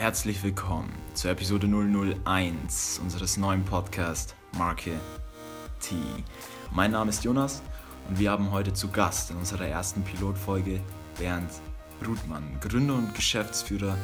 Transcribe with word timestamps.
Herzlich 0.00 0.42
willkommen 0.42 0.90
zur 1.12 1.32
Episode 1.32 1.66
001 1.66 3.00
unseres 3.02 3.36
neuen 3.36 3.62
Podcasts 3.66 4.34
Marke 4.56 4.92
T. 5.78 5.94
Mein 6.70 6.92
Name 6.92 7.10
ist 7.10 7.22
Jonas 7.22 7.60
und 8.08 8.18
wir 8.18 8.30
haben 8.30 8.50
heute 8.50 8.72
zu 8.72 8.88
Gast 8.88 9.30
in 9.30 9.36
unserer 9.36 9.66
ersten 9.66 10.02
Pilotfolge 10.02 10.80
Bernd 11.18 11.50
Brutmann, 12.02 12.44
Gründer 12.62 12.94
und 12.94 13.14
Geschäftsführer 13.14 13.98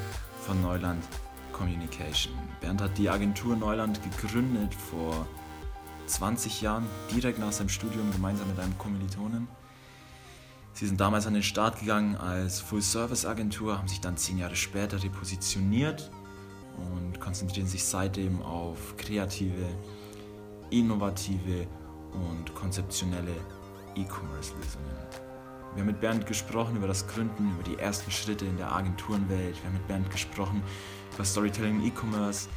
von 0.45 0.61
Neuland 0.61 1.03
Communication. 1.55 2.35
Bernd 2.61 2.83
hat 2.83 2.99
die 2.99 3.09
Agentur 3.09 3.57
Neuland 3.57 3.99
gegründet 4.03 4.75
vor 4.75 5.27
20 6.09 6.61
Jahren, 6.61 6.85
direkt 7.11 7.39
nach 7.39 7.53
seinem 7.53 7.71
Studium 7.71 8.13
gemeinsam 8.13 8.49
mit 8.49 8.61
einem 8.61 8.77
Kommilitonen. 8.77 9.49
Sie 10.77 10.87
sind 10.87 11.01
damals 11.01 11.27
an 11.27 11.33
den 11.33 11.43
Start 11.43 11.80
gegangen 11.80 12.16
als 12.16 12.61
Full-Service-Agentur, 12.61 13.79
haben 13.79 13.89
sich 13.89 14.03
dann 14.03 14.19
zehn 14.19 14.37
Jahre 14.37 14.57
später 14.57 15.03
repositioniert 15.03 16.11
und 16.77 17.19
konzentrieren 17.19 17.67
sich 17.67 17.83
seitdem 17.83 18.43
auf 18.43 18.95
kreative, 18.98 19.67
innovative 20.69 21.67
und 22.12 22.55
konzeptionelle 22.55 23.33
E-Commerce-Lösungen. 23.95 24.84
Wir 25.73 25.81
haben 25.81 25.87
mit 25.87 26.01
Bernd 26.03 26.27
gesprochen 26.27 26.77
über 26.77 26.89
das 26.89 27.09
Gründen, 27.09 27.55
über 27.55 27.62
die 27.62 27.79
ersten 27.79 28.11
Schritte 28.11 28.45
in 28.45 28.59
der 28.59 28.70
Agenturenwelt. 28.70 29.56
Wir 29.56 29.65
haben 29.65 29.79
mit 29.79 29.89
Bernd 29.89 30.11
gesprochen 30.11 30.62
über 31.15 31.25
Storytelling 31.25 31.81
im 31.81 31.87
E-Commerce. 31.87 32.51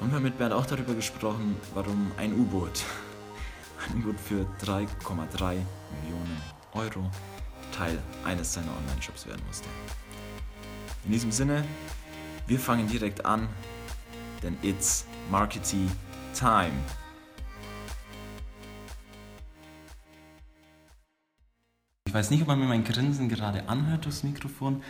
Und 0.00 0.08
wir 0.08 0.16
haben 0.16 0.22
mit 0.22 0.38
Bernd 0.38 0.54
auch 0.54 0.64
darüber 0.64 0.94
gesprochen, 0.94 1.56
warum 1.74 2.12
ein 2.16 2.32
U-Boot, 2.32 2.82
ein 3.90 3.98
U-Boot 3.98 4.18
für 4.18 4.46
3,3 4.64 5.58
Millionen 6.00 6.40
Euro 6.72 7.10
Teil 7.72 7.98
eines 8.24 8.52
seiner 8.52 8.70
Online-Shops 8.76 9.26
werden 9.26 9.42
musste. 9.46 9.68
In 11.04 11.10
diesem 11.10 11.32
Sinne, 11.32 11.64
wir 12.46 12.60
fangen 12.60 12.86
direkt 12.86 13.24
an, 13.26 13.48
denn 14.42 14.56
it's 14.62 15.04
Marketing 15.30 15.90
Time. 16.34 16.72
Ich 22.06 22.14
weiß 22.14 22.30
nicht, 22.30 22.42
ob 22.42 22.48
man 22.48 22.60
mir 22.60 22.66
mein 22.66 22.84
Grinsen 22.84 23.28
gerade 23.28 23.68
anhört 23.68 24.04
durchs 24.04 24.22
Mikrofon, 24.22 24.82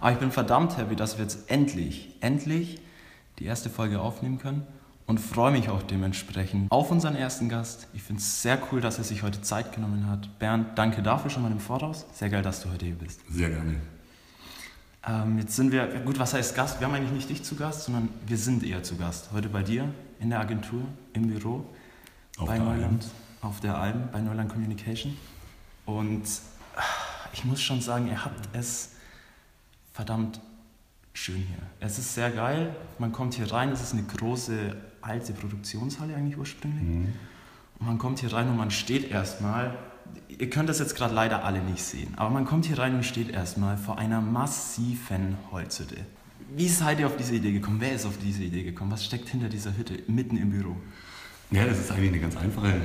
aber 0.00 0.12
ich 0.12 0.18
bin 0.18 0.32
verdammt 0.32 0.76
happy, 0.76 0.96
dass 0.96 1.16
wir 1.16 1.24
jetzt 1.24 1.50
endlich, 1.50 2.14
endlich 2.20 2.80
die 3.38 3.46
erste 3.46 3.70
Folge 3.70 4.00
aufnehmen 4.00 4.38
können 4.38 4.66
und 5.06 5.18
freue 5.18 5.52
mich 5.52 5.68
auch 5.68 5.82
dementsprechend 5.82 6.70
auf 6.70 6.90
unseren 6.90 7.14
ersten 7.14 7.48
Gast. 7.48 7.88
Ich 7.92 8.02
finde 8.02 8.20
es 8.20 8.42
sehr 8.42 8.58
cool, 8.70 8.80
dass 8.80 8.98
er 8.98 9.04
sich 9.04 9.22
heute 9.22 9.42
Zeit 9.42 9.72
genommen 9.72 10.08
hat. 10.08 10.38
Bernd, 10.38 10.78
danke 10.78 11.02
dafür 11.02 11.30
schon 11.30 11.42
mal 11.42 11.52
im 11.52 11.60
Voraus. 11.60 12.06
Sehr 12.12 12.30
geil, 12.30 12.42
dass 12.42 12.62
du 12.62 12.70
heute 12.70 12.86
hier 12.86 12.94
bist. 12.94 13.20
Sehr 13.30 13.50
gerne. 13.50 13.80
Ähm, 15.06 15.38
jetzt 15.38 15.54
sind 15.56 15.72
wir, 15.72 15.86
gut, 16.00 16.18
was 16.18 16.32
heißt 16.32 16.54
Gast? 16.54 16.80
Wir 16.80 16.86
haben 16.86 16.94
eigentlich 16.94 17.12
nicht 17.12 17.28
dich 17.28 17.42
zu 17.42 17.56
Gast, 17.56 17.84
sondern 17.84 18.08
wir 18.26 18.38
sind 18.38 18.64
eher 18.64 18.82
zu 18.82 18.96
Gast. 18.96 19.30
Heute 19.32 19.48
bei 19.50 19.62
dir 19.62 19.92
in 20.20 20.30
der 20.30 20.40
Agentur, 20.40 20.82
im 21.12 21.28
Büro, 21.28 21.66
auf 22.38 22.46
bei 22.46 22.58
Neuland, 22.58 23.04
Alm. 23.04 23.50
auf 23.50 23.60
der 23.60 23.76
Alm, 23.76 24.08
bei 24.10 24.20
Neuland 24.20 24.50
Communication. 24.50 25.16
Und 25.84 26.24
ich 27.34 27.44
muss 27.44 27.60
schon 27.60 27.82
sagen, 27.82 28.08
ihr 28.08 28.24
habt 28.24 28.48
es 28.54 28.92
verdammt 29.92 30.40
schön 31.14 31.36
hier. 31.36 31.58
Es 31.80 31.98
ist 31.98 32.14
sehr 32.14 32.30
geil. 32.30 32.76
Man 32.98 33.12
kommt 33.12 33.34
hier 33.34 33.50
rein. 33.50 33.70
Es 33.70 33.80
ist 33.80 33.94
eine 33.94 34.02
große 34.02 34.76
alte 35.00 35.32
Produktionshalle 35.32 36.14
eigentlich 36.14 36.36
ursprünglich. 36.36 36.82
Mhm. 36.82 37.12
Und 37.78 37.86
man 37.86 37.98
kommt 37.98 38.18
hier 38.18 38.32
rein 38.32 38.48
und 38.48 38.56
man 38.56 38.70
steht 38.70 39.10
erstmal. 39.10 39.74
Ihr 40.28 40.50
könnt 40.50 40.68
das 40.68 40.80
jetzt 40.80 40.96
gerade 40.96 41.14
leider 41.14 41.44
alle 41.44 41.60
nicht 41.62 41.82
sehen, 41.82 42.12
aber 42.16 42.28
man 42.28 42.44
kommt 42.44 42.66
hier 42.66 42.78
rein 42.78 42.94
und 42.94 43.04
steht 43.04 43.30
erstmal 43.30 43.78
vor 43.78 43.98
einer 43.98 44.20
massiven 44.20 45.38
Holzhütte. 45.50 45.96
Wie 46.54 46.68
seid 46.68 47.00
ihr 47.00 47.06
auf 47.06 47.16
diese 47.16 47.34
Idee 47.34 47.52
gekommen? 47.52 47.80
Wer 47.80 47.94
ist 47.94 48.04
auf 48.04 48.18
diese 48.18 48.42
Idee 48.42 48.64
gekommen? 48.64 48.90
Was 48.90 49.04
steckt 49.04 49.28
hinter 49.30 49.48
dieser 49.48 49.76
Hütte 49.76 50.02
mitten 50.06 50.36
im 50.36 50.50
Büro? 50.50 50.76
Ja, 51.50 51.66
das 51.66 51.78
ist 51.78 51.90
eigentlich 51.92 52.10
eine 52.10 52.20
ganz 52.20 52.36
einfache, 52.36 52.80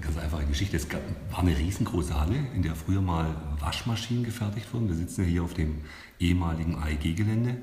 ganz 0.00 0.16
einfache 0.16 0.44
Geschichte. 0.44 0.76
Es 0.76 0.86
war 1.30 1.40
eine 1.40 1.56
riesengroße 1.56 2.18
Halle, 2.18 2.36
in 2.54 2.62
der 2.62 2.74
früher 2.74 3.00
mal 3.00 3.34
Waschmaschinen 3.58 4.22
gefertigt 4.22 4.72
wurden. 4.72 4.88
Wir 4.88 4.96
sitzen 4.96 5.22
ja 5.22 5.28
hier 5.28 5.42
auf 5.42 5.54
dem 5.54 5.80
ehemaligen 6.20 6.76
AEG-Gelände. 6.76 7.56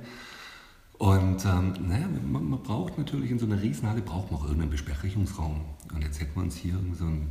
Und 0.98 1.46
ähm, 1.46 1.74
naja, 1.88 2.08
man, 2.26 2.50
man, 2.50 2.62
braucht 2.62 2.98
natürlich 2.98 3.32
in 3.32 3.40
so 3.40 3.46
einer 3.46 3.62
Riesenhalle 3.62 4.02
braucht 4.02 4.32
man 4.32 4.42
auch 4.42 4.44
irgendeinen 4.44 4.72
Besprechungsraum. 4.72 5.62
Und 5.94 6.04
jetzt 6.04 6.20
hätten 6.20 6.36
wir 6.36 6.44
uns 6.44 6.58
hier 6.58 6.78
so 6.98 7.06
einen 7.06 7.30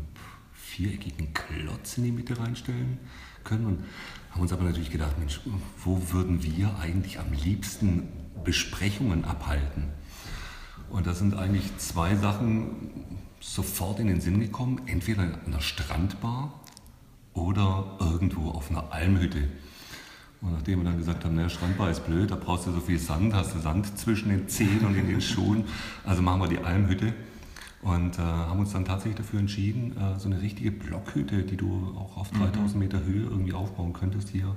viereckigen 0.54 1.34
Klotz 1.34 1.98
in 1.98 2.04
die 2.04 2.12
Mitte 2.12 2.38
reinstellen 2.38 2.98
können 3.44 3.66
und 3.66 3.84
haben 4.30 4.40
uns 4.40 4.52
aber 4.52 4.64
natürlich 4.64 4.90
gedacht, 4.90 5.18
Mensch, 5.18 5.40
wo 5.84 6.00
würden 6.12 6.42
wir 6.42 6.78
eigentlich 6.78 7.18
am 7.18 7.32
liebsten 7.32 8.08
Besprechungen 8.42 9.24
abhalten? 9.24 9.84
Und 10.90 11.06
da 11.06 11.14
sind 11.14 11.34
eigentlich 11.34 11.76
zwei 11.78 12.16
Sachen 12.16 12.90
sofort 13.40 14.00
in 14.00 14.06
den 14.06 14.20
Sinn 14.20 14.40
gekommen. 14.40 14.80
Entweder 14.86 15.22
an 15.22 15.52
der 15.52 15.60
Strandbar 15.60 16.52
oder 17.34 17.96
irgendwo 18.00 18.50
auf 18.50 18.70
einer 18.70 18.92
Almhütte. 18.92 19.48
Und 20.40 20.52
nachdem 20.52 20.80
wir 20.80 20.84
dann 20.84 20.98
gesagt 20.98 21.24
haben, 21.24 21.34
naja, 21.34 21.48
Strandbar 21.48 21.90
ist 21.90 22.06
blöd, 22.06 22.30
da 22.30 22.36
brauchst 22.36 22.66
du 22.66 22.72
so 22.72 22.80
viel 22.80 22.98
Sand, 22.98 23.34
hast 23.34 23.54
du 23.54 23.58
Sand 23.58 23.98
zwischen 23.98 24.28
den 24.28 24.48
Zehen 24.48 24.84
und 24.86 24.94
in 24.96 25.08
den 25.08 25.20
Schuhen, 25.20 25.64
also 26.04 26.22
machen 26.22 26.40
wir 26.40 26.48
die 26.48 26.58
Almhütte. 26.58 27.12
Und 27.82 28.18
äh, 28.18 28.22
haben 28.22 28.58
uns 28.58 28.72
dann 28.72 28.84
tatsächlich 28.84 29.16
dafür 29.16 29.38
entschieden, 29.38 29.96
äh, 29.96 30.18
so 30.18 30.28
eine 30.28 30.42
richtige 30.42 30.72
Blockhütte, 30.72 31.42
die 31.42 31.56
du 31.56 31.94
auch 31.96 32.16
auf 32.16 32.30
3000 32.30 32.74
mhm. 32.74 32.78
Meter 32.80 33.04
Höhe 33.04 33.22
irgendwie 33.22 33.52
aufbauen 33.52 33.92
könntest, 33.92 34.30
hier 34.30 34.54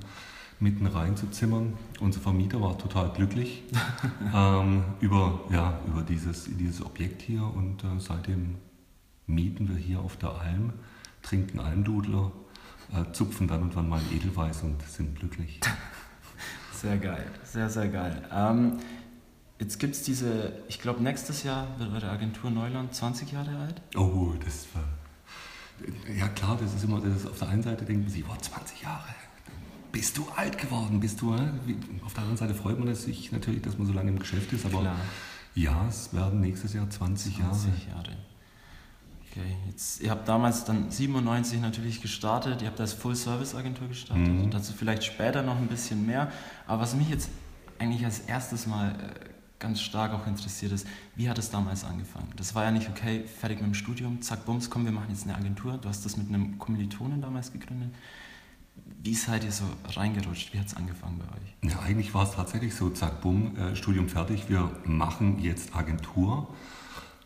mitten 0.61 0.85
rein 0.85 1.17
zu 1.17 1.27
zimmern. 1.27 1.73
Unser 1.99 2.21
Vermieter 2.21 2.61
war 2.61 2.77
total 2.77 3.09
glücklich 3.09 3.63
ähm, 4.33 4.83
über, 4.99 5.41
ja, 5.49 5.79
über 5.87 6.01
dieses, 6.03 6.45
dieses 6.45 6.85
Objekt 6.85 7.21
hier 7.21 7.43
und 7.43 7.83
äh, 7.83 7.99
seitdem 7.99 8.55
mieten 9.27 9.67
wir 9.67 9.75
hier 9.75 9.99
auf 9.99 10.17
der 10.17 10.31
Alm, 10.31 10.73
trinken 11.21 11.59
Almdudler 11.59 12.31
äh, 12.93 13.11
zupfen 13.13 13.47
dann 13.47 13.63
und 13.63 13.75
wann 13.75 13.89
mal 13.89 13.99
ein 13.99 14.15
Edelweiß 14.15 14.63
und 14.63 14.81
sind 14.83 15.17
glücklich. 15.19 15.59
Sehr 16.73 16.97
geil, 16.97 17.27
sehr, 17.43 17.69
sehr 17.69 17.89
geil. 17.89 18.23
Ähm, 18.33 18.79
jetzt 19.59 19.79
gibt 19.79 19.93
es 19.93 20.01
diese, 20.01 20.51
ich 20.67 20.81
glaube, 20.81 21.03
nächstes 21.03 21.43
Jahr 21.43 21.67
wird 21.77 21.93
eure 21.93 22.09
Agentur 22.09 22.49
Neuland 22.49 22.95
20 22.95 23.33
Jahre 23.33 23.55
alt. 23.55 23.79
Oh, 23.95 24.33
das 24.43 24.65
war. 24.73 24.83
Ja, 26.11 26.27
klar, 26.29 26.57
das 26.59 26.73
ist 26.73 26.83
immer, 26.83 26.99
das 26.99 27.17
ist 27.17 27.27
auf 27.27 27.37
der 27.37 27.49
einen 27.49 27.61
Seite 27.61 27.85
denken 27.85 28.09
sie, 28.09 28.25
wow, 28.27 28.35
20 28.35 28.81
Jahre. 28.81 29.13
Bist 29.91 30.17
du 30.17 30.27
alt 30.35 30.57
geworden? 30.57 30.99
Bist 30.99 31.21
du. 31.21 31.33
Äh? 31.33 31.51
Auf 32.05 32.13
der 32.13 32.23
anderen 32.23 32.37
Seite 32.37 32.53
freut 32.53 32.79
man 32.79 32.93
sich 32.95 33.31
natürlich, 33.31 33.61
dass 33.61 33.77
man 33.77 33.87
so 33.87 33.93
lange 33.93 34.09
im 34.09 34.19
Geschäft 34.19 34.51
ist, 34.53 34.65
aber 34.65 34.81
klar. 34.81 34.95
ja, 35.55 35.85
es 35.87 36.13
werden 36.13 36.39
nächstes 36.39 36.73
Jahr 36.73 36.89
20, 36.89 37.35
20 37.37 37.87
Jahre. 37.87 37.97
Jahre. 37.97 38.17
Okay, 39.31 39.55
jetzt, 39.67 40.01
ihr 40.01 40.11
habt 40.11 40.27
damals 40.27 40.65
dann 40.65 40.91
97 40.91 41.61
natürlich 41.61 42.01
gestartet, 42.01 42.61
ihr 42.61 42.67
habt 42.67 42.81
als 42.81 42.91
Full-Service-Agentur 42.93 43.87
gestartet, 43.87 44.27
mhm. 44.27 44.51
dazu 44.51 44.73
vielleicht 44.73 45.05
später 45.05 45.41
noch 45.41 45.55
ein 45.55 45.67
bisschen 45.67 46.05
mehr. 46.05 46.29
Aber 46.67 46.81
was 46.81 46.95
mich 46.95 47.09
jetzt 47.09 47.29
eigentlich 47.79 48.03
als 48.03 48.19
erstes 48.19 48.67
mal 48.67 48.89
äh, 48.89 49.29
ganz 49.57 49.79
stark 49.79 50.13
auch 50.13 50.27
interessiert 50.27 50.73
ist, 50.73 50.85
wie 51.15 51.29
hat 51.29 51.37
es 51.37 51.49
damals 51.49 51.85
angefangen? 51.85 52.27
Das 52.35 52.55
war 52.55 52.65
ja 52.65 52.71
nicht, 52.71 52.89
okay, 52.89 53.23
fertig 53.23 53.59
mit 53.59 53.67
dem 53.67 53.73
Studium, 53.73 54.21
zack, 54.21 54.45
bums, 54.45 54.69
komm, 54.69 54.83
wir 54.83 54.91
machen 54.91 55.07
jetzt 55.09 55.23
eine 55.23 55.35
Agentur. 55.35 55.77
Du 55.77 55.87
hast 55.87 56.03
das 56.03 56.17
mit 56.17 56.27
einem 56.27 56.59
Kommilitonen 56.59 57.21
damals 57.21 57.53
gegründet. 57.53 57.91
Wie 59.03 59.15
seid 59.15 59.43
ihr 59.43 59.51
so 59.51 59.63
reingerutscht? 59.95 60.53
Wie 60.53 60.59
hat 60.59 60.67
es 60.67 60.75
angefangen 60.75 61.19
bei 61.19 61.25
euch? 61.35 61.71
Ja, 61.71 61.79
eigentlich 61.79 62.13
war 62.13 62.23
es 62.23 62.31
tatsächlich 62.31 62.75
so, 62.75 62.89
zack, 62.89 63.21
bumm, 63.21 63.55
äh, 63.57 63.75
Studium 63.75 64.07
fertig, 64.07 64.49
wir 64.49 64.69
machen 64.85 65.39
jetzt 65.39 65.75
Agentur. 65.75 66.47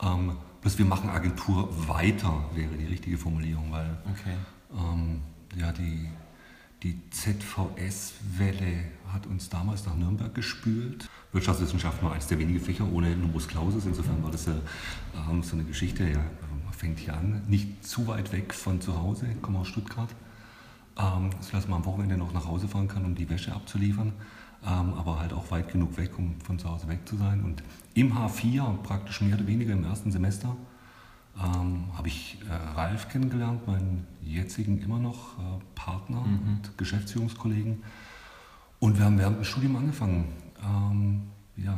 Ähm, 0.02 0.38
Bloß 0.66 0.80
wir 0.80 0.86
machen 0.86 1.12
Agentur 1.12 1.70
weiter, 1.88 2.44
wäre 2.56 2.76
die 2.76 2.88
richtige 2.88 3.20
Formulierung, 3.20 3.72
weil 3.72 4.00
okay. 4.10 4.34
ähm, 4.76 5.22
ja, 5.56 5.72
die, 5.72 6.10
die 6.82 7.00
ZVS-Welle 7.12 8.86
hat 9.14 9.28
uns 9.28 9.48
damals 9.48 9.86
nach 9.86 9.94
Nürnberg 9.94 10.34
gespült. 10.34 11.08
Wirtschaftswissenschaft 11.34 12.02
war 12.02 12.14
eines 12.14 12.26
der 12.26 12.40
wenigen 12.40 12.60
Fächer 12.60 12.92
ohne 12.92 13.16
Numerus 13.16 13.48
Clausus, 13.48 13.86
insofern 13.86 14.24
war 14.24 14.32
das 14.32 14.48
ähm, 14.48 15.44
so 15.44 15.56
eine 15.56 15.66
Geschichte, 15.66 16.04
ja, 16.10 16.18
man 16.64 16.74
fängt 16.74 16.98
hier 16.98 17.16
an, 17.16 17.44
nicht 17.48 17.86
zu 17.86 18.08
weit 18.08 18.32
weg 18.32 18.52
von 18.52 18.82
zu 18.82 19.00
Hause, 19.00 19.28
ich 19.32 19.42
komme 19.44 19.60
aus 19.60 19.68
Stuttgart, 19.68 20.10
ähm, 20.98 21.30
sodass 21.42 21.68
man 21.68 21.80
am 21.82 21.86
Wochenende 21.86 22.18
noch 22.18 22.34
nach 22.34 22.46
Hause 22.46 22.68
fahren 22.68 22.88
kann, 22.88 23.06
um 23.06 23.16
die 23.16 23.30
Wäsche 23.30 23.54
abzuliefern 23.54 24.14
ähm, 24.66 24.94
aber 24.96 25.20
halt 25.20 25.34
auch 25.34 25.52
weit 25.52 25.72
genug 25.72 25.98
weg, 25.98 26.18
um 26.18 26.40
von 26.42 26.58
zu 26.58 26.70
Hause 26.70 26.88
weg 26.88 27.08
zu 27.08 27.16
sein. 27.18 27.44
Und 27.44 27.62
im 27.94 28.14
H4, 28.14 28.78
praktisch 28.78 29.22
mehr 29.22 29.36
oder 29.36 29.48
weniger 29.48 29.74
im 29.74 29.84
ersten 29.84 30.12
Semester, 30.12 30.56
ähm, 31.38 31.86
habe 31.96 32.08
ich 32.08 32.40
äh, 32.50 32.54
Ralf 32.76 33.10
kennengelernt, 33.10 33.68
meinen 33.68 34.08
jetzigen 34.24 34.82
immer 34.82 35.00
noch 35.00 35.38
äh, 35.38 35.42
Partner 35.76 36.22
mhm. 36.22 36.40
und 36.48 36.78
Geschäftsführungskollegen. 36.78 37.84
Und 38.80 38.98
wir 38.98 39.06
haben 39.06 39.20
während 39.20 39.38
dem 39.38 39.44
Studium 39.44 39.76
angefangen. 39.76 40.34
Ähm, 40.64 41.24
ja, 41.58 41.78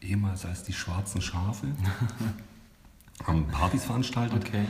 ehemals 0.00 0.44
als 0.44 0.64
die 0.64 0.72
schwarzen 0.72 1.22
Schafe. 1.22 1.68
haben 3.26 3.46
Partys 3.46 3.84
veranstaltet. 3.84 4.44
Okay. 4.44 4.64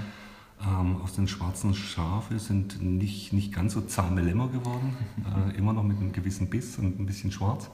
Ähm, 0.66 0.96
aus 1.02 1.14
den 1.14 1.28
schwarzen 1.28 1.74
Schafe 1.74 2.38
sind 2.38 2.82
nicht, 2.82 3.32
nicht 3.32 3.52
ganz 3.52 3.74
so 3.74 3.82
zahme 3.82 4.22
Lämmer 4.22 4.48
geworden, 4.48 4.96
äh, 5.52 5.56
immer 5.56 5.72
noch 5.72 5.82
mit 5.82 5.98
einem 5.98 6.12
gewissen 6.12 6.48
Biss 6.48 6.78
und 6.78 6.98
ein 6.98 7.06
bisschen 7.06 7.32
schwarz. 7.32 7.70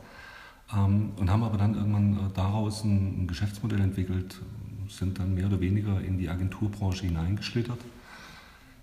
Ähm, 0.74 1.10
und 1.16 1.30
haben 1.30 1.42
aber 1.42 1.58
dann 1.58 1.74
irgendwann 1.74 2.14
äh, 2.14 2.32
daraus 2.34 2.84
ein, 2.84 3.22
ein 3.22 3.26
Geschäftsmodell 3.26 3.80
entwickelt, 3.80 4.40
sind 4.88 5.18
dann 5.18 5.34
mehr 5.34 5.46
oder 5.46 5.60
weniger 5.60 6.00
in 6.00 6.18
die 6.18 6.28
Agenturbranche 6.28 7.06
hineingeschlittert 7.06 7.78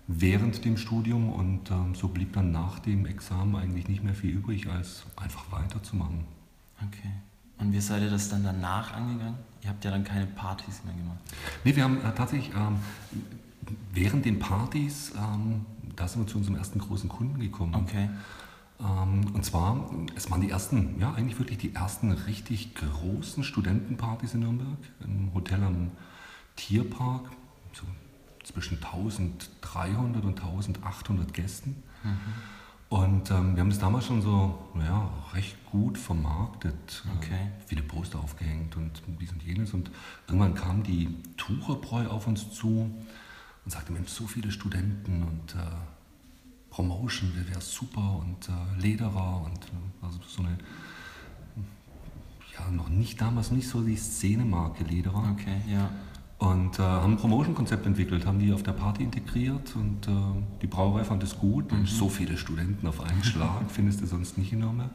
während 0.08 0.64
dem 0.64 0.76
Studium 0.78 1.32
und 1.32 1.70
ähm, 1.70 1.94
so 1.94 2.08
blieb 2.08 2.32
dann 2.32 2.50
nach 2.50 2.78
dem 2.80 3.06
Examen 3.06 3.54
eigentlich 3.54 3.88
nicht 3.88 4.02
mehr 4.02 4.14
viel 4.14 4.30
übrig, 4.30 4.66
als 4.68 5.04
einfach 5.16 5.52
weiterzumachen. 5.52 6.24
Okay. 6.78 7.10
Und 7.58 7.72
wie 7.72 7.80
seid 7.80 8.02
ihr 8.02 8.10
das 8.10 8.28
dann 8.30 8.42
danach 8.42 8.94
angegangen? 8.94 9.36
Ihr 9.62 9.68
habt 9.68 9.84
ja 9.84 9.90
dann 9.90 10.04
keine 10.04 10.26
Partys 10.26 10.82
mehr 10.84 10.94
gemacht. 10.94 11.18
Nee, 11.62 11.76
wir 11.76 11.84
haben 11.84 11.98
äh, 11.98 12.14
tatsächlich 12.16 12.54
ähm, 12.56 12.76
während 13.92 14.24
den 14.24 14.38
Partys, 14.38 15.12
ähm, 15.16 15.66
da 15.96 16.08
sind 16.08 16.22
wir 16.22 16.26
zu 16.26 16.38
unserem 16.38 16.56
ersten 16.56 16.78
großen 16.78 17.08
Kunden 17.08 17.40
gekommen. 17.40 17.74
Okay. 17.74 18.08
Ähm, 18.80 19.26
und 19.34 19.44
zwar, 19.44 19.90
es 20.14 20.30
waren 20.30 20.40
die 20.40 20.50
ersten, 20.50 21.00
ja 21.00 21.12
eigentlich 21.12 21.38
wirklich 21.38 21.58
die 21.58 21.74
ersten 21.74 22.12
richtig 22.12 22.74
großen 22.74 23.42
Studentenpartys 23.42 24.34
in 24.34 24.40
Nürnberg, 24.40 24.78
im 25.00 25.32
Hotel 25.34 25.62
am 25.64 25.90
Tierpark, 26.56 27.30
so 27.72 27.82
zwischen 28.44 28.82
1300 28.82 30.24
und 30.24 30.40
1800 30.40 31.32
Gästen. 31.32 31.82
Mhm. 32.02 32.18
Und 32.88 33.30
ähm, 33.30 33.54
wir 33.54 33.60
haben 33.60 33.68
das 33.68 33.80
damals 33.80 34.06
schon 34.06 34.22
so 34.22 34.58
ja, 34.76 35.10
recht 35.34 35.56
gut 35.66 35.98
vermarktet. 35.98 37.04
Okay. 37.18 37.34
Äh, 37.34 37.66
viele 37.66 37.82
Poster 37.82 38.18
aufgehängt 38.18 38.76
und 38.76 39.02
dies 39.20 39.30
und 39.30 39.42
jenes. 39.42 39.74
Und 39.74 39.90
irgendwann 40.26 40.54
kam 40.54 40.82
die 40.82 41.08
Tucherbräu 41.36 42.06
auf 42.06 42.26
uns 42.26 42.50
zu 42.50 42.90
und 43.68 43.72
sagte, 43.72 43.92
Mensch, 43.92 44.08
so 44.08 44.26
viele 44.26 44.50
Studenten 44.50 45.22
und 45.22 45.54
äh, 45.54 45.58
Promotion 46.70 47.30
wäre 47.34 47.60
super 47.60 48.18
und 48.18 48.48
äh, 48.48 48.80
Lederer 48.80 49.42
und 49.44 49.62
äh, 49.66 50.06
also 50.06 50.18
so 50.26 50.40
eine, 50.40 50.56
ja, 52.54 52.70
noch 52.70 52.88
nicht 52.88 53.20
damals 53.20 53.50
nicht 53.50 53.68
so 53.68 53.82
die 53.82 53.96
Szenemarke 53.96 54.84
Lederer. 54.84 55.34
Okay, 55.34 55.60
ja. 55.70 55.90
Und 56.38 56.78
äh, 56.78 56.82
haben 56.82 57.12
ein 57.12 57.16
Promotion-Konzept 57.18 57.84
entwickelt, 57.84 58.24
haben 58.24 58.38
die 58.38 58.54
auf 58.54 58.62
der 58.62 58.72
Party 58.72 59.02
integriert 59.02 59.76
und 59.76 60.08
äh, 60.08 60.12
die 60.62 60.66
Brauerei 60.66 61.04
fand 61.04 61.22
es 61.22 61.36
gut. 61.36 61.70
Mhm. 61.70 61.84
So 61.84 62.08
viele 62.08 62.38
Studenten 62.38 62.86
auf 62.86 63.02
einen 63.02 63.22
Schlag 63.22 63.64
findest 63.68 64.00
du 64.00 64.06
sonst 64.06 64.38
nicht 64.38 64.50
in 64.50 64.60
Nürnberg. 64.60 64.92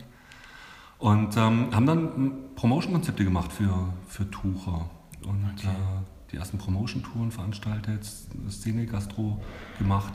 Und 0.97 1.37
ähm, 1.37 1.67
haben 1.75 1.85
dann 1.85 2.31
Promotion-Konzepte 2.55 3.23
gemacht 3.23 3.51
für, 3.53 3.93
für 4.07 4.31
Tucher. 4.31 4.89
Und 5.23 5.45
okay. 5.53 5.67
äh, 5.67 6.22
die 6.33 6.37
ersten 6.37 6.57
Promotion-Touren 6.57 7.31
veranstaltet, 7.31 8.05
Szene-Gastro 8.49 9.41
gemacht. 9.77 10.13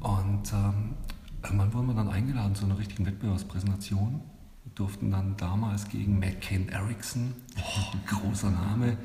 Und 0.00 0.52
ähm, 0.52 0.94
irgendwann 1.42 1.72
wurden 1.72 1.86
wir 1.88 1.94
dann 1.94 2.08
eingeladen 2.08 2.54
zu 2.54 2.66
einer 2.66 2.78
richtigen 2.78 3.06
Wettbewerbspräsentation. 3.06 4.20
Wir 4.64 4.72
durften 4.74 5.10
dann 5.10 5.36
damals 5.36 5.88
gegen 5.88 6.18
McCain 6.18 6.68
Erickson, 6.68 7.34
oh, 7.58 7.96
großer 8.06 8.50
Name, 8.50 8.98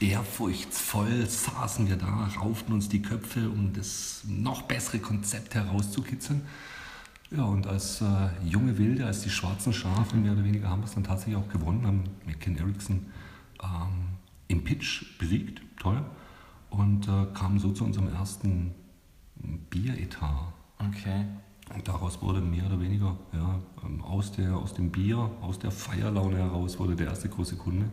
ehrfurchtsvoll 0.00 1.26
saßen 1.26 1.86
wir 1.88 1.96
da, 1.96 2.30
rauften 2.40 2.72
uns 2.72 2.88
die 2.88 3.02
Köpfe, 3.02 3.50
um 3.50 3.74
das 3.74 4.22
noch 4.26 4.62
bessere 4.62 4.98
Konzept 4.98 5.54
herauszukitzeln. 5.54 6.40
Ja, 7.30 7.44
und 7.44 7.66
als 7.66 8.00
äh, 8.00 8.06
junge 8.44 8.76
Wilde, 8.78 9.06
als 9.06 9.20
die 9.20 9.30
schwarzen 9.30 9.72
Schafe 9.72 10.16
mehr 10.16 10.32
oder 10.32 10.42
weniger 10.42 10.68
haben 10.68 10.80
wir 10.80 10.86
es 10.86 10.94
dann 10.94 11.04
tatsächlich 11.04 11.36
auch 11.36 11.48
gewonnen, 11.48 11.86
haben 11.86 12.04
McKen 12.26 12.56
Erickson 12.56 13.06
ähm, 13.62 14.09
im 14.50 14.64
Pitch 14.64 15.18
besiegt, 15.18 15.62
toll, 15.78 16.04
und 16.70 17.08
äh, 17.08 17.26
kamen 17.34 17.58
so 17.58 17.70
zu 17.70 17.84
unserem 17.84 18.12
ersten 18.12 18.74
Bieretat. 19.70 20.52
Okay. 20.78 21.24
Und 21.74 21.86
daraus 21.86 22.20
wurde 22.20 22.40
mehr 22.40 22.66
oder 22.66 22.80
weniger, 22.80 23.16
ja, 23.32 23.60
ähm, 23.84 24.02
aus, 24.02 24.32
der, 24.32 24.56
aus 24.56 24.74
dem 24.74 24.90
Bier, 24.90 25.30
aus 25.40 25.58
der 25.58 25.70
Feierlaune 25.70 26.38
heraus 26.38 26.78
wurde 26.78 26.96
der 26.96 27.08
erste 27.08 27.28
große 27.28 27.56
Kunde. 27.56 27.88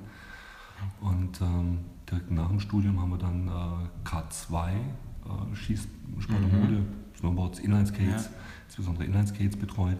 Und 1.01 1.39
ähm, 1.41 1.79
direkt 2.09 2.31
nach 2.31 2.47
dem 2.47 2.59
Studium 2.59 2.99
haben 2.99 3.11
wir 3.11 3.17
dann 3.17 3.47
äh, 3.47 4.07
K2, 4.07 4.69
äh, 4.71 5.55
Schießsport 5.55 6.39
und 6.39 6.59
Mode, 6.59 6.73
mhm. 6.73 6.87
Snowboards, 7.19 7.59
Inlineskates, 7.59 8.25
ja. 8.25 8.31
insbesondere 8.65 9.05
Inlineskates 9.05 9.57
betreut. 9.57 9.97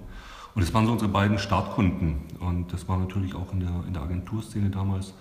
Und 0.56 0.64
das 0.64 0.74
waren 0.74 0.88
so 0.88 0.92
unsere 0.92 1.12
beiden 1.12 1.38
Startkunden. 1.38 2.16
Und 2.40 2.74
das 2.74 2.88
war 2.88 2.98
natürlich 2.98 3.36
auch 3.36 3.54
in 3.54 3.60
der, 3.60 3.84
in 3.86 3.94
der 3.94 4.02
Agenturszene 4.02 4.72
damals, 4.72 5.14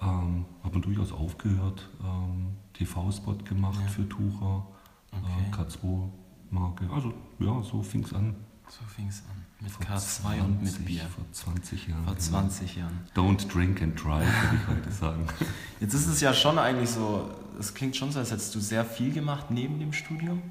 ähm, 0.00 0.44
hat 0.62 0.72
man 0.72 0.82
durchaus 0.82 1.12
aufgehört, 1.12 1.88
ähm, 2.02 2.56
TV-Spot 2.74 3.36
gemacht 3.44 3.80
ja. 3.80 3.88
für 3.88 4.08
Tucher, 4.08 4.66
okay. 5.10 5.26
äh, 5.50 5.54
K2-Marke. 5.54 6.88
Also 6.92 7.12
ja, 7.38 7.62
so 7.62 7.82
fing 7.82 8.04
es 8.04 8.12
an. 8.12 8.36
So 8.68 8.84
fing 8.84 9.08
es 9.08 9.22
an. 9.30 9.44
Mit 9.60 9.72
vor 9.72 9.86
K2 9.86 9.98
20, 9.98 10.44
und 10.44 10.62
mit 10.62 10.84
Bier. 10.84 11.02
Vor 11.02 11.24
20 11.32 11.88
Jahren. 11.88 12.04
Vor 12.04 12.16
20 12.16 12.74
genau. 12.74 12.86
Jahren. 12.86 13.00
Don't 13.14 13.52
drink 13.52 13.82
and 13.82 14.02
drive, 14.02 14.26
würde 14.26 14.56
ich 14.56 14.68
heute 14.68 14.92
sagen. 14.92 15.26
Jetzt 15.80 15.94
ist 15.94 16.06
es 16.06 16.20
ja 16.20 16.32
schon 16.32 16.58
eigentlich 16.58 16.90
so, 16.90 17.28
es 17.58 17.74
klingt 17.74 17.96
schon 17.96 18.12
so, 18.12 18.20
als 18.20 18.30
hättest 18.30 18.54
du 18.54 18.60
sehr 18.60 18.84
viel 18.84 19.12
gemacht 19.12 19.50
neben 19.50 19.80
dem 19.80 19.92
Studium. 19.92 20.42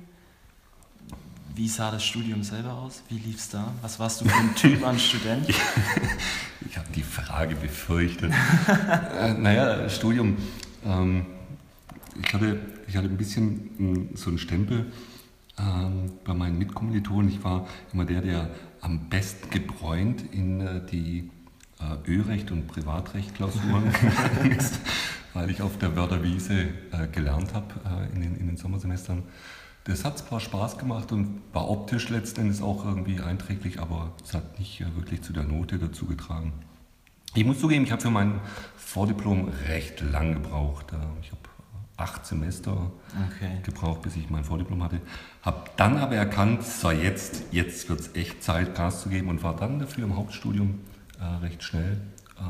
Wie 1.58 1.68
sah 1.68 1.90
das 1.90 2.06
Studium 2.06 2.44
selber 2.44 2.72
aus? 2.72 3.02
Wie 3.10 3.18
lief 3.18 3.38
es 3.38 3.50
da? 3.50 3.74
Was 3.82 3.98
warst 3.98 4.22
du 4.22 4.26
für 4.26 4.36
ein 4.36 4.54
Typ 4.54 4.86
an 4.86 5.00
Student? 5.00 5.50
ich 6.70 6.78
habe 6.78 6.88
die 6.94 7.02
Frage 7.02 7.56
befürchtet. 7.56 8.32
äh, 9.20 9.34
naja, 9.34 9.90
Studium. 9.90 10.38
Ähm, 10.86 11.26
ich, 12.22 12.32
hatte, 12.32 12.60
ich 12.88 12.96
hatte 12.96 13.08
ein 13.08 13.18
bisschen 13.18 13.72
hm, 13.76 14.10
so 14.14 14.30
einen 14.30 14.38
Stempel 14.38 14.92
ähm, 15.58 16.12
bei 16.24 16.36
meinen 16.36 16.60
Mitkommilitonen. 16.60 17.32
Ich 17.32 17.44
war 17.44 17.68
immer 17.92 18.06
der, 18.06 18.22
der 18.22 18.52
am 18.82 19.10
besten 19.10 19.50
gebräunt 19.50 20.32
in 20.32 20.62
äh, 20.62 20.86
die 20.86 21.32
äh, 21.80 22.08
Ölrecht- 22.08 22.52
und 22.52 22.68
Privatrecht-Klausuren 22.68 23.92
gegangen 23.94 24.52
ist, 24.60 24.80
weil 25.34 25.50
ich 25.50 25.64
auf 25.64 25.80
der 25.80 25.96
Wörterwiese 25.96 26.68
äh, 26.92 27.08
gelernt 27.12 27.56
habe 27.56 27.74
äh, 27.84 28.16
in, 28.16 28.22
den, 28.22 28.36
in 28.36 28.46
den 28.46 28.58
Sommersemestern. 28.58 29.24
Das 29.88 30.04
hat 30.04 30.18
zwar 30.18 30.42
Spaß 30.42 30.78
gemacht 30.78 31.14
und 31.14 31.42
war 31.54 31.70
optisch 31.70 32.10
letztendlich 32.10 32.62
auch 32.62 32.84
irgendwie 32.84 33.22
einträglich, 33.22 33.80
aber 33.80 34.12
es 34.22 34.34
hat 34.34 34.60
nicht 34.60 34.82
äh, 34.82 34.96
wirklich 34.98 35.22
zu 35.22 35.32
der 35.32 35.46
Note 35.46 35.80
dazu 35.80 36.06
getragen. 36.06 36.52
Ich 37.34 37.46
muss 37.46 37.60
zugeben, 37.60 37.86
ich 37.86 37.92
habe 37.94 38.02
für 38.02 38.10
mein 38.10 38.42
Vordiplom 38.76 39.48
recht 39.70 40.02
lang 40.02 40.34
gebraucht. 40.34 40.92
Äh, 40.92 40.98
ich 41.22 41.32
habe 41.32 41.40
acht 41.96 42.26
Semester 42.26 42.92
okay. 43.28 43.62
gebraucht, 43.64 44.02
bis 44.02 44.18
ich 44.18 44.30
mein 44.30 44.44
Vordiplom 44.44 44.84
hatte. 44.84 45.00
Habe 45.42 45.70
dann 45.78 45.98
aber 45.98 46.18
erkannt, 46.18 46.64
so 46.64 46.92
jetzt, 46.92 47.44
jetzt 47.52 47.88
wird 47.88 48.02
es 48.02 48.14
echt 48.14 48.44
Zeit, 48.44 48.76
Gas 48.76 49.04
zu 49.04 49.10
geben 49.10 49.30
und 49.30 49.42
war 49.42 49.56
dann 49.56 49.80
dafür 49.80 50.04
im 50.04 50.18
Hauptstudium 50.18 50.82
äh, 51.18 51.24
recht 51.46 51.64
schnell, 51.64 52.02
äh, 52.38 52.42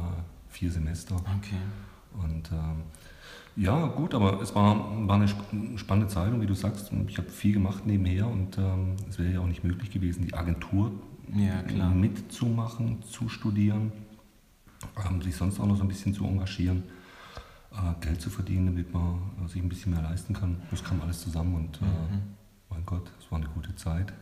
vier 0.49 0.71
Semester. 0.71 1.15
Okay. 1.17 1.61
Und 2.13 2.51
ähm, 2.51 2.81
ja, 3.57 3.87
gut, 3.87 4.13
aber 4.13 4.41
es 4.41 4.53
war, 4.55 5.07
war 5.07 5.15
eine 5.15 5.27
spannende 5.77 6.07
Zeit 6.07 6.31
und 6.31 6.41
wie 6.41 6.45
du 6.45 6.53
sagst, 6.53 6.91
ich 7.07 7.17
habe 7.17 7.29
viel 7.29 7.53
gemacht 7.53 7.85
nebenher 7.85 8.27
und 8.27 8.57
ähm, 8.57 8.95
es 9.09 9.17
wäre 9.17 9.33
ja 9.33 9.39
auch 9.39 9.47
nicht 9.47 9.63
möglich 9.63 9.91
gewesen, 9.91 10.25
die 10.25 10.33
Agentur 10.33 10.91
ja, 11.33 11.89
mitzumachen, 11.89 13.03
zu 13.03 13.27
studieren, 13.29 13.91
ähm, 15.09 15.21
sich 15.21 15.35
sonst 15.35 15.59
auch 15.59 15.65
noch 15.65 15.75
so 15.75 15.83
ein 15.83 15.87
bisschen 15.87 16.13
zu 16.13 16.23
engagieren. 16.25 16.83
Äh, 17.71 18.05
Geld 18.05 18.21
zu 18.21 18.29
verdienen, 18.29 18.67
damit 18.67 18.93
man 18.93 19.19
äh, 19.43 19.47
sich 19.47 19.61
ein 19.61 19.69
bisschen 19.69 19.91
mehr 19.91 20.01
leisten 20.01 20.33
kann. 20.33 20.61
Das 20.71 20.83
kam 20.83 21.01
alles 21.01 21.21
zusammen 21.21 21.55
und 21.55 21.81
äh, 21.81 21.85
mhm. 21.85 22.21
mein 22.69 22.85
Gott, 22.85 23.11
es 23.19 23.31
war 23.31 23.39
eine 23.39 23.47
gute 23.49 23.75
Zeit. 23.75 24.13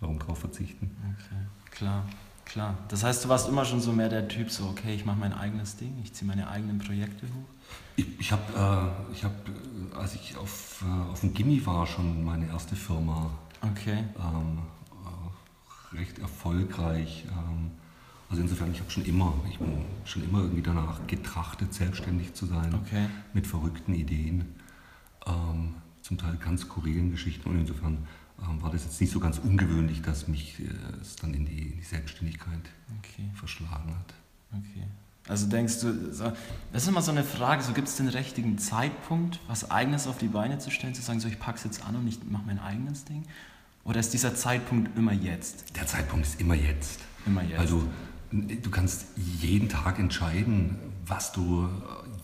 Warum 0.00 0.18
drauf 0.18 0.38
verzichten? 0.38 0.90
Okay, 1.00 1.40
klar, 1.70 2.04
klar. 2.44 2.76
Das 2.88 3.04
heißt, 3.04 3.24
du 3.24 3.28
warst 3.28 3.48
immer 3.48 3.64
schon 3.64 3.80
so 3.80 3.92
mehr 3.92 4.08
der 4.08 4.26
Typ, 4.28 4.50
so, 4.50 4.64
okay, 4.64 4.94
ich 4.94 5.04
mache 5.04 5.18
mein 5.18 5.32
eigenes 5.32 5.76
Ding, 5.76 5.98
ich 6.02 6.12
ziehe 6.12 6.28
meine 6.28 6.48
eigenen 6.48 6.78
Projekte 6.78 7.26
hoch? 7.26 7.61
Ich, 7.96 8.06
ich 8.18 8.32
habe, 8.32 8.52
äh, 8.52 9.22
hab, 9.22 9.34
als 9.96 10.14
ich 10.14 10.36
auf, 10.36 10.82
äh, 10.82 11.10
auf 11.10 11.20
dem 11.20 11.34
Gimmi 11.34 11.64
war, 11.66 11.86
schon 11.86 12.24
meine 12.24 12.46
erste 12.48 12.76
Firma. 12.76 13.30
Okay. 13.60 14.04
Ähm, 14.18 14.58
recht 15.94 16.18
erfolgreich. 16.18 17.24
Ähm, 17.28 17.70
also 18.28 18.42
insofern, 18.42 18.72
ich 18.72 18.80
habe 18.80 18.90
schon 18.90 19.04
immer, 19.04 19.34
ich 19.50 19.58
bin 19.58 19.84
schon 20.04 20.24
immer 20.24 20.40
irgendwie 20.40 20.62
danach 20.62 21.06
getrachtet, 21.06 21.74
selbstständig 21.74 22.34
zu 22.34 22.46
sein, 22.46 22.74
okay. 22.74 23.08
mit 23.34 23.46
verrückten 23.46 23.94
Ideen, 23.94 24.54
ähm, 25.26 25.74
zum 26.00 26.18
Teil 26.18 26.36
ganz 26.36 26.62
skurrilen 26.62 27.10
Geschichten. 27.10 27.48
Und 27.50 27.60
insofern 27.60 28.06
ähm, 28.40 28.62
war 28.62 28.70
das 28.70 28.84
jetzt 28.84 29.00
nicht 29.00 29.12
so 29.12 29.20
ganz 29.20 29.38
ungewöhnlich, 29.38 30.00
dass 30.02 30.28
mich 30.28 30.60
äh, 30.60 31.00
es 31.00 31.16
dann 31.16 31.34
in 31.34 31.44
die, 31.44 31.58
in 31.58 31.76
die 31.78 31.84
Selbstständigkeit 31.84 32.70
okay. 32.98 33.30
verschlagen 33.34 33.94
hat. 33.98 34.14
Okay. 34.50 34.86
Also 35.28 35.46
denkst 35.46 35.80
du, 35.80 36.12
so, 36.12 36.32
das 36.72 36.82
ist 36.82 36.88
immer 36.88 37.02
so 37.02 37.12
eine 37.12 37.22
Frage, 37.22 37.62
so 37.62 37.72
gibt 37.72 37.88
es 37.88 37.96
den 37.96 38.08
richtigen 38.08 38.58
Zeitpunkt, 38.58 39.38
was 39.46 39.70
Eigenes 39.70 40.06
auf 40.08 40.18
die 40.18 40.28
Beine 40.28 40.58
zu 40.58 40.70
stellen, 40.70 40.94
zu 40.94 41.02
sagen, 41.02 41.20
so 41.20 41.28
ich 41.28 41.38
pack's 41.38 41.62
jetzt 41.64 41.84
an 41.86 41.94
und 41.94 42.08
ich 42.08 42.18
mache 42.28 42.42
mein 42.46 42.58
eigenes 42.58 43.04
Ding? 43.04 43.22
Oder 43.84 44.00
ist 44.00 44.12
dieser 44.12 44.34
Zeitpunkt 44.34 44.96
immer 44.96 45.12
jetzt? 45.12 45.76
Der 45.76 45.86
Zeitpunkt 45.86 46.26
ist 46.26 46.40
immer 46.40 46.54
jetzt. 46.54 47.00
Immer 47.24 47.42
jetzt. 47.42 47.58
Also 47.58 47.84
du 48.30 48.70
kannst 48.70 49.06
jeden 49.16 49.68
Tag 49.68 49.98
entscheiden, 49.98 50.76
was 51.06 51.32
du 51.32 51.68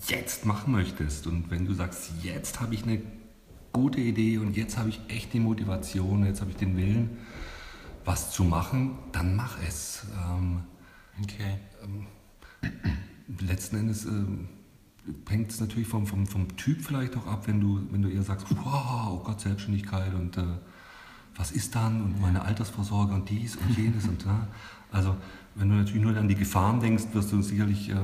jetzt 0.09 0.45
machen 0.45 0.73
möchtest. 0.73 1.27
Und 1.27 1.51
wenn 1.51 1.67
du 1.67 1.75
sagst, 1.75 2.11
jetzt 2.23 2.61
habe 2.61 2.75
ich 2.75 2.83
eine 2.83 3.01
gute 3.73 4.01
Idee 4.01 4.39
und 4.39 4.57
jetzt 4.57 4.77
habe 4.77 4.89
ich 4.89 5.01
echt 5.09 5.33
die 5.33 5.41
Motivation, 5.41 6.25
jetzt 6.25 6.41
habe 6.41 6.51
ich 6.51 6.57
den 6.57 6.77
Willen, 6.77 7.19
was 8.05 8.33
zu 8.33 8.43
machen, 8.43 8.99
dann 9.13 9.37
mach 9.37 9.57
es. 9.67 10.03
Ähm, 10.25 10.63
Okay. 11.23 11.59
Ähm, 11.83 12.07
letzten 13.41 13.77
Endes 13.77 14.05
ähm, 14.05 14.49
hängt 15.29 15.51
es 15.51 15.61
natürlich 15.61 15.89
vom, 15.89 16.07
vom, 16.07 16.27
vom 16.27 16.57
Typ 16.57 16.83
vielleicht 16.83 17.17
auch 17.17 17.27
ab, 17.27 17.47
wenn 17.47 17.61
du, 17.61 17.81
wenn 17.91 18.03
du 18.03 18.09
eher 18.09 18.23
sagst, 18.23 18.47
wow, 18.51 19.09
oh 19.11 19.19
Gott, 19.25 19.41
Selbstständigkeit 19.41 20.15
und 20.15 20.37
äh, 20.37 20.43
was 21.37 21.53
ist 21.53 21.75
dann 21.75 22.03
und 22.03 22.21
meine 22.21 22.43
Altersvorsorge 22.43 23.15
und 23.15 23.29
dies 23.29 23.57
und 23.57 23.77
jenes 23.77 24.07
und 24.09 24.25
da. 24.27 24.49
Also 24.91 25.17
wenn 25.55 25.69
du 25.69 25.77
natürlich 25.77 26.03
nur 26.03 26.17
an 26.17 26.29
die 26.29 26.35
Gefahren 26.35 26.81
denkst, 26.81 27.05
wirst 27.13 27.33
du 27.33 27.43
sicherlich 27.43 27.91
äh, 27.91 27.97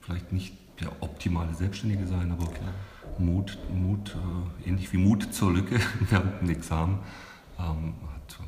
vielleicht 0.00 0.32
nicht 0.32 0.54
der 0.80 1.02
optimale 1.02 1.54
Selbstständige 1.54 2.06
sein, 2.06 2.30
aber 2.30 2.46
Klar. 2.46 2.72
Mut, 3.18 3.58
Mut 3.72 4.16
äh, 4.64 4.68
ähnlich 4.68 4.92
wie 4.92 4.98
Mut 4.98 5.32
zur 5.32 5.52
Lücke 5.52 5.80
während 6.10 6.40
dem 6.40 6.50
Examen, 6.50 6.98
ähm, 7.58 7.94
hat, 8.14 8.38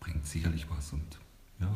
bringt 0.00 0.26
sicherlich 0.26 0.66
was 0.70 0.92
und 0.92 1.18
ja, 1.60 1.68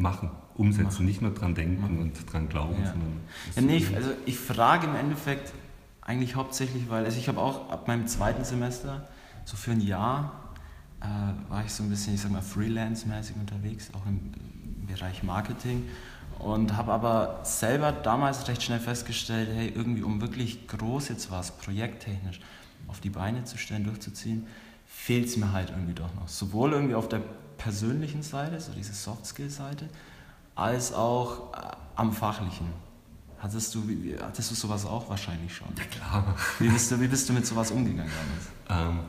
machen, 0.00 0.30
umsetzen, 0.56 0.86
machen. 0.86 1.06
nicht 1.06 1.22
nur 1.22 1.32
dran 1.32 1.54
denken 1.54 1.80
machen. 1.80 1.98
und 1.98 2.32
dran 2.32 2.48
glauben, 2.48 2.82
ja. 2.82 2.90
sondern. 2.90 3.20
Ja, 3.54 3.62
nee, 3.62 3.76
ich, 3.76 3.94
also 3.94 4.10
ich 4.26 4.38
frage 4.38 4.86
im 4.86 4.96
Endeffekt 4.96 5.52
eigentlich 6.00 6.34
hauptsächlich, 6.34 6.88
weil 6.88 7.04
also 7.04 7.18
ich 7.18 7.28
habe 7.28 7.40
auch 7.40 7.70
ab 7.70 7.86
meinem 7.86 8.06
zweiten 8.06 8.44
Semester 8.44 9.06
so 9.44 9.56
für 9.56 9.72
ein 9.72 9.80
Jahr 9.80 10.52
äh, 11.00 11.50
war 11.50 11.64
ich 11.64 11.72
so 11.72 11.82
ein 11.82 11.90
bisschen, 11.90 12.14
ich 12.14 12.20
sag 12.20 12.30
mal, 12.30 12.42
freelance-mäßig 12.42 13.36
unterwegs, 13.36 13.90
auch 13.94 14.06
im, 14.06 14.32
im 14.80 14.86
Bereich 14.86 15.22
Marketing 15.22 15.88
und 16.38 16.76
habe 16.76 16.92
aber 16.92 17.40
selber 17.42 17.92
damals 17.92 18.48
recht 18.48 18.62
schnell 18.62 18.80
festgestellt, 18.80 19.50
hey, 19.52 19.68
irgendwie 19.68 20.02
um 20.02 20.20
wirklich 20.20 20.66
groß 20.66 21.08
jetzt 21.08 21.30
was, 21.30 21.52
projekttechnisch 21.52 22.40
auf 22.88 23.00
die 23.00 23.10
Beine 23.10 23.44
zu 23.44 23.58
stellen, 23.58 23.84
durchzuziehen, 23.84 24.46
fehlt 24.86 25.26
es 25.26 25.36
mir 25.36 25.52
halt 25.52 25.70
irgendwie 25.70 25.94
doch 25.94 26.12
noch. 26.14 26.28
Sowohl 26.28 26.72
irgendwie 26.72 26.94
auf 26.94 27.08
der 27.08 27.22
persönlichen 27.60 28.22
Seite, 28.22 28.58
so 28.60 28.72
diese 28.72 28.92
Soft-Skill-Seite, 28.92 29.88
als 30.54 30.92
auch 30.92 31.52
äh, 31.52 31.76
am 31.96 32.12
fachlichen. 32.12 32.66
Hattest 33.38 33.74
du, 33.74 33.88
wie, 33.88 34.16
hattest 34.20 34.50
du 34.50 34.54
sowas 34.54 34.84
auch 34.84 35.08
wahrscheinlich 35.08 35.54
schon? 35.54 35.68
Ja, 35.76 35.84
klar. 35.84 36.36
Wie 36.58 36.68
bist 36.68 36.90
du, 36.90 37.00
wie 37.00 37.08
bist 37.08 37.28
du 37.28 37.32
mit 37.32 37.46
sowas 37.46 37.70
umgegangen 37.70 38.10
damals? 38.68 39.00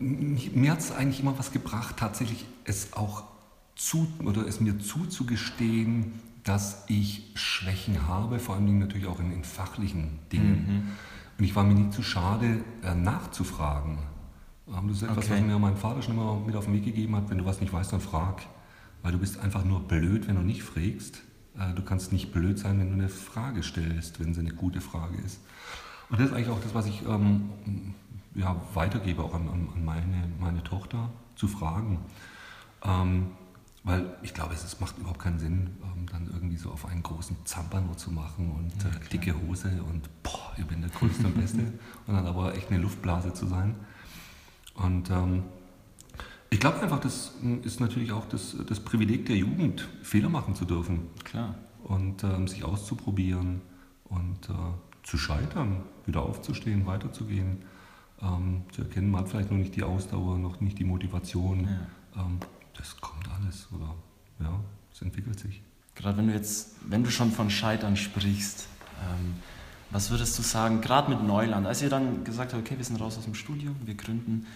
Ähm, 0.00 0.52
mir 0.54 0.72
hat 0.72 0.80
es 0.80 0.92
eigentlich 0.92 1.20
immer 1.20 1.38
was 1.38 1.52
gebracht, 1.52 1.96
tatsächlich 1.98 2.46
es 2.64 2.92
auch 2.94 3.24
zu, 3.76 4.06
oder 4.24 4.46
es 4.46 4.60
mir 4.60 4.78
zuzugestehen, 4.78 6.20
dass 6.44 6.84
ich 6.88 7.32
Schwächen 7.34 8.06
habe, 8.06 8.38
vor 8.38 8.54
allen 8.54 8.66
Dingen 8.66 8.78
natürlich 8.78 9.06
auch 9.06 9.20
in, 9.20 9.32
in 9.32 9.44
fachlichen 9.44 10.18
Dingen. 10.32 10.66
Mhm. 10.66 10.88
Und 11.38 11.44
ich 11.44 11.54
war 11.54 11.64
mir 11.64 11.74
nie 11.74 11.90
zu 11.90 12.02
schade, 12.02 12.62
äh, 12.82 12.94
nachzufragen. 12.94 13.98
Das 14.70 14.96
ist 14.96 15.02
etwas, 15.02 15.18
okay. 15.18 15.34
was 15.34 15.40
mir 15.40 15.58
mein 15.58 15.76
Vater 15.76 16.02
schon 16.02 16.14
immer 16.14 16.38
mit 16.38 16.54
auf 16.56 16.66
den 16.66 16.74
Weg 16.74 16.84
gegeben 16.84 17.16
hat. 17.16 17.28
Wenn 17.30 17.38
du 17.38 17.44
was 17.44 17.60
nicht 17.60 17.72
weißt, 17.72 17.92
dann 17.92 18.00
frag. 18.00 18.42
Weil 19.02 19.12
du 19.12 19.18
bist 19.18 19.38
einfach 19.40 19.64
nur 19.64 19.80
blöd, 19.80 20.28
wenn 20.28 20.36
du 20.36 20.42
nicht 20.42 20.62
fragst. 20.62 21.22
Äh, 21.58 21.74
du 21.74 21.82
kannst 21.82 22.12
nicht 22.12 22.32
blöd 22.32 22.58
sein, 22.58 22.78
wenn 22.78 22.88
du 22.88 22.94
eine 22.94 23.08
Frage 23.08 23.62
stellst, 23.62 24.20
wenn 24.20 24.34
sie 24.34 24.40
eine 24.40 24.52
gute 24.52 24.80
Frage 24.80 25.16
ist. 25.18 25.40
Und 26.10 26.20
das 26.20 26.28
ist 26.28 26.34
eigentlich 26.34 26.48
auch 26.48 26.60
das, 26.60 26.74
was 26.74 26.86
ich 26.86 27.06
ähm, 27.06 27.50
ja, 28.34 28.56
weitergebe, 28.74 29.22
auch 29.22 29.34
an, 29.34 29.48
an 29.48 29.84
meine, 29.84 30.24
meine 30.38 30.62
Tochter, 30.62 31.10
zu 31.36 31.48
fragen. 31.48 31.98
Ähm, 32.84 33.28
weil 33.82 34.14
ich 34.22 34.34
glaube, 34.34 34.52
es, 34.52 34.62
es 34.62 34.78
macht 34.78 34.98
überhaupt 34.98 35.20
keinen 35.20 35.38
Sinn, 35.38 35.70
ähm, 35.82 36.06
dann 36.10 36.26
irgendwie 36.26 36.56
so 36.56 36.70
auf 36.70 36.84
einen 36.84 37.02
großen 37.02 37.36
Zampano 37.44 37.94
zu 37.94 38.10
machen 38.10 38.50
und 38.50 38.82
ja, 38.82 38.90
äh, 38.90 39.08
dicke 39.08 39.34
Hose 39.40 39.82
und 39.88 40.08
boah, 40.22 40.52
ich 40.58 40.66
bin 40.66 40.82
der 40.82 40.90
Größte 40.90 41.26
und 41.26 41.34
Beste. 41.40 41.60
und 42.06 42.14
dann 42.14 42.26
aber 42.26 42.54
echt 42.54 42.70
eine 42.70 42.80
Luftblase 42.80 43.32
zu 43.32 43.46
sein. 43.46 43.74
Und 44.82 45.10
ähm, 45.10 45.42
ich 46.48 46.58
glaube 46.58 46.80
einfach, 46.80 47.00
das 47.00 47.32
ist 47.62 47.80
natürlich 47.80 48.12
auch 48.12 48.26
das, 48.26 48.56
das 48.66 48.80
Privileg 48.80 49.26
der 49.26 49.36
Jugend, 49.36 49.88
Fehler 50.02 50.28
machen 50.28 50.54
zu 50.54 50.64
dürfen. 50.64 51.08
Klar. 51.24 51.54
Und 51.84 52.24
ähm, 52.24 52.48
sich 52.48 52.64
auszuprobieren 52.64 53.60
und 54.04 54.48
äh, 54.48 54.52
zu 55.02 55.16
scheitern, 55.16 55.82
wieder 56.06 56.22
aufzustehen, 56.22 56.86
weiterzugehen. 56.86 57.58
Ähm, 58.22 58.62
zu 58.72 58.82
erkennen, 58.82 59.10
man 59.10 59.22
hat 59.22 59.28
vielleicht 59.30 59.50
noch 59.50 59.58
nicht 59.58 59.76
die 59.76 59.82
Ausdauer, 59.82 60.38
noch 60.38 60.60
nicht 60.60 60.78
die 60.78 60.84
Motivation. 60.84 61.64
Ja. 61.64 62.22
Ähm, 62.22 62.38
das 62.76 63.00
kommt 63.00 63.28
alles, 63.38 63.68
oder? 63.72 63.94
Ja, 64.40 64.60
es 64.92 65.02
entwickelt 65.02 65.38
sich. 65.38 65.62
Gerade 65.94 66.18
wenn 66.18 66.28
du 66.28 66.34
jetzt, 66.34 66.76
wenn 66.88 67.04
du 67.04 67.10
schon 67.10 67.30
von 67.30 67.50
Scheitern 67.50 67.96
sprichst, 67.96 68.68
ähm, 69.00 69.34
was 69.90 70.10
würdest 70.10 70.38
du 70.38 70.42
sagen, 70.42 70.80
gerade 70.80 71.10
mit 71.10 71.22
Neuland, 71.22 71.66
als 71.66 71.82
ihr 71.82 71.90
dann 71.90 72.24
gesagt 72.24 72.52
habt, 72.52 72.62
okay, 72.62 72.76
wir 72.76 72.84
sind 72.84 73.00
raus 73.00 73.18
aus 73.18 73.24
dem 73.24 73.34
Studium, 73.34 73.74
wir 73.84 73.94
gründen, 73.94 74.46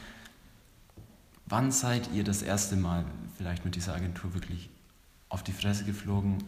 wann 1.55 1.71
seid 1.71 2.11
ihr 2.13 2.25
das 2.25 2.43
erste 2.43 2.75
Mal 2.75 3.05
vielleicht 3.37 3.65
mit 3.65 3.77
dieser 3.77 3.95
Agentur 3.95 4.35
wirklich 4.35 4.71
auf 5.29 5.45
die 5.45 5.53
Fresse 5.53 5.85
geflogen? 5.85 6.43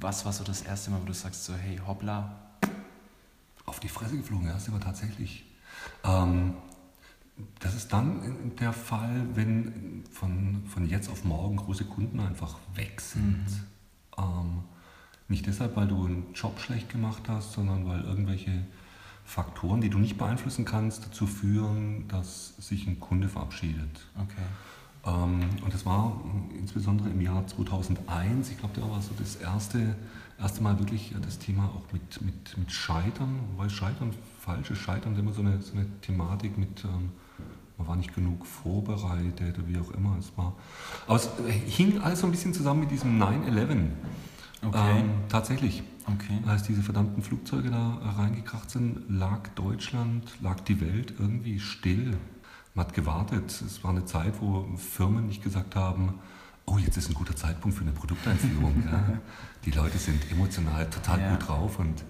Was 0.00 0.24
war 0.24 0.32
so 0.32 0.44
das 0.44 0.62
erste 0.62 0.90
Mal, 0.90 1.02
wo 1.02 1.04
du 1.04 1.12
sagst 1.12 1.44
so, 1.44 1.52
hey, 1.52 1.78
hoppla? 1.86 2.34
Auf 3.66 3.80
die 3.80 3.88
Fresse 3.88 4.16
geflogen, 4.16 4.46
ja, 4.46 4.58
sind 4.58 4.72
wir 4.72 4.80
tatsächlich. 4.80 5.44
Ähm, 6.04 6.54
das 7.58 7.74
ist 7.74 7.92
dann 7.92 8.52
der 8.58 8.72
Fall, 8.72 9.26
wenn 9.34 10.04
von, 10.10 10.64
von 10.66 10.88
jetzt 10.88 11.10
auf 11.10 11.22
morgen 11.24 11.56
große 11.56 11.84
Kunden 11.84 12.18
einfach 12.18 12.56
weg 12.76 13.02
sind. 13.02 13.44
Mhm. 13.44 14.16
Ähm, 14.16 14.64
nicht 15.28 15.46
deshalb, 15.46 15.76
weil 15.76 15.86
du 15.86 16.06
einen 16.06 16.32
Job 16.32 16.58
schlecht 16.60 16.88
gemacht 16.88 17.24
hast, 17.28 17.52
sondern 17.52 17.86
weil 17.86 18.00
irgendwelche 18.04 18.64
Faktoren, 19.26 19.80
die 19.80 19.90
du 19.90 19.98
nicht 19.98 20.16
beeinflussen 20.16 20.64
kannst, 20.64 21.06
dazu 21.06 21.26
führen, 21.26 22.06
dass 22.08 22.54
sich 22.58 22.86
ein 22.86 23.00
Kunde 23.00 23.28
verabschiedet. 23.28 24.06
Okay. 24.14 24.42
Ähm, 25.04 25.40
und 25.64 25.74
das 25.74 25.84
war 25.84 26.20
insbesondere 26.56 27.10
im 27.10 27.20
Jahr 27.20 27.46
2001, 27.46 28.50
ich 28.50 28.58
glaube, 28.58 28.80
da 28.80 28.88
war 28.88 29.02
so 29.02 29.10
das 29.18 29.36
erste, 29.36 29.96
erste 30.38 30.62
Mal 30.62 30.78
wirklich 30.78 31.14
das 31.20 31.38
Thema 31.38 31.64
auch 31.64 31.92
mit, 31.92 32.22
mit, 32.22 32.56
mit 32.56 32.72
Scheitern, 32.72 33.40
weil 33.56 33.68
Scheitern, 33.68 34.14
falsches 34.40 34.78
Scheitern, 34.78 35.18
immer 35.18 35.32
so 35.32 35.42
eine, 35.42 35.60
so 35.60 35.74
eine 35.74 35.86
Thematik 36.00 36.56
mit 36.56 36.84
ähm, 36.84 37.10
man 37.78 37.88
war 37.88 37.96
nicht 37.96 38.14
genug 38.14 38.46
vorbereitet 38.46 39.58
oder 39.58 39.68
wie 39.68 39.78
auch 39.78 39.90
immer 39.90 40.16
es 40.18 40.32
war. 40.36 40.54
Aber 41.06 41.16
es 41.16 41.28
hing 41.66 42.00
alles 42.00 42.20
so 42.20 42.26
ein 42.26 42.30
bisschen 42.30 42.54
zusammen 42.54 42.80
mit 42.80 42.90
diesem 42.90 43.20
9-11. 43.20 43.88
Okay. 44.66 45.00
Ähm, 45.00 45.10
tatsächlich. 45.28 45.82
Okay. 46.06 46.40
Als 46.46 46.62
diese 46.62 46.82
verdammten 46.82 47.22
Flugzeuge 47.22 47.70
da 47.70 47.98
reingekracht 48.16 48.70
sind, 48.70 49.02
lag 49.08 49.48
Deutschland, 49.54 50.22
lag 50.40 50.60
die 50.60 50.80
Welt 50.80 51.14
irgendwie 51.18 51.58
still. 51.58 52.16
Man 52.74 52.86
hat 52.86 52.94
gewartet. 52.94 53.50
Es 53.66 53.82
war 53.82 53.90
eine 53.90 54.04
Zeit, 54.04 54.34
wo 54.40 54.66
Firmen 54.76 55.26
nicht 55.26 55.42
gesagt 55.42 55.74
haben, 55.74 56.20
oh, 56.66 56.78
jetzt 56.78 56.96
ist 56.96 57.08
ein 57.08 57.14
guter 57.14 57.34
Zeitpunkt 57.34 57.76
für 57.76 57.82
eine 57.82 57.92
Produkteinführung. 57.92 58.84
ja. 58.92 59.18
Die 59.64 59.70
Leute 59.72 59.98
sind 59.98 60.30
emotional 60.30 60.88
total 60.90 61.20
ja. 61.20 61.30
gut 61.30 61.48
drauf 61.48 61.78
und 61.78 62.04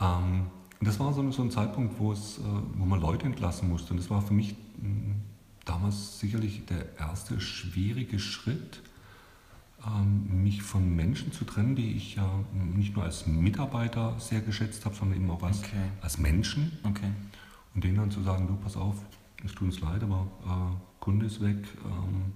ähm, 0.00 0.46
das 0.80 0.98
war 0.98 1.12
so, 1.12 1.30
so 1.30 1.42
ein 1.42 1.50
Zeitpunkt, 1.50 1.98
wo, 1.98 2.12
es, 2.12 2.38
äh, 2.38 2.42
wo 2.74 2.84
man 2.84 3.00
Leute 3.00 3.26
entlassen 3.26 3.68
musste. 3.68 3.92
Und 3.92 3.98
das 4.00 4.10
war 4.10 4.20
für 4.20 4.34
mich 4.34 4.56
mm, 4.78 5.12
damals 5.64 6.18
sicherlich 6.18 6.66
der 6.66 6.98
erste 6.98 7.40
schwierige 7.40 8.18
Schritt, 8.18 8.82
mich 9.90 10.62
von 10.62 10.94
Menschen 10.94 11.32
zu 11.32 11.44
trennen, 11.44 11.74
die 11.74 11.92
ich 11.92 12.14
ja 12.14 12.28
nicht 12.52 12.94
nur 12.94 13.04
als 13.04 13.26
Mitarbeiter 13.26 14.18
sehr 14.18 14.40
geschätzt 14.40 14.84
habe, 14.84 14.94
sondern 14.94 15.18
eben 15.18 15.30
auch 15.30 15.42
als, 15.42 15.58
okay. 15.58 15.76
als 16.00 16.18
Menschen. 16.18 16.78
Okay. 16.84 17.10
Und 17.74 17.84
denen 17.84 17.96
dann 17.96 18.10
zu 18.10 18.22
sagen, 18.22 18.46
du, 18.46 18.54
pass 18.56 18.76
auf, 18.76 18.96
es 19.44 19.52
tut 19.52 19.62
uns 19.68 19.80
leid, 19.80 20.02
aber 20.02 20.26
äh, 20.44 21.00
Kunde 21.00 21.26
ist 21.26 21.40
weg, 21.40 21.66
ähm, 21.84 22.32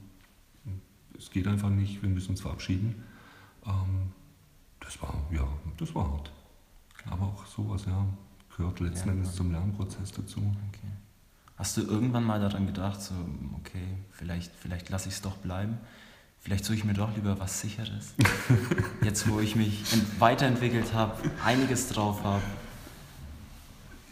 es 1.16 1.30
geht 1.30 1.46
einfach 1.46 1.70
nicht, 1.70 2.02
wir 2.02 2.08
müssen 2.08 2.30
uns 2.30 2.40
verabschieden. 2.40 3.02
Ähm, 3.64 4.12
das 4.80 5.00
war, 5.00 5.14
ja, 5.30 5.46
das 5.78 5.94
war 5.94 6.10
hart. 6.10 6.32
Aber 7.08 7.26
auch 7.26 7.46
sowas, 7.46 7.84
ja 7.86 8.06
gehört 8.56 8.80
letzten 8.80 9.10
Endes 9.10 9.34
zum 9.34 9.52
Lernprozess 9.52 10.12
dazu. 10.12 10.40
Okay. 10.40 10.88
Hast 11.56 11.76
du 11.76 11.82
irgendwann 11.82 12.24
mal 12.24 12.40
daran 12.40 12.66
gedacht, 12.66 13.00
so, 13.00 13.14
okay, 13.54 13.98
vielleicht, 14.10 14.52
vielleicht 14.54 14.88
lasse 14.88 15.08
ich 15.08 15.16
es 15.16 15.22
doch 15.22 15.36
bleiben? 15.36 15.78
Vielleicht 16.46 16.64
suche 16.64 16.76
ich 16.76 16.84
mir 16.84 16.94
doch 16.94 17.12
lieber 17.16 17.40
was 17.40 17.60
Sicheres. 17.60 18.14
Jetzt, 19.02 19.28
wo 19.28 19.40
ich 19.40 19.56
mich 19.56 19.82
weiterentwickelt 20.20 20.94
habe, 20.94 21.28
einiges 21.44 21.88
drauf 21.88 22.22
habe. 22.22 22.42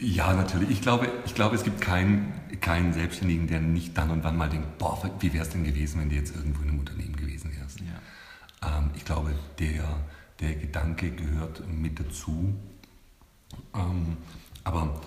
Ja, 0.01 0.33
natürlich. 0.33 0.69
Ich 0.69 0.83
glaube, 0.83 1.09
ich 1.25 1.37
glaube 1.37 1.55
es 1.55 1.63
gibt 1.63 1.81
keinen, 1.81 2.33
keinen 2.61 2.93
Selbstständigen, 2.93 3.47
der 3.47 3.61
nicht 3.61 3.97
dann 3.97 4.11
und 4.11 4.25
wann 4.25 4.37
mal 4.37 4.51
denkt, 4.51 4.79
boah, 4.79 5.01
wie 5.21 5.33
wäre 5.33 5.45
es 5.45 5.51
denn 5.51 5.63
gewesen, 5.63 6.01
wenn 6.01 6.09
du 6.09 6.17
jetzt 6.17 6.35
irgendwo 6.35 6.63
in 6.63 6.71
einem 6.71 6.81
Unternehmen 6.81 7.15
gewesen 7.15 7.53
wärst. 7.57 7.79
Ja. 7.79 8.79
Ähm, 8.79 8.91
ich 8.97 9.05
glaube, 9.05 9.33
der, 9.61 9.85
der 10.41 10.57
Gedanke 10.57 11.13
gehört 11.13 11.63
mit 11.69 12.01
dazu. 12.01 12.53
Ähm, 13.77 14.17
aber 14.65 15.01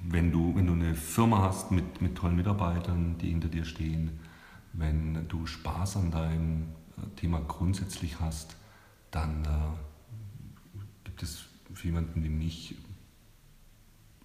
wenn 0.00 0.32
du, 0.32 0.56
wenn 0.56 0.68
du 0.68 0.72
eine 0.72 0.94
Firma 0.94 1.42
hast 1.42 1.70
mit, 1.70 2.00
mit 2.00 2.16
tollen 2.16 2.36
Mitarbeitern, 2.36 3.18
die 3.18 3.28
hinter 3.28 3.48
dir 3.48 3.66
stehen, 3.66 4.20
wenn 4.76 5.28
du 5.28 5.46
Spaß 5.46 5.96
an 5.96 6.10
deinem 6.10 6.62
äh, 6.96 7.06
Thema 7.16 7.40
grundsätzlich 7.40 8.20
hast, 8.20 8.56
dann 9.10 9.44
äh, 9.44 10.78
gibt 11.04 11.22
es 11.22 11.44
für 11.72 11.86
jemanden 11.86 12.22
wie 12.22 12.28
mich 12.28 12.76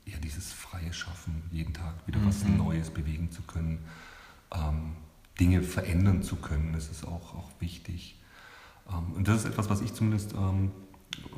eher 0.06 0.20
dieses 0.20 0.52
freie 0.52 0.94
Schaffen, 0.94 1.44
jeden 1.52 1.74
Tag 1.74 2.08
wieder 2.08 2.20
mhm. 2.20 2.28
was 2.28 2.44
Neues 2.46 2.90
bewegen 2.90 3.32
zu 3.32 3.42
können, 3.44 3.80
ähm, 4.54 4.94
Dinge 5.40 5.64
verändern 5.64 6.24
zu 6.24 6.36
können. 6.36 6.74
Das 6.74 6.90
ist 6.90 7.06
auch, 7.06 7.36
auch 7.36 7.50
wichtig. 7.60 8.20
Ähm, 8.90 9.14
und 9.14 9.28
das 9.28 9.38
ist 9.38 9.46
etwas, 9.46 9.70
was 9.70 9.82
ich 9.82 9.94
zumindest 9.94 10.34
ähm, 10.34 10.72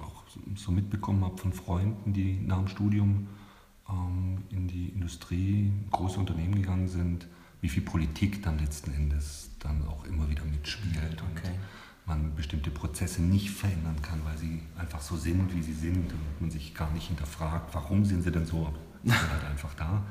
auch 0.02 0.24
so 0.56 0.72
mitbekommen 0.72 1.24
habe 1.24 1.38
von 1.38 1.54
Freunden, 1.54 2.14
die 2.14 2.40
nach 2.40 2.58
dem 2.58 2.68
Studium 2.68 3.28
ähm, 3.90 4.44
in 4.50 4.68
die 4.68 4.90
Industrie, 4.90 5.72
große 5.92 6.20
Unternehmen 6.20 6.56
gegangen 6.56 6.88
sind, 6.88 7.28
wie 7.64 7.70
viel 7.70 7.82
Politik 7.84 8.44
dann 8.44 8.60
letzten 8.60 8.92
Endes 8.94 9.50
dann 9.60 9.88
auch 9.88 10.04
immer 10.04 10.30
wieder 10.30 10.44
mitspielt 10.44 11.24
Okay. 11.32 11.48
und 11.48 12.06
man 12.06 12.36
bestimmte 12.36 12.70
Prozesse 12.70 13.22
nicht 13.22 13.50
verändern 13.52 13.96
kann, 14.02 14.20
weil 14.26 14.38
sie 14.38 14.62
einfach 14.78 15.00
so 15.00 15.16
sind, 15.16 15.56
wie 15.56 15.64
sie 15.64 15.74
sind 15.74 16.12
und 16.12 16.42
man 16.42 16.52
sich 16.52 16.76
gar 16.76 16.92
nicht 16.92 17.08
hinterfragt, 17.08 17.74
warum 17.74 18.04
sind 18.04 18.22
sie 18.24 18.32
denn 18.32 18.46
so, 18.46 18.74
sie 19.04 19.12
sind 19.12 19.32
halt 19.32 19.46
einfach 19.46 19.74
da. 19.76 20.04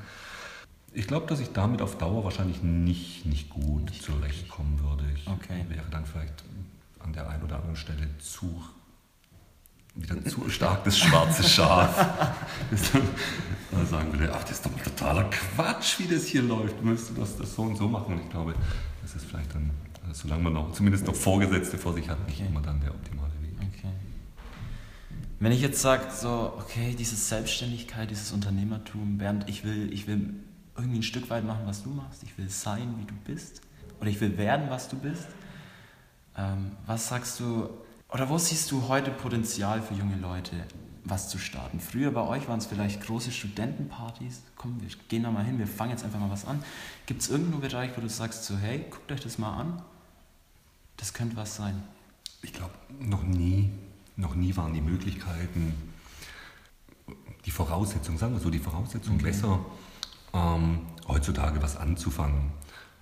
Ich 0.93 1.05
glaube, 1.05 1.27
dass 1.27 1.39
ich 1.39 1.49
damit 1.53 1.83
auf 1.83 1.99
Dauer 1.99 2.23
wahrscheinlich 2.23 2.63
nicht, 2.63 3.27
nicht 3.27 3.51
gut 3.51 3.93
zurechtkommen 3.93 4.79
würde. 4.79 5.05
Ich 5.15 5.27
Okay. 5.27 5.63
wäre 5.69 5.85
dann 5.91 6.05
vielleicht 6.07 6.43
an 6.99 7.13
der 7.13 7.29
einen 7.29 7.43
oder 7.43 7.57
anderen 7.57 7.75
Stelle 7.75 8.09
zu 8.17 8.63
wieder 9.95 10.23
zu 10.25 10.49
stark 10.49 10.83
das 10.83 10.97
schwarze 10.97 11.43
Schaf. 11.43 11.95
das 12.71 12.91
dann 12.91 13.01
äh, 13.01 13.85
sagen 13.85 14.11
würde, 14.11 14.33
ach, 14.33 14.41
das 14.43 14.51
ist 14.51 14.65
doch 14.65 14.71
totaler 14.83 15.29
Quatsch, 15.29 15.99
wie 15.99 16.07
das 16.13 16.25
hier 16.25 16.41
läuft. 16.41 16.81
Müsste 16.83 17.13
das, 17.13 17.37
das 17.37 17.53
so 17.55 17.63
und 17.63 17.75
so 17.75 17.87
machen. 17.87 18.13
Und 18.15 18.21
ich 18.21 18.29
glaube, 18.29 18.55
das 19.01 19.15
ist 19.15 19.25
vielleicht 19.25 19.53
dann, 19.53 19.69
äh, 20.09 20.13
solange 20.13 20.43
man 20.43 20.53
noch 20.53 20.71
zumindest 20.73 21.05
noch 21.05 21.15
Vorgesetzte 21.15 21.77
vor 21.77 21.93
sich 21.93 22.09
hat, 22.09 22.25
nicht 22.27 22.39
Okay. 22.39 22.49
immer 22.49 22.61
dann 22.61 22.79
der 22.81 22.91
optimale 22.91 23.31
Weg. 23.41 23.51
Okay. 23.59 23.89
Wenn 25.39 25.51
ich 25.51 25.61
jetzt 25.61 25.81
sage, 25.81 26.03
so, 26.11 26.53
okay, 26.57 26.95
diese 26.97 27.15
Selbstständigkeit, 27.15 28.09
dieses 28.09 28.31
Unternehmertum, 28.31 29.17
Bernd, 29.17 29.47
ich 29.47 29.63
will, 29.63 29.91
ich 29.93 30.07
will 30.07 30.33
irgendwie 30.75 30.99
ein 30.99 31.03
Stück 31.03 31.29
weit 31.29 31.45
machen, 31.45 31.61
was 31.65 31.83
du 31.83 31.89
machst, 31.89 32.23
ich 32.23 32.35
will 32.37 32.49
sein, 32.49 32.95
wie 32.97 33.05
du 33.05 33.13
bist, 33.25 33.61
oder 33.99 34.09
ich 34.09 34.19
will 34.21 34.37
werden, 34.37 34.69
was 34.69 34.89
du 34.89 34.97
bist. 34.97 35.27
Ähm, 36.35 36.71
was 36.87 37.09
sagst 37.09 37.39
du, 37.39 37.69
oder 38.13 38.29
wo 38.29 38.37
siehst 38.37 38.71
du 38.71 38.87
heute 38.87 39.09
Potenzial 39.09 39.81
für 39.81 39.95
junge 39.95 40.15
Leute, 40.15 40.55
was 41.03 41.29
zu 41.29 41.39
starten? 41.39 41.79
Früher 41.79 42.11
bei 42.11 42.21
euch 42.21 42.47
waren 42.47 42.59
es 42.59 42.67
vielleicht 42.67 43.01
große 43.01 43.31
Studentenpartys. 43.31 44.43
Komm, 44.55 44.79
wir 44.79 44.89
gehen 45.09 45.23
da 45.23 45.31
mal 45.31 45.43
hin, 45.43 45.57
wir 45.57 45.67
fangen 45.67 45.91
jetzt 45.91 46.05
einfach 46.05 46.19
mal 46.19 46.29
was 46.29 46.45
an. 46.45 46.63
Gibt 47.07 47.23
es 47.23 47.29
irgendeinen 47.29 47.61
Bereich, 47.61 47.91
wo 47.97 48.01
du 48.01 48.09
sagst, 48.09 48.45
so, 48.45 48.55
hey, 48.55 48.85
guckt 48.89 49.11
euch 49.11 49.21
das 49.21 49.39
mal 49.39 49.57
an? 49.57 49.81
Das 50.97 51.13
könnte 51.13 51.35
was 51.35 51.55
sein. 51.55 51.81
Ich 52.43 52.53
glaube, 52.53 52.73
noch 52.99 53.23
nie, 53.23 53.71
noch 54.15 54.35
nie 54.35 54.55
waren 54.55 54.73
die 54.73 54.81
Möglichkeiten, 54.81 55.73
die 57.45 57.51
Voraussetzungen, 57.51 58.19
sagen 58.19 58.33
wir 58.33 58.39
so, 58.39 58.51
die 58.51 58.59
Voraussetzungen 58.59 59.17
Okay. 59.17 59.31
besser, 59.31 59.59
ähm, 60.33 60.81
heutzutage 61.07 61.61
was 61.63 61.77
anzufangen. 61.77 62.51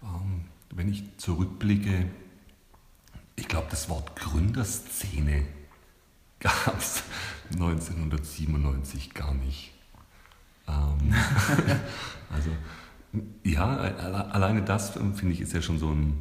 Ähm, 0.03 0.45
wenn 0.69 0.89
ich 0.89 1.03
zurückblicke, 1.17 2.09
ich 3.35 3.47
glaube, 3.47 3.67
das 3.69 3.89
Wort 3.89 4.15
Gründerszene 4.15 5.45
gab 6.39 6.77
es 6.79 7.03
1997 7.53 9.13
gar 9.13 9.33
nicht. 9.33 9.71
Ähm, 10.67 11.13
also, 12.31 12.49
ja, 13.43 13.65
alle- 13.77 14.31
alleine 14.33 14.61
das 14.63 14.95
ähm, 14.95 15.13
finde 15.15 15.33
ich 15.33 15.41
ist 15.41 15.53
ja 15.53 15.61
schon 15.61 15.79
so 15.79 15.89
ein, 15.91 16.17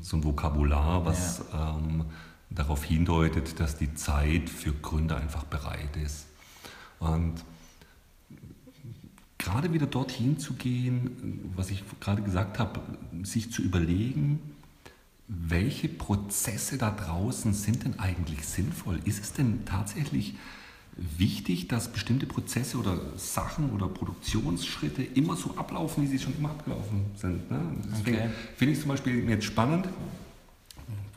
so 0.00 0.16
ein 0.16 0.24
Vokabular, 0.24 1.04
was 1.04 1.42
ähm, 1.54 2.06
darauf 2.50 2.84
hindeutet, 2.84 3.60
dass 3.60 3.76
die 3.76 3.94
Zeit 3.94 4.50
für 4.50 4.72
Gründer 4.72 5.16
einfach 5.16 5.44
bereit 5.44 5.96
ist. 5.96 6.26
Und 6.98 7.34
gerade 9.38 9.72
wieder 9.72 9.86
dorthin 9.86 10.38
zu 10.38 10.54
gehen, 10.54 11.50
was 11.56 11.70
ich 11.70 11.82
gerade 12.00 12.22
gesagt 12.22 12.58
habe, 12.58 12.80
sich 13.22 13.50
zu 13.52 13.62
überlegen, 13.62 14.40
welche 15.28 15.88
Prozesse 15.88 16.78
da 16.78 16.90
draußen 16.90 17.54
sind 17.54 17.84
denn 17.84 17.98
eigentlich 17.98 18.46
sinnvoll? 18.46 19.00
Ist 19.04 19.22
es 19.22 19.32
denn 19.32 19.64
tatsächlich 19.64 20.34
wichtig, 20.96 21.68
dass 21.68 21.88
bestimmte 21.90 22.26
Prozesse 22.26 22.76
oder 22.76 22.98
Sachen 23.16 23.70
oder 23.70 23.88
Produktionsschritte 23.88 25.02
immer 25.02 25.36
so 25.36 25.56
ablaufen, 25.56 26.02
wie 26.02 26.06
sie 26.06 26.18
schon 26.18 26.36
immer 26.36 26.50
abgelaufen 26.50 27.06
sind? 27.16 27.50
Ne? 27.50 27.60
Deswegen 27.90 28.16
Okay. 28.18 28.30
finde 28.56 28.72
ich 28.74 28.80
zum 28.80 28.88
Beispiel 28.88 29.28
jetzt 29.28 29.44
spannend, 29.44 29.88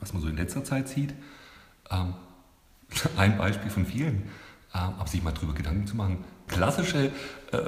was 0.00 0.12
man 0.14 0.22
so 0.22 0.28
in 0.28 0.36
letzter 0.36 0.64
Zeit 0.64 0.88
sieht. 0.88 1.12
Ähm, 1.90 2.14
ein 3.16 3.36
Beispiel 3.36 3.70
von 3.70 3.84
vielen, 3.84 4.14
ähm, 4.16 4.22
aber 4.72 5.06
sich 5.06 5.22
mal 5.22 5.32
drüber 5.32 5.52
Gedanken 5.52 5.86
zu 5.86 5.96
machen. 5.96 6.24
Klassische 6.46 7.10
äh, 7.52 7.58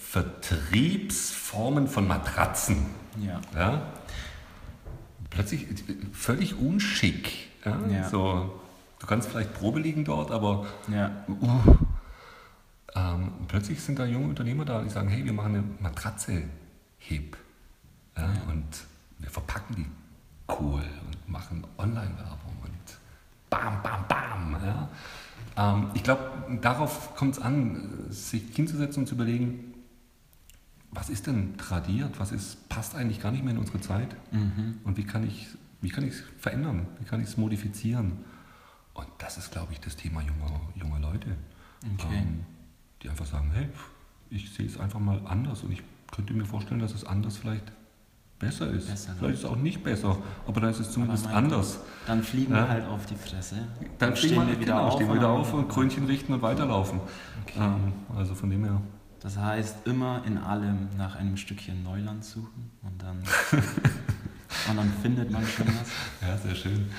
Vertriebsformen 0.00 1.86
von 1.86 2.08
Matratzen. 2.08 2.86
Ja. 3.20 3.40
Ja? 3.54 3.92
Plötzlich 5.34 5.66
völlig 6.12 6.58
unschick. 6.58 7.48
Ja? 7.64 7.78
Ja. 7.88 8.08
So, 8.08 8.60
du 9.00 9.06
kannst 9.06 9.28
vielleicht 9.28 9.54
Probe 9.54 9.80
liegen 9.80 10.04
dort, 10.04 10.30
aber 10.30 10.66
Ja. 10.88 11.10
uh, 11.28 11.76
ähm, 12.94 13.32
plötzlich 13.48 13.80
sind 13.80 13.98
da 13.98 14.06
junge 14.06 14.28
Unternehmer 14.28 14.64
da, 14.64 14.82
die 14.82 14.90
sagen, 14.90 15.08
hey, 15.08 15.24
wir 15.24 15.32
machen 15.32 15.54
eine 15.56 15.64
Matratze 15.80 16.44
hip. 16.98 17.36
Ja? 18.16 18.30
Und 18.48 18.86
wir 19.18 19.30
verpacken 19.30 19.74
die 19.76 19.86
cool 20.52 20.82
und 21.06 21.28
machen 21.28 21.64
Online-Werbung 21.78 22.56
und 22.62 22.98
bam, 23.50 23.82
bam, 23.82 24.06
bam. 24.08 24.56
Ja? 24.64 24.88
Ähm, 25.56 25.90
ich 25.94 26.02
glaube, 26.02 26.30
darauf 26.60 27.16
kommt 27.16 27.36
es 27.36 27.42
an, 27.42 28.06
sich 28.10 28.42
hinzusetzen 28.54 29.02
und 29.02 29.06
zu 29.08 29.14
überlegen, 29.14 29.73
was 30.94 31.10
ist 31.10 31.26
denn 31.26 31.56
tradiert, 31.58 32.18
was 32.20 32.32
ist, 32.32 32.68
passt 32.68 32.94
eigentlich 32.94 33.20
gar 33.20 33.32
nicht 33.32 33.42
mehr 33.44 33.52
in 33.52 33.58
unsere 33.58 33.80
Zeit 33.80 34.14
Mhm. 34.32 34.78
und 34.84 34.96
wie 34.96 35.04
kann 35.04 35.26
ich 35.26 35.48
wie 35.80 35.90
kann 35.90 36.04
ich 36.04 36.14
es 36.14 36.22
verändern, 36.38 36.86
wie 36.98 37.04
kann 37.04 37.20
ich 37.20 37.26
es 37.28 37.36
modifizieren. 37.36 38.12
Und 38.94 39.06
das 39.18 39.36
ist, 39.36 39.52
glaube 39.52 39.72
ich, 39.74 39.80
das 39.80 39.96
Thema 39.96 40.22
junger, 40.22 40.58
junger 40.76 40.98
Leute, 40.98 41.36
Okay. 41.94 42.06
ähm, 42.16 42.40
die 43.02 43.10
einfach 43.10 43.26
sagen, 43.26 43.50
hey, 43.52 43.68
ich 44.30 44.50
sehe 44.54 44.64
es 44.64 44.78
einfach 44.80 44.98
mal 45.00 45.20
anders 45.26 45.62
und 45.62 45.72
ich 45.72 45.82
könnte 46.10 46.32
mir 46.32 46.46
vorstellen, 46.46 46.80
dass 46.80 46.94
es 46.94 47.04
anders 47.04 47.36
vielleicht 47.36 47.70
besser 48.38 48.70
ist. 48.70 48.88
Besser, 48.88 49.10
ne? 49.10 49.16
vielleicht 49.18 49.34
ist 49.34 49.40
es 49.40 49.44
auch 49.50 49.56
nicht 49.56 49.84
besser, 49.84 50.16
aber 50.46 50.60
da 50.62 50.70
ist 50.70 50.78
es 50.80 50.90
zumindest 50.90 51.26
anders. 51.26 51.80
Dann 52.06 52.22
fliegen 52.22 52.52
Ja. 52.52 52.60
wir 52.62 52.68
halt 52.70 52.86
auf 52.86 53.04
die 53.04 53.16
Fresse. 53.16 53.56
Dann 53.98 54.16
stehen 54.16 54.46
wir 54.46 54.58
wieder 54.58 54.80
auf, 54.80 54.94
stehen 54.94 55.06
wir 55.08 55.12
und 55.12 55.18
wieder 55.18 55.28
auf 55.28 55.52
und 55.52 55.68
Krönchen 55.68 56.06
richten 56.06 56.32
und 56.32 56.40
weiterlaufen. 56.40 57.00
Okay. 57.42 57.58
Ähm, 57.60 57.92
also 58.16 58.34
von 58.34 58.48
dem 58.48 58.64
her. 58.64 58.80
Das 59.24 59.36
heißt, 59.38 59.86
immer 59.86 60.22
in 60.26 60.36
allem 60.38 60.88
nach 60.98 61.16
einem 61.16 61.36
Stückchen 61.38 61.82
Neuland 61.82 62.24
suchen 62.24 62.70
und 62.82 63.02
dann, 63.02 63.16
und 64.68 64.76
dann 64.76 64.92
findet 65.02 65.30
man 65.30 65.44
schon 65.46 65.66
was. 65.66 65.88
Ja, 66.28 66.36
sehr 66.36 66.54
schön. 66.54 66.90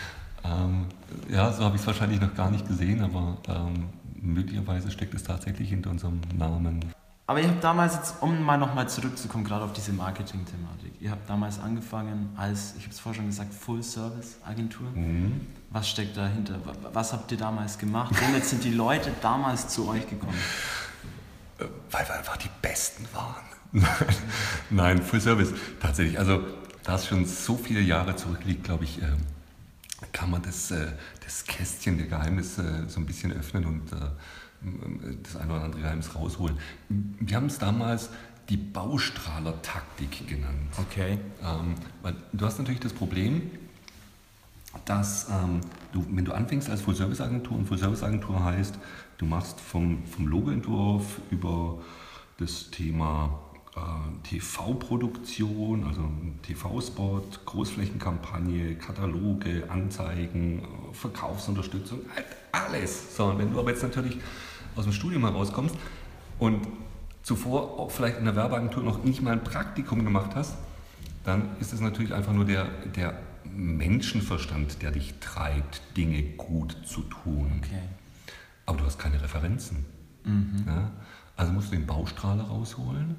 Ähm, 0.44 0.86
ja, 1.30 1.52
so 1.54 1.64
habe 1.64 1.76
ich 1.76 1.82
es 1.82 1.88
wahrscheinlich 1.88 2.20
noch 2.20 2.34
gar 2.34 2.50
nicht 2.50 2.68
gesehen, 2.68 3.02
aber 3.04 3.38
ähm, 3.48 3.90
möglicherweise 4.20 4.90
steckt 4.90 5.14
es 5.14 5.22
tatsächlich 5.24 5.70
hinter 5.70 5.92
unserem 5.92 6.20
Namen. 6.36 6.84
Aber 7.28 7.40
ihr 7.42 7.48
habt 7.48 7.64
damals 7.64 7.96
jetzt, 7.96 8.16
um 8.22 8.44
mal 8.44 8.58
nochmal 8.58 8.88
zurückzukommen, 8.90 9.44
gerade 9.44 9.64
auf 9.66 9.74
diese 9.74 9.94
Marketing-Thematik, 9.94 10.94
ihr 11.02 11.10
habt 11.12 11.28
damals 11.30 11.60
angefangen 11.60 12.30
als, 12.38 12.74
ich 12.78 12.84
habe 12.84 12.92
es 12.94 13.00
vorher 13.00 13.18
schon 13.22 13.28
gesagt, 13.28 13.54
Full-Service-Agentur. 13.54 14.88
Mhm. 14.96 15.42
Was 15.72 15.90
steckt 15.90 16.18
dahinter? 16.18 16.56
Wa- 16.66 16.74
Was 16.94 17.14
habt 17.14 17.32
ihr 17.32 17.38
damals 17.38 17.78
gemacht? 17.78 18.14
Womit 18.28 18.46
sind 18.46 18.64
die 18.64 18.74
Leute 18.74 19.12
damals 19.22 19.68
zu 19.70 19.88
euch 19.88 20.08
gekommen? 20.08 20.38
Äh, 21.60 21.66
Weil 21.92 22.08
wir 22.08 22.16
einfach 22.16 22.38
die 22.38 22.50
Besten 22.62 23.08
waren. 23.14 23.44
Nein, 24.70 25.02
Full 25.02 25.22
Service, 25.22 25.54
tatsächlich. 25.80 26.18
Also, 26.18 26.44
da 26.84 26.96
es 26.96 27.08
schon 27.08 27.26
so 27.26 27.58
viele 27.58 27.82
Jahre 27.82 28.16
zurückliegt, 28.16 28.64
glaube 28.64 28.84
ich, 28.84 29.02
ähm, 29.02 29.18
kann 30.12 30.30
man 30.30 30.42
das, 30.42 30.72
äh, 30.72 30.88
das 31.24 31.46
Kästchen 31.46 31.98
der 31.98 32.08
Geheimnisse 32.08 32.86
so 32.88 33.00
ein 33.00 33.06
bisschen 33.06 33.34
öffnen 33.34 33.66
und 33.66 33.92
äh, 33.92 33.96
das 35.24 35.36
eine 35.36 35.54
oder 35.54 35.64
andere 35.64 35.82
Geheimnis 35.82 36.16
rausholen. 36.16 36.58
Wir 36.90 37.36
haben 37.36 37.48
es 37.48 37.58
damals 37.58 38.10
die 38.50 38.58
Baustrahler-Taktik 38.58 40.28
genannt. 40.28 40.74
Okay. 40.78 41.18
Ähm, 41.44 41.76
weil 42.02 42.16
du 42.32 42.46
hast 42.46 42.60
natürlich 42.60 42.80
das 42.80 42.94
Problem, 42.94 43.52
dass 44.86 45.28
ähm, 45.30 45.62
du, 45.94 46.06
wenn 46.12 46.26
du 46.26 46.34
anfängst 46.34 46.70
als 46.70 46.82
Full-Service-Agentur, 46.82 47.58
und 47.58 47.66
Full-Service-Agentur 47.66 48.44
heißt, 48.44 48.76
du 49.18 49.26
machst 49.26 49.60
vom, 49.60 50.06
vom 50.06 50.28
Logoentwurf 50.28 51.22
über 51.32 51.80
das 52.38 52.70
Thema 52.70 53.40
äh, 53.76 53.80
TV-Produktion, 54.30 55.86
also 55.86 56.10
TV-Spot, 56.44 57.24
Großflächenkampagne, 57.46 58.76
Kataloge, 58.76 59.70
Anzeigen, 59.70 60.60
äh, 60.60 60.94
Verkaufsunterstützung, 60.94 62.00
halt 62.16 62.26
alles. 62.52 63.16
So, 63.16 63.26
und 63.26 63.40
wenn 63.40 63.52
du 63.52 63.60
aber 63.60 63.72
jetzt 63.72 63.84
natürlich 63.84 64.18
aus 64.76 64.84
dem 64.84 64.94
Studium 64.94 65.24
herauskommst 65.24 65.76
und 66.40 66.68
zuvor 67.24 67.80
auch 67.80 67.92
vielleicht 67.92 68.20
in 68.20 68.26
der 68.26 68.36
Werbeagentur 68.36 68.84
noch 68.84 69.04
nicht 69.04 69.22
mal 69.22 69.32
ein 69.32 69.44
Praktikum 69.44 70.04
gemacht 70.04 70.32
hast, 70.36 70.56
dann 71.24 71.50
ist 71.60 71.74
es 71.74 71.80
natürlich 71.80 72.14
einfach 72.14 72.34
nur 72.34 72.46
der, 72.46 72.68
der 72.96 73.18
Menschenverstand, 73.44 74.82
der 74.82 74.92
dich 74.92 75.16
treibt, 75.20 75.82
Dinge 75.98 76.22
gut 76.22 76.78
zu 76.86 77.02
tun. 77.02 77.62
Okay. 77.64 77.82
Aber 78.66 78.78
du 78.80 78.86
hast 78.86 78.98
keine 79.00 79.22
Referenzen. 79.22 79.86
Ja? 80.66 80.92
Also 81.38 81.52
musst 81.52 81.72
du 81.72 81.76
den 81.76 81.86
Baustrahler 81.86 82.46
rausholen 82.46 83.16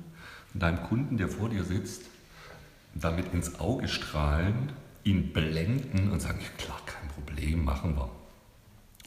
und 0.54 0.62
deinem 0.62 0.82
Kunden, 0.82 1.16
der 1.16 1.28
vor 1.28 1.48
dir 1.48 1.64
sitzt, 1.64 2.02
damit 2.94 3.32
ins 3.34 3.60
Auge 3.60 3.88
strahlen, 3.88 4.72
ihn 5.04 5.32
blenden 5.32 6.10
und 6.10 6.20
sagen, 6.20 6.40
ja 6.40 6.48
klar, 6.64 6.80
kein 6.86 7.08
Problem, 7.08 7.64
machen 7.64 7.96
wir. 7.96 8.10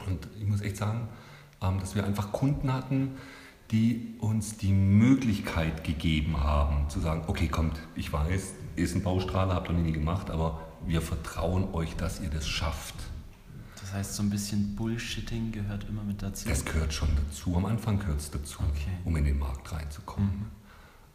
Und 0.05 0.27
ich 0.39 0.47
muss 0.47 0.61
echt 0.61 0.77
sagen, 0.77 1.09
ähm, 1.61 1.79
dass 1.79 1.95
wir 1.95 2.05
einfach 2.05 2.31
Kunden 2.31 2.71
hatten, 2.71 3.17
die 3.71 4.15
uns 4.19 4.57
die 4.57 4.71
Möglichkeit 4.71 5.83
gegeben 5.83 6.41
haben, 6.41 6.89
zu 6.89 6.99
sagen, 6.99 7.23
okay, 7.27 7.47
kommt, 7.47 7.79
ich 7.95 8.11
weiß, 8.11 8.53
ist 8.75 8.95
ein 8.95 9.03
Baustrahler, 9.03 9.53
habt 9.53 9.69
ihr 9.69 9.75
nie 9.75 9.91
gemacht, 9.91 10.31
aber 10.31 10.59
wir 10.85 11.01
vertrauen 11.01 11.73
euch, 11.73 11.95
dass 11.95 12.19
ihr 12.21 12.29
das 12.29 12.47
schafft. 12.47 12.95
Das 13.89 13.97
heißt, 13.97 14.15
so 14.17 14.23
ein 14.23 14.29
bisschen 14.29 14.75
Bullshitting 14.75 15.51
gehört 15.51 15.89
immer 15.89 16.03
mit 16.03 16.21
dazu? 16.21 16.47
Das 16.47 16.63
gehört 16.63 16.93
schon 16.93 17.09
dazu. 17.15 17.55
Am 17.55 17.65
Anfang 17.65 17.97
gehört 17.97 18.19
es 18.19 18.29
dazu, 18.29 18.59
okay. 18.59 18.91
um 19.03 19.15
in 19.17 19.23
den 19.23 19.39
Markt 19.39 19.71
reinzukommen. 19.71 20.51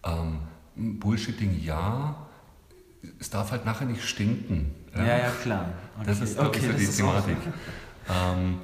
Mhm. 0.05 0.41
Ähm, 0.75 0.99
Bullshitting 0.99 1.63
ja, 1.63 2.27
es 3.21 3.31
darf 3.31 3.53
halt 3.53 3.65
nachher 3.65 3.87
nicht 3.87 4.03
stinken. 4.03 4.75
Ja, 4.93 5.05
ja, 5.05 5.19
ja 5.19 5.31
klar. 5.31 5.69
Okay. 5.95 6.05
Das 6.05 6.21
ist, 6.21 6.37
okay, 6.37 6.69
ist 6.77 6.99
die 6.99 7.03
Thematik. 7.03 7.37
Ähm, 8.09 8.59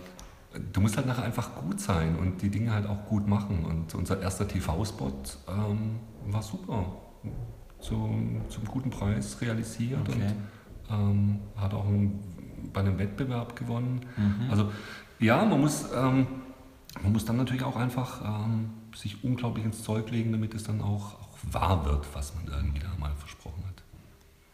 du 0.72 0.80
musst 0.80 0.96
halt 0.96 1.06
nachher 1.06 1.22
einfach 1.22 1.54
gut 1.54 1.80
sein 1.80 2.16
und 2.16 2.42
die 2.42 2.50
Dinge 2.50 2.72
halt 2.72 2.86
auch 2.86 3.06
gut 3.06 3.28
machen. 3.28 3.64
Und 3.64 3.94
unser 3.94 4.20
erster 4.20 4.48
TV-Spot 4.48 5.22
ähm, 5.46 6.00
war 6.26 6.42
super. 6.42 6.96
Zum, 7.78 8.40
zum 8.48 8.64
guten 8.64 8.90
Preis 8.90 9.40
realisiert 9.40 10.00
okay. 10.08 10.20
und 10.20 10.34
ähm, 10.90 11.40
hat 11.56 11.72
auch 11.72 11.86
ein, 11.86 12.18
bei 12.72 12.80
einem 12.80 12.98
Wettbewerb 12.98 13.56
gewonnen. 13.56 14.06
Mhm. 14.16 14.50
Also 14.50 14.72
ja, 15.18 15.44
man 15.44 15.60
muss, 15.60 15.86
ähm, 15.94 16.26
man 17.02 17.12
muss 17.12 17.24
dann 17.24 17.36
natürlich 17.36 17.62
auch 17.62 17.76
einfach 17.76 18.22
ähm, 18.24 18.70
sich 18.94 19.22
unglaublich 19.22 19.64
ins 19.64 19.82
Zeug 19.82 20.10
legen, 20.10 20.32
damit 20.32 20.54
es 20.54 20.64
dann 20.64 20.80
auch, 20.80 21.20
auch 21.20 21.38
wahr 21.50 21.84
wird, 21.84 22.06
was 22.14 22.34
man 22.34 22.46
irgendwie 22.48 22.80
da 22.80 22.88
mal 22.98 23.14
versprochen 23.16 23.62
hat. 23.66 23.82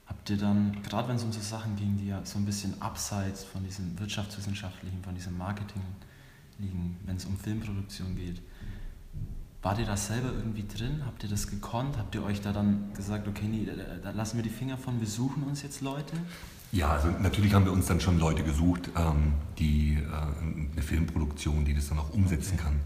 Habt 0.07 0.31
ihr 0.31 0.37
dann, 0.37 0.83
gerade 0.83 1.09
wenn 1.09 1.17
es 1.17 1.25
um 1.25 1.33
so 1.33 1.41
Sachen 1.41 1.77
ging, 1.77 1.97
die 1.97 2.09
ja 2.09 2.21
so 2.25 2.39
ein 2.39 2.45
bisschen 2.45 2.81
abseits 2.81 3.45
von 3.45 3.65
diesem 3.65 3.99
wirtschaftswissenschaftlichen, 3.99 5.03
von 5.03 5.15
diesem 5.15 5.37
Marketing 5.37 5.83
liegen, 6.59 6.97
wenn 7.05 7.17
es 7.17 7.25
um 7.25 7.37
Filmproduktion 7.37 8.15
geht, 8.17 8.41
Wart 9.67 9.81
ihr 9.81 9.85
da 9.85 9.97
selber 9.97 10.29
irgendwie 10.29 10.65
drin? 10.65 11.03
Habt 11.05 11.25
ihr 11.25 11.29
das 11.29 11.49
gekonnt? 11.49 11.99
Habt 11.99 12.15
ihr 12.15 12.23
euch 12.23 12.41
da 12.41 12.53
dann 12.53 12.95
gesagt, 12.95 13.27
okay, 13.27 13.47
nee, 13.47 13.67
da 14.01 14.13
lassen 14.13 14.37
wir 14.37 14.45
die 14.45 14.49
Finger 14.49 14.79
von, 14.79 15.01
wir 15.01 15.09
suchen 15.09 15.43
uns 15.43 15.61
jetzt 15.65 15.81
Leute? 15.81 16.17
Ja, 16.73 16.91
also 16.91 17.09
natürlich 17.09 17.55
haben 17.55 17.65
wir 17.65 17.73
uns 17.73 17.87
dann 17.87 18.01
schon 18.01 18.19
Leute 18.19 18.43
gesucht, 18.43 18.91
ähm, 18.97 19.35
die 19.59 19.95
äh, 19.95 20.73
eine 20.73 20.83
Filmproduktion, 20.83 21.65
die 21.65 21.75
das 21.75 21.89
dann 21.89 21.99
auch 21.99 22.11
umsetzen 22.11 22.57
kann. 22.57 22.81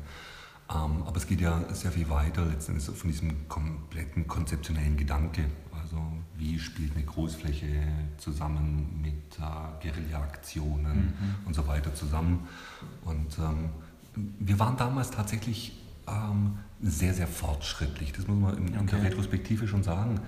Ähm, 0.70 1.02
aber 1.04 1.16
es 1.16 1.26
geht 1.26 1.40
ja 1.40 1.62
sehr 1.72 1.90
viel 1.90 2.08
weiter 2.08 2.44
letztendlich 2.44 2.86
von 2.96 3.10
diesem 3.10 3.48
kompletten 3.48 4.28
konzeptionellen 4.28 4.96
Gedanke. 4.96 5.46
Also 5.82 6.00
wie 6.36 6.58
spielt 6.58 6.94
eine 6.94 7.04
Großfläche 7.04 7.66
zusammen 8.18 9.00
mit 9.02 9.38
äh, 9.38 9.82
Guerilla-Aktionen 9.82 10.96
mhm. 10.96 11.46
und 11.46 11.54
so 11.54 11.66
weiter 11.66 11.94
zusammen. 11.94 12.46
Und 13.04 13.38
ähm, 13.38 13.70
wir 14.38 14.58
waren 14.58 14.76
damals 14.76 15.10
tatsächlich 15.10 15.72
ähm, 16.06 16.58
sehr, 16.82 17.14
sehr 17.14 17.26
fortschrittlich. 17.26 18.12
Das 18.12 18.26
muss 18.28 18.38
man 18.38 18.56
in, 18.56 18.78
okay. 18.78 18.86
der 18.92 19.04
Retrospektive 19.04 19.66
schon 19.66 19.82
sagen. 19.82 20.20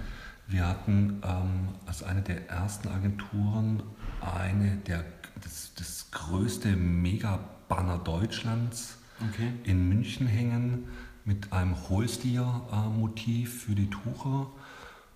Wir 0.48 0.66
hatten 0.66 1.22
ähm, 1.24 1.68
als 1.86 2.02
eine 2.02 2.22
der 2.22 2.48
ersten 2.50 2.88
Agenturen 2.88 3.82
eine 4.20 4.76
der, 4.76 5.04
das, 5.42 5.72
das 5.76 6.10
größte 6.10 6.76
Mega-Banner 6.76 7.98
Deutschlands 7.98 8.98
okay. 9.30 9.52
in 9.64 9.88
München 9.88 10.26
hängen 10.26 10.88
mit 11.24 11.52
einem 11.52 11.76
Holstier-Motiv 11.88 13.62
für 13.62 13.74
die 13.74 13.88
Tucher. 13.88 14.48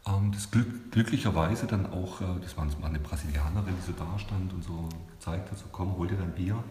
Ähm, 0.07 0.33
das 0.33 0.51
glück, 0.51 0.93
glücklicherweise 0.93 1.67
dann 1.67 1.87
auch, 1.87 2.21
äh, 2.21 2.41
das 2.41 2.57
war 2.57 2.67
eine 2.83 2.99
Brasilianerin, 2.99 3.75
die 3.77 3.87
so 3.87 3.93
da 3.93 4.19
stand 4.19 4.53
und 4.53 4.63
so 4.63 4.89
gezeigt 5.11 5.51
hat, 5.51 5.59
so 5.59 5.67
komm, 5.73 5.97
hol 5.97 6.07
dir 6.07 6.17
dein 6.17 6.33
Bier. 6.33 6.63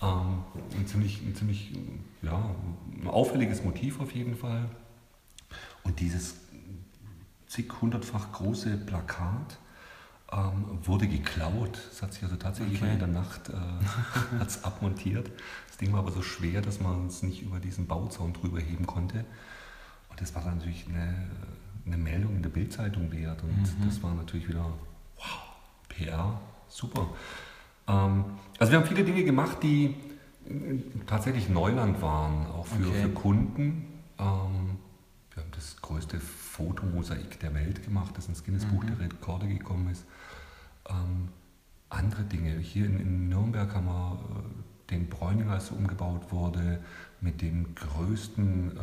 Ähm, 0.00 0.42
ein 0.76 0.86
ziemlich, 0.86 1.22
ein 1.22 1.34
ziemlich 1.34 1.72
ja, 2.22 2.50
ein 3.00 3.06
auffälliges 3.06 3.62
Motiv 3.62 4.00
auf 4.00 4.12
jeden 4.12 4.36
Fall. 4.36 4.68
Und 5.84 6.00
dieses 6.00 6.36
zig 7.52 7.70
hundertfach 7.82 8.32
große 8.32 8.78
Plakat 8.78 9.58
ähm, 10.32 10.78
wurde 10.84 11.06
geklaut. 11.06 11.78
Es 11.90 12.00
hat 12.00 12.14
sich 12.14 12.22
also 12.22 12.36
tatsächlich 12.36 12.80
okay. 12.80 12.94
in 12.94 12.98
der 12.98 13.08
Nacht 13.08 13.50
äh, 13.50 14.38
hat's 14.38 14.64
abmontiert. 14.64 15.30
Das 15.68 15.76
Ding 15.76 15.92
war 15.92 15.98
aber 15.98 16.12
so 16.12 16.22
schwer, 16.22 16.62
dass 16.62 16.80
man 16.80 17.08
es 17.08 17.22
nicht 17.22 17.42
über 17.42 17.58
diesen 17.60 17.86
Bauzaun 17.86 18.32
drüber 18.32 18.58
heben 18.58 18.86
konnte. 18.86 19.26
Und 20.08 20.20
das 20.20 20.34
war 20.34 20.42
dann 20.42 20.58
natürlich 20.58 20.86
eine, 20.88 21.28
eine 21.84 21.98
Meldung 21.98 22.36
in 22.36 22.42
der 22.42 22.48
Bildzeitung 22.48 23.12
wert. 23.12 23.42
Und 23.42 23.58
mhm. 23.58 23.84
das 23.84 24.02
war 24.02 24.14
natürlich 24.14 24.48
wieder 24.48 24.72
wow, 25.16 25.42
PR, 25.90 26.40
super. 26.68 27.10
Ähm, 27.86 28.24
also 28.58 28.72
wir 28.72 28.78
haben 28.78 28.86
viele 28.86 29.04
Dinge 29.04 29.24
gemacht, 29.24 29.58
die 29.62 29.94
äh, 30.48 30.78
tatsächlich 31.06 31.50
Neuland 31.50 32.00
waren, 32.00 32.46
auch 32.46 32.64
für, 32.64 32.88
okay. 32.88 33.02
für 33.02 33.08
Kunden. 33.10 34.00
Ähm, 34.18 34.78
wir 35.34 35.42
haben 35.42 35.50
das 35.54 35.76
größte 35.82 36.18
Fotomosaik 36.52 37.40
der 37.40 37.54
Welt 37.54 37.82
gemacht, 37.82 38.16
das 38.18 38.28
ins 38.28 38.44
Guinness 38.44 38.66
Buch 38.66 38.82
mhm. 38.82 38.88
der 38.88 39.00
Rekorde 39.00 39.48
gekommen 39.48 39.88
ist. 39.88 40.04
Ähm, 40.86 41.28
andere 41.88 42.24
Dinge. 42.24 42.58
Hier 42.58 42.84
in, 42.84 43.00
in, 43.00 43.28
Nürnberg 43.30 43.74
haben 43.74 43.86
wir 43.86 44.18
äh, 44.20 44.90
den 44.90 45.08
Bräuninger, 45.08 45.52
als 45.52 45.70
er 45.70 45.78
umgebaut 45.78 46.30
wurde, 46.30 46.80
mit 47.22 47.40
dem 47.40 47.74
größten 47.74 48.76
äh, 48.76 48.80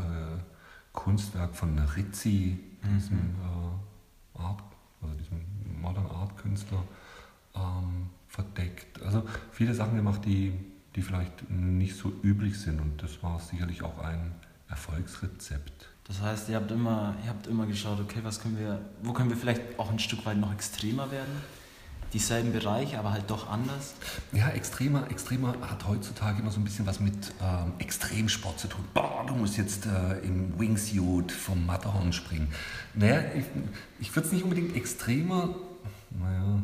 Kunstwerk 0.93 1.55
von 1.55 1.77
Rizzi, 1.77 2.59
mhm. 2.81 2.95
diesem 2.95 3.17
äh, 3.19 4.39
Art, 4.41 4.63
also 5.03 5.13
diesem 5.15 5.45
Modern 5.79 6.07
Art 6.07 6.37
Künstler, 6.37 6.83
ähm, 7.53 8.09
verdeckt. 8.27 8.99
Also 9.03 9.27
viele 9.51 9.75
Sachen 9.75 9.95
gemacht, 9.95 10.25
die, 10.25 10.53
die 10.95 11.03
vielleicht 11.03 11.51
nicht 11.51 11.95
so 11.95 12.11
üblich 12.23 12.59
sind 12.59 12.81
und 12.81 13.03
das 13.03 13.21
war 13.21 13.39
sicherlich 13.39 13.83
auch 13.83 13.99
ein 13.99 14.33
Erfolgsrezept. 14.69 15.88
Das 16.09 16.21
heißt, 16.21 16.49
ihr 16.49 16.55
habt 16.55 16.71
immer, 16.71 17.13
ihr 17.23 17.29
habt 17.29 17.45
immer 17.45 17.67
geschaut, 17.67 17.99
okay, 18.01 18.19
was 18.23 18.41
können 18.41 18.57
wir, 18.57 18.81
wo 19.03 19.13
können 19.13 19.29
wir 19.29 19.37
vielleicht 19.37 19.61
auch 19.77 19.91
ein 19.91 19.99
Stück 19.99 20.25
weit 20.25 20.37
noch 20.37 20.51
extremer 20.51 21.11
werden? 21.11 21.31
Dieselben 22.13 22.51
Bereiche, 22.51 22.97
aber 22.97 23.11
halt 23.11 23.29
doch 23.29 23.47
anders? 23.47 23.93
Ja, 24.31 24.49
extremer, 24.49 25.09
extremer 25.11 25.53
hat 25.61 25.87
heutzutage 25.87 26.41
immer 26.41 26.49
so 26.49 26.59
ein 26.59 26.63
bisschen 26.63 26.87
was 26.87 26.99
mit 26.99 27.13
ähm, 27.39 27.73
Extremsport 27.77 28.59
zu 28.59 28.67
tun. 28.67 28.83
Boah, 28.95 29.23
du 29.27 29.35
musst 29.35 29.57
jetzt 29.57 29.85
äh, 29.85 30.17
im 30.25 30.59
Wingsuit 30.59 31.31
vom 31.31 31.67
Matterhorn 31.67 32.11
springen. 32.11 32.51
Naja, 32.95 33.21
ich, 33.35 33.45
ich 33.99 34.15
würde 34.15 34.25
es 34.25 34.33
nicht 34.33 34.43
unbedingt 34.43 34.75
extremer, 34.75 35.53
naja, 36.09 36.63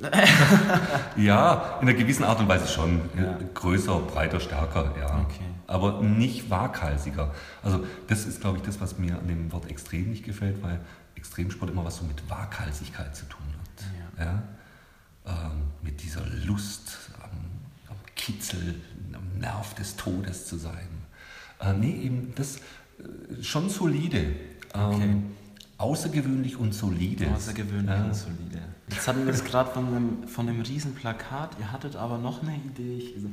ja, 1.16 1.78
in 1.80 1.88
einer 1.88 1.96
gewissen 1.96 2.24
Art 2.24 2.40
und 2.40 2.48
Weise 2.48 2.66
schon. 2.68 3.00
Ja. 3.16 3.38
Größer, 3.54 3.98
breiter, 4.00 4.40
stärker, 4.40 4.94
ja. 4.98 5.20
Okay. 5.20 5.44
Aber 5.66 6.02
nicht 6.02 6.50
waghalsiger. 6.50 7.32
Also 7.62 7.84
das 8.08 8.26
ist, 8.26 8.40
glaube 8.40 8.58
ich, 8.58 8.64
das, 8.64 8.80
was 8.80 8.98
mir 8.98 9.18
an 9.18 9.26
dem 9.26 9.50
Wort 9.52 9.70
extrem 9.70 10.10
nicht 10.10 10.24
gefällt, 10.24 10.62
weil 10.62 10.80
Extremsport 11.14 11.70
immer 11.70 11.84
was 11.84 11.96
so 11.96 12.04
mit 12.04 12.28
Waghalsigkeit 12.28 13.16
zu 13.16 13.24
tun 13.26 13.46
hat. 13.58 14.18
Ja. 14.18 14.24
ja? 14.24 14.42
Ähm, 15.26 15.62
mit 15.82 16.02
dieser 16.02 16.24
Lust 16.44 17.10
am, 17.22 17.30
am, 17.88 17.96
Kitzel, 18.14 18.74
am 19.14 19.38
Nerv 19.38 19.74
des 19.74 19.96
Todes 19.96 20.46
zu 20.46 20.58
sein. 20.58 20.88
Äh, 21.60 21.72
nee, 21.72 22.02
eben 22.02 22.34
das 22.34 22.56
äh, 22.56 23.42
schon 23.42 23.70
solide. 23.70 24.18
Ähm, 24.74 24.90
okay. 24.90 25.16
Außergewöhnlich 25.78 26.58
und 26.58 26.74
solide. 26.74 27.30
Außergewöhnlich 27.34 27.88
ja. 27.88 28.04
und 28.04 28.14
solide. 28.14 28.62
Jetzt 28.88 29.08
hatten 29.08 29.24
wir 29.24 29.32
das 29.32 29.44
gerade 29.44 29.70
von 29.70 29.86
einem, 29.86 30.28
von 30.28 30.48
einem 30.48 30.60
riesen 30.60 30.94
Plakat. 30.94 31.56
Ihr 31.58 31.72
hattet 31.72 31.96
aber 31.96 32.18
noch 32.18 32.42
eine 32.42 32.56
Idee. 32.56 32.98
Ich, 32.98 33.14
also, 33.14 33.28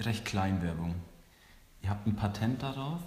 recht 0.00 0.24
Kleinwerbung. 0.24 0.94
Ihr 1.82 1.90
habt 1.90 2.06
ein 2.06 2.14
Patent 2.14 2.62
darauf. 2.62 3.00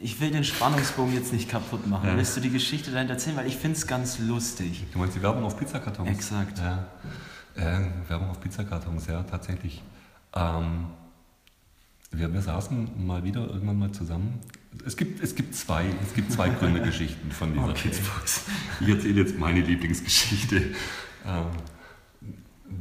Ich 0.00 0.20
will 0.20 0.30
den 0.30 0.44
Spannungsbogen 0.44 1.14
jetzt 1.14 1.32
nicht 1.32 1.48
kaputt 1.48 1.86
machen. 1.86 2.08
Ja. 2.08 2.16
Willst 2.16 2.36
du 2.36 2.40
die 2.40 2.50
Geschichte 2.50 2.90
dahinter 2.90 3.14
erzählen? 3.14 3.36
Weil 3.36 3.46
ich 3.46 3.56
finde 3.56 3.76
es 3.76 3.86
ganz 3.86 4.18
lustig. 4.18 4.84
Du 4.92 4.98
meinst 4.98 5.16
die 5.16 5.22
Werbung 5.22 5.44
auf 5.44 5.56
Pizzakartons? 5.58 6.08
Exakt. 6.08 6.58
Ja. 6.58 6.86
Äh, 7.56 7.86
Werbung 8.08 8.30
auf 8.30 8.40
Pizzakartons, 8.40 9.06
ja, 9.06 9.22
tatsächlich. 9.24 9.82
Ähm, 10.34 10.86
wir, 12.10 12.32
wir 12.32 12.42
saßen 12.42 13.04
mal 13.04 13.24
wieder 13.24 13.46
irgendwann 13.48 13.78
mal 13.78 13.92
zusammen 13.92 14.40
es 14.84 14.96
gibt, 14.96 15.22
es 15.22 15.34
gibt 15.34 15.54
zwei, 15.54 15.86
es 16.02 16.14
gibt 16.14 16.32
zwei 16.32 16.48
Gründergeschichten 16.48 17.30
von 17.30 17.52
dieser 17.52 17.68
okay. 17.68 17.88
Kidsbox. 17.88 18.46
Ich 18.80 18.88
erzähle 18.88 19.20
jetzt 19.20 19.38
meine 19.38 19.60
Lieblingsgeschichte. 19.60 20.56
Ähm, 21.26 21.46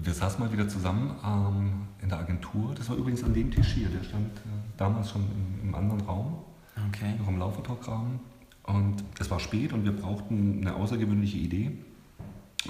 wir 0.04 0.14
saßen 0.14 0.40
mal 0.40 0.52
wieder 0.52 0.68
zusammen 0.68 1.16
ähm, 1.26 1.88
in 2.02 2.10
der 2.10 2.20
Agentur. 2.20 2.74
Das 2.76 2.90
war 2.90 2.96
übrigens 2.96 3.24
an 3.24 3.34
dem 3.34 3.52
Tisch 3.52 3.74
hier, 3.74 3.90
der 3.90 4.04
stand 4.04 4.38
äh, 4.38 4.50
damals 4.78 5.12
schon 5.12 5.22
im, 5.22 5.70
im 5.70 5.76
anderen 5.76 6.02
Raum, 6.02 6.44
okay. 6.88 7.14
noch 7.20 7.28
im 7.28 7.38
Laufvertalkrahmen. 7.38 8.20
Und 8.64 9.04
es 9.20 9.30
war 9.30 9.40
spät 9.40 9.74
und 9.74 9.84
wir 9.84 9.92
brauchten 9.92 10.60
eine 10.62 10.76
außergewöhnliche 10.76 11.38
Idee. 11.38 11.72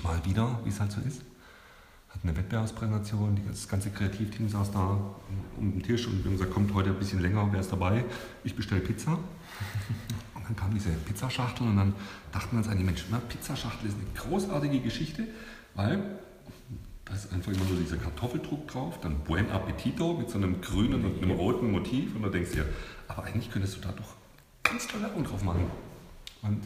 Mal 0.03 0.23
wieder, 0.25 0.59
wie 0.63 0.69
es 0.69 0.79
halt 0.79 0.91
so 0.91 1.01
ist 1.01 1.21
hatten 2.13 2.27
eine 2.27 2.37
Wettbewerbspräsentation, 2.37 3.39
das 3.47 3.67
ganze 3.67 3.89
Kreativteam 3.89 4.49
saß 4.49 4.71
da 4.71 4.99
um 5.57 5.71
den 5.71 5.83
Tisch 5.83 6.07
und 6.07 6.23
wir 6.23 6.25
haben 6.25 6.37
gesagt, 6.37 6.53
kommt 6.53 6.73
heute 6.73 6.89
ein 6.89 6.99
bisschen 6.99 7.21
länger, 7.21 7.47
wer 7.51 7.59
ist 7.61 7.71
dabei? 7.71 8.03
Ich 8.43 8.55
bestelle 8.55 8.81
Pizza. 8.81 9.13
Und 10.35 10.43
dann 10.47 10.55
kam 10.55 10.73
diese 10.73 10.89
Pizzaschachtel 10.89 11.67
und 11.67 11.77
dann 11.77 11.93
dachten 12.31 12.53
wir 12.53 12.57
uns 12.57 12.67
eigentlich, 12.67 12.85
Mensch, 12.85 13.05
na, 13.11 13.19
Pizzaschachtel 13.19 13.87
ist 13.89 13.95
eine 13.95 14.07
großartige 14.19 14.79
Geschichte, 14.79 15.27
weil 15.75 16.01
Da 17.05 17.13
ist 17.13 17.31
einfach 17.33 17.51
immer 17.51 17.65
nur 17.65 17.77
dieser 17.77 17.97
Kartoffeldruck 17.97 18.67
drauf, 18.67 18.99
dann 19.01 19.19
Buen 19.19 19.49
Appetito 19.51 20.13
mit 20.13 20.29
so 20.29 20.37
einem 20.37 20.61
grünen 20.61 21.03
und 21.05 21.21
einem 21.21 21.31
roten 21.31 21.71
Motiv 21.71 22.15
und 22.15 22.23
dann 22.23 22.31
denkst 22.31 22.51
du 22.51 22.55
dir, 22.57 22.65
aber 23.07 23.23
eigentlich 23.23 23.51
könntest 23.51 23.77
du 23.77 23.81
da 23.81 23.91
doch 23.91 24.15
ganz 24.63 24.87
tolle 24.87 25.03
Werbung 25.03 25.23
drauf 25.23 25.43
machen. 25.43 25.65
Und 26.41 26.61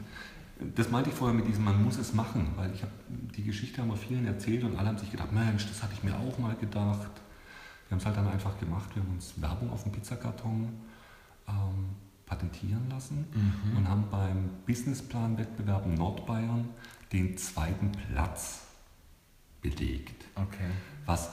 das 0.75 0.89
meinte 0.89 1.09
ich 1.09 1.15
vorher 1.15 1.35
mit 1.35 1.47
diesem, 1.47 1.65
man 1.65 1.83
muss 1.83 1.97
es 1.97 2.13
machen, 2.13 2.47
weil 2.55 2.73
ich 2.73 2.81
habe 2.81 2.91
die 3.09 3.43
Geschichte 3.43 3.81
haben 3.81 3.89
wir 3.89 3.97
vielen 3.97 4.25
erzählt 4.25 4.63
und 4.63 4.77
alle 4.77 4.89
haben 4.89 4.97
sich 4.97 5.11
gedacht, 5.11 5.31
Mensch, 5.31 5.67
das 5.67 5.83
hatte 5.83 5.93
ich 5.93 6.03
mir 6.03 6.15
auch 6.15 6.37
mal 6.39 6.55
gedacht. 6.55 7.11
Wir 7.87 7.91
haben 7.91 7.99
es 7.99 8.05
halt 8.05 8.17
dann 8.17 8.27
einfach 8.27 8.57
gemacht, 8.59 8.89
wir 8.95 9.03
haben 9.03 9.11
uns 9.11 9.33
Werbung 9.41 9.69
auf 9.69 9.83
dem 9.83 9.91
Pizzakarton 9.91 10.69
ähm, 11.47 11.89
patentieren 12.25 12.89
lassen 12.89 13.25
mhm. 13.33 13.77
und 13.77 13.89
haben 13.89 14.05
beim 14.09 14.49
Businessplan-Wettbewerb 14.65 15.85
Nordbayern 15.85 16.69
den 17.11 17.37
zweiten 17.37 17.91
Platz 17.91 18.61
belegt. 19.61 20.25
Okay. 20.35 20.69
Was 21.05 21.29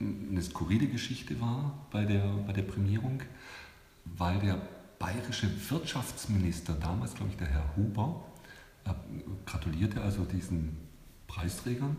eine 0.00 0.42
skurrile 0.42 0.88
Geschichte 0.88 1.40
war 1.40 1.86
bei 1.90 2.04
der, 2.04 2.26
bei 2.46 2.52
der 2.52 2.62
Prämierung, 2.62 3.22
weil 4.04 4.38
der 4.40 4.60
bayerische 4.98 5.48
Wirtschaftsminister, 5.70 6.74
damals 6.74 7.14
glaube 7.14 7.30
ich 7.30 7.36
der 7.36 7.48
Herr 7.48 7.76
Huber, 7.76 8.24
gratulierte 9.46 10.00
also 10.00 10.24
diesen 10.24 10.76
Preisträgern. 11.26 11.96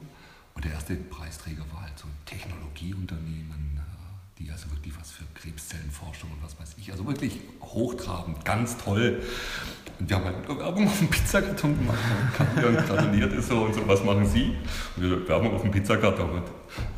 Und 0.54 0.63
der 0.63 0.71
erste 0.71 0.95
Preisträger 0.95 1.63
war 1.74 1.82
halt 1.82 2.00
so 2.00 2.08
ein 2.08 2.15
Technologieunternehmen, 2.26 3.78
äh, 3.78 4.39
die 4.39 4.50
also 4.50 4.71
wirklich 4.71 4.98
was 4.98 5.12
für 5.12 5.26
Krebszellenforschung 5.34 6.32
und 6.32 6.41
was 6.41 6.58
weiß 6.58 6.76
ich, 6.78 6.91
also 6.91 7.06
wirklich 7.06 7.41
hochtrabend, 7.62 8.45
ganz 8.45 8.78
toll. 8.78 9.21
Und 10.00 10.10
wir 10.10 10.15
haben 10.15 10.26
halt 10.26 10.48
Werbung 10.48 10.88
auf 10.88 10.98
dem 10.98 11.10
Pizzakarton 11.10 11.78
gemacht 11.78 12.00
und 12.56 12.78
gratuliert 12.78 13.34
ist 13.34 13.50
so 13.50 13.63
und 13.63 13.74
so, 13.74 13.86
was 13.86 14.04
machen 14.04 14.26
Sie? 14.26 14.56
Und 14.95 15.04
wir 15.04 15.28
Werbung 15.28 15.56
auf 15.56 15.62
dem 15.62 15.71
Pizzakarton 15.71 16.30
und 16.30 16.43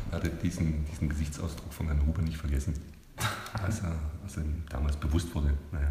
ich 0.06 0.12
hatte 0.12 0.30
diesen, 0.30 0.84
diesen 0.86 1.08
Gesichtsausdruck 1.08 1.72
von 1.72 1.86
Herrn 1.86 2.06
Huber 2.06 2.22
nicht 2.22 2.38
vergessen, 2.38 2.74
als 3.60 3.80
er, 3.80 3.98
als 4.22 4.36
er 4.36 4.44
damals 4.68 4.96
bewusst 4.96 5.34
wurde. 5.34 5.52
Naja. 5.72 5.90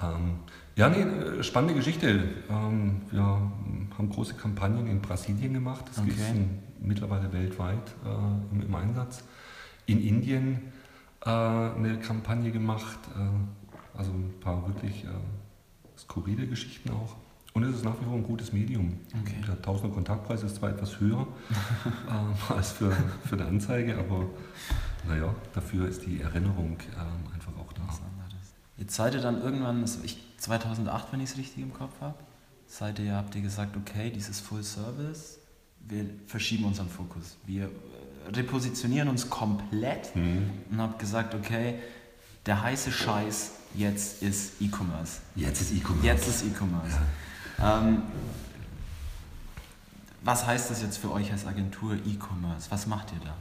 Ähm, 0.00 0.40
ja, 0.76 0.88
nee, 0.88 1.02
äh, 1.02 1.42
spannende 1.42 1.74
Geschichte. 1.74 2.24
Ähm, 2.48 3.02
wir 3.10 3.22
haben 3.22 4.10
große 4.10 4.34
Kampagnen 4.34 4.86
in 4.86 5.00
Brasilien 5.00 5.52
gemacht. 5.52 5.84
Das 5.88 5.98
okay. 5.98 6.10
ist 6.10 6.34
mittlerweile 6.80 7.32
weltweit 7.32 7.94
äh, 8.04 8.54
im, 8.54 8.62
im, 8.62 8.74
Einsatz. 8.74 9.24
In 9.86 10.02
Indien 10.02 10.72
äh, 11.24 11.28
eine 11.28 11.98
Kampagne 12.00 12.50
gemacht. 12.50 12.98
Äh, 13.14 13.98
also 13.98 14.10
ein 14.12 14.32
paar 14.40 14.66
wirklich 14.66 15.04
äh, 15.04 15.08
skurrile 15.98 16.46
Geschichten 16.46 16.90
auch. 16.90 17.16
Und 17.54 17.64
es 17.64 17.76
ist 17.76 17.84
nach 17.84 18.00
wie 18.00 18.04
vor 18.04 18.14
ein 18.14 18.22
gutes 18.22 18.54
Medium. 18.54 18.98
Okay. 19.20 19.36
Der 19.46 19.60
Tausender 19.60 19.94
Kontaktpreis 19.94 20.42
ist 20.42 20.56
zwar 20.56 20.70
etwas 20.70 20.98
höher 21.00 21.26
äh, 22.08 22.52
als 22.52 22.72
für, 22.72 22.90
für 23.26 23.36
die 23.36 23.42
Anzeige, 23.42 23.98
aber 23.98 24.24
naja, 25.06 25.34
dafür 25.52 25.86
ist 25.86 26.06
die 26.06 26.22
Erinnerung 26.22 26.78
äh, 26.80 26.94
da. 26.94 27.41
Jetzt 28.82 28.96
seid 28.96 29.14
ihr 29.14 29.20
dann 29.20 29.40
irgendwann, 29.40 29.84
ich, 30.02 30.18
2008, 30.38 31.12
wenn 31.12 31.20
ich 31.20 31.30
es 31.30 31.38
richtig 31.38 31.62
im 31.62 31.72
Kopf 31.72 31.92
habe, 32.00 32.16
seid 32.66 32.98
ihr, 32.98 33.14
habt 33.14 33.32
ihr 33.36 33.40
gesagt, 33.40 33.76
okay, 33.76 34.10
dieses 34.10 34.40
Full 34.40 34.64
Service, 34.64 35.38
wir 35.78 36.04
verschieben 36.26 36.64
unseren 36.64 36.88
Fokus. 36.88 37.36
Wir 37.46 37.66
äh, 37.66 37.68
repositionieren 38.34 39.08
uns 39.08 39.30
komplett 39.30 40.16
mhm. 40.16 40.50
und 40.68 40.80
habt 40.80 40.98
gesagt, 40.98 41.36
okay, 41.36 41.78
der 42.44 42.60
heiße 42.60 42.90
Scheiß 42.90 43.52
jetzt 43.76 44.20
ist 44.20 44.60
E-Commerce. 44.60 45.20
Jetzt 45.36 45.60
ist 45.60 45.72
E-Commerce. 45.74 46.04
Jetzt 46.04 46.26
ist 46.26 46.44
E-Commerce. 46.44 46.98
Ja. 47.58 47.78
Ähm, 47.78 48.02
was 50.24 50.44
heißt 50.44 50.72
das 50.72 50.82
jetzt 50.82 50.96
für 50.96 51.12
euch 51.12 51.30
als 51.30 51.46
Agentur 51.46 51.94
E-Commerce? 51.94 52.68
Was 52.68 52.88
macht 52.88 53.12
ihr 53.12 53.20
da? 53.24 53.36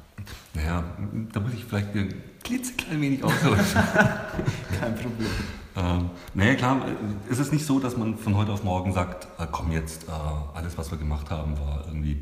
Naja, 0.53 0.83
da 1.31 1.39
muss 1.39 1.53
ich 1.53 1.65
vielleicht 1.65 1.95
ein 1.95 2.13
klitzeklein 2.43 3.01
wenig 3.01 3.23
ausholen. 3.23 3.59
Kein 4.79 4.95
Problem. 4.95 5.29
Ähm, 5.75 6.09
naja, 6.33 6.55
klar, 6.55 6.85
es 7.29 7.39
ist 7.39 7.53
nicht 7.53 7.65
so, 7.65 7.79
dass 7.79 7.95
man 7.95 8.17
von 8.17 8.35
heute 8.35 8.51
auf 8.51 8.63
morgen 8.63 8.91
sagt, 8.93 9.27
äh, 9.39 9.47
komm 9.49 9.71
jetzt, 9.71 10.07
äh, 10.07 10.11
alles, 10.53 10.77
was 10.77 10.91
wir 10.91 10.97
gemacht 10.97 11.29
haben, 11.29 11.57
war 11.57 11.85
irgendwie, 11.87 12.21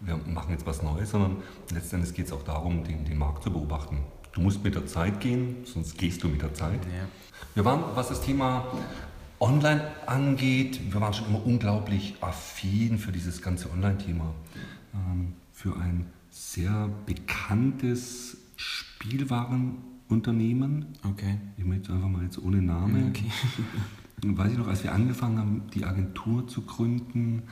wir 0.00 0.18
machen 0.26 0.50
jetzt 0.50 0.66
was 0.66 0.82
Neues, 0.82 1.10
sondern 1.10 1.36
letztendlich 1.72 2.14
geht 2.14 2.26
es 2.26 2.32
auch 2.32 2.42
darum, 2.42 2.84
den, 2.84 3.04
den 3.04 3.18
Markt 3.18 3.44
zu 3.44 3.50
beobachten. 3.50 3.98
Du 4.32 4.40
musst 4.40 4.62
mit 4.62 4.74
der 4.74 4.86
Zeit 4.86 5.20
gehen, 5.20 5.56
sonst 5.64 5.96
gehst 5.96 6.22
du 6.22 6.28
mit 6.28 6.42
der 6.42 6.54
Zeit. 6.54 6.84
Ja. 6.84 7.06
Wir 7.54 7.64
waren, 7.64 7.84
was 7.94 8.08
das 8.08 8.20
Thema 8.20 8.66
Online 9.40 9.82
angeht, 10.06 10.80
wir 10.92 11.00
waren 11.00 11.12
schon 11.12 11.28
immer 11.28 11.44
unglaublich 11.44 12.14
affin 12.20 12.98
für 12.98 13.12
dieses 13.12 13.42
ganze 13.42 13.70
Online-Thema. 13.70 14.32
Ähm, 14.94 15.34
für 15.52 15.76
ein 15.76 16.06
sehr 16.32 16.88
bekanntes 17.06 18.36
Spielwarenunternehmen. 18.56 20.86
Okay. 21.04 21.38
Ich 21.58 21.64
möchte 21.64 21.92
einfach 21.92 22.08
mal 22.08 22.24
jetzt 22.24 22.38
ohne 22.38 22.62
Name. 22.62 23.08
Okay. 23.08 23.30
Weiß 24.24 24.52
ich 24.52 24.58
noch, 24.58 24.68
als 24.68 24.82
wir 24.82 24.92
angefangen 24.92 25.38
haben, 25.38 25.64
die 25.74 25.84
Agentur 25.84 26.48
zu 26.48 26.62
gründen, 26.62 27.42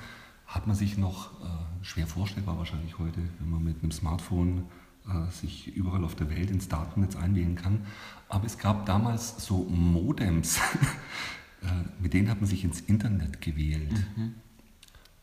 hat 0.46 0.66
man 0.66 0.74
sich 0.74 0.96
noch 0.96 1.42
äh, 1.42 1.48
schwer 1.82 2.06
vorstellbar 2.06 2.56
wahrscheinlich 2.58 2.98
heute, 2.98 3.20
wenn 3.38 3.50
man 3.50 3.62
mit 3.62 3.82
einem 3.82 3.92
Smartphone 3.92 4.64
äh, 5.06 5.30
sich 5.30 5.76
überall 5.76 6.02
auf 6.04 6.14
der 6.14 6.30
Welt 6.30 6.50
ins 6.50 6.68
Datennetz 6.68 7.16
einwählen 7.16 7.56
kann. 7.56 7.84
Aber 8.28 8.46
es 8.46 8.56
gab 8.56 8.86
damals 8.86 9.44
so 9.44 9.64
Modems, 9.64 10.58
äh, 11.62 11.66
mit 12.00 12.14
denen 12.14 12.30
hat 12.30 12.40
man 12.40 12.48
sich 12.48 12.64
ins 12.64 12.80
Internet 12.80 13.42
gewählt. 13.42 13.92
Mhm. 14.16 14.36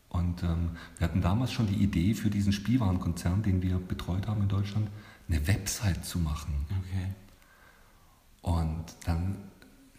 Und 0.08 0.42
ähm, 0.42 0.70
wir 0.96 1.06
hatten 1.06 1.20
damals 1.20 1.52
schon 1.52 1.66
die 1.66 1.82
Idee 1.82 2.14
für 2.14 2.30
diesen 2.30 2.52
Spielwarenkonzern, 2.52 3.42
den 3.42 3.62
wir 3.62 3.78
betreut 3.78 4.26
haben 4.26 4.42
in 4.42 4.48
Deutschland, 4.48 4.88
eine 5.28 5.46
Website 5.46 6.04
zu 6.04 6.18
machen. 6.18 6.66
Okay. 6.70 7.08
Und 8.40 8.84
dann, 9.04 9.36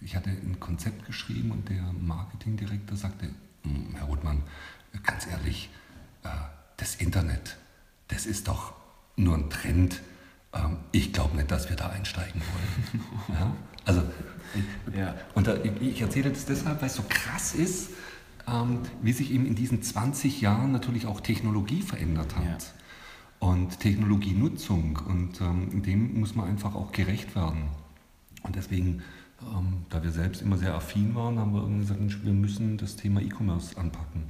ich 0.01 0.15
hatte 0.15 0.29
ein 0.29 0.59
Konzept 0.59 1.05
geschrieben 1.05 1.51
und 1.51 1.69
der 1.69 1.83
Marketingdirektor 1.93 2.97
sagte, 2.97 3.29
hm, 3.63 3.95
Herr 3.95 4.05
Rothmann, 4.05 4.43
ganz 5.03 5.27
ehrlich, 5.27 5.69
äh, 6.23 6.29
das 6.77 6.95
Internet, 6.95 7.57
das 8.07 8.25
ist 8.25 8.47
doch 8.47 8.73
nur 9.15 9.35
ein 9.35 9.49
Trend. 9.49 10.01
Ähm, 10.53 10.77
ich 10.91 11.13
glaube 11.13 11.35
nicht, 11.35 11.51
dass 11.51 11.69
wir 11.69 11.75
da 11.75 11.89
einsteigen 11.89 12.41
wollen. 12.41 13.05
ja? 13.39 13.55
Also, 13.85 14.03
ja. 14.95 15.15
und 15.35 15.47
da, 15.47 15.55
ich 15.55 16.01
erzähle 16.01 16.31
das 16.31 16.45
deshalb, 16.45 16.81
weil 16.81 16.87
es 16.87 16.95
so 16.95 17.03
krass 17.07 17.53
ist, 17.53 17.89
wie 19.01 19.11
sich 19.11 19.31
eben 19.31 19.45
in 19.45 19.55
diesen 19.55 19.81
20 19.81 20.41
Jahren 20.41 20.71
natürlich 20.71 21.05
auch 21.05 21.21
Technologie 21.21 21.81
verändert 21.81 22.35
hat. 22.35 22.45
Ja. 22.45 23.47
Und 23.47 23.79
Technologienutzung. 23.79 24.99
Und 25.07 25.41
ähm, 25.41 25.81
dem 25.83 26.19
muss 26.19 26.35
man 26.35 26.47
einfach 26.47 26.75
auch 26.75 26.91
gerecht 26.91 27.35
werden. 27.35 27.69
Und 28.43 28.55
deswegen, 28.55 29.01
ähm, 29.41 29.85
da 29.89 30.03
wir 30.03 30.11
selbst 30.11 30.41
immer 30.41 30.57
sehr 30.57 30.75
affin 30.75 31.15
waren, 31.15 31.39
haben 31.39 31.53
wir 31.53 31.61
irgendwie 31.61 31.81
gesagt, 31.81 32.25
wir 32.25 32.33
müssen 32.33 32.77
das 32.77 32.95
Thema 32.95 33.21
E-Commerce 33.21 33.77
anpacken. 33.77 34.23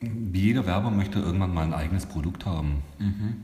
Wie 0.00 0.40
jeder 0.40 0.66
Werber 0.66 0.90
möchte 0.90 1.20
irgendwann 1.20 1.54
mal 1.54 1.64
ein 1.64 1.74
eigenes 1.74 2.06
Produkt 2.06 2.44
haben. 2.44 2.82
Mhm. 2.98 3.36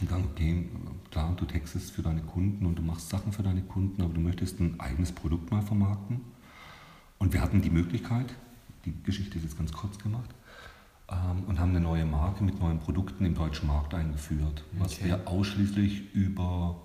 Und 0.00 0.10
dann, 0.10 0.24
okay, 0.24 0.68
klar, 1.10 1.34
du 1.36 1.44
textest 1.44 1.92
für 1.92 2.02
deine 2.02 2.22
Kunden 2.22 2.66
und 2.66 2.76
du 2.76 2.82
machst 2.82 3.10
Sachen 3.10 3.32
für 3.32 3.42
deine 3.42 3.62
Kunden, 3.62 4.02
aber 4.02 4.14
du 4.14 4.20
möchtest 4.20 4.58
ein 4.60 4.80
eigenes 4.80 5.12
Produkt 5.12 5.50
mal 5.50 5.62
vermarkten. 5.62 6.20
Und 7.18 7.32
wir 7.32 7.40
hatten 7.40 7.62
die 7.62 7.70
Möglichkeit, 7.70 8.34
die 8.84 9.02
Geschichte 9.02 9.38
ist 9.38 9.44
jetzt 9.44 9.58
ganz 9.58 9.72
kurz 9.72 9.98
gemacht, 9.98 10.30
ähm, 11.12 11.44
und 11.46 11.58
haben 11.58 11.70
eine 11.70 11.80
neue 11.80 12.04
Marke 12.04 12.44
mit 12.44 12.60
neuen 12.60 12.78
Produkten 12.78 13.24
im 13.24 13.34
deutschen 13.34 13.68
Markt 13.68 13.94
eingeführt, 13.94 14.64
was 14.78 14.94
okay. 14.94 15.06
wir 15.06 15.28
ausschließlich 15.28 16.14
über 16.14 16.80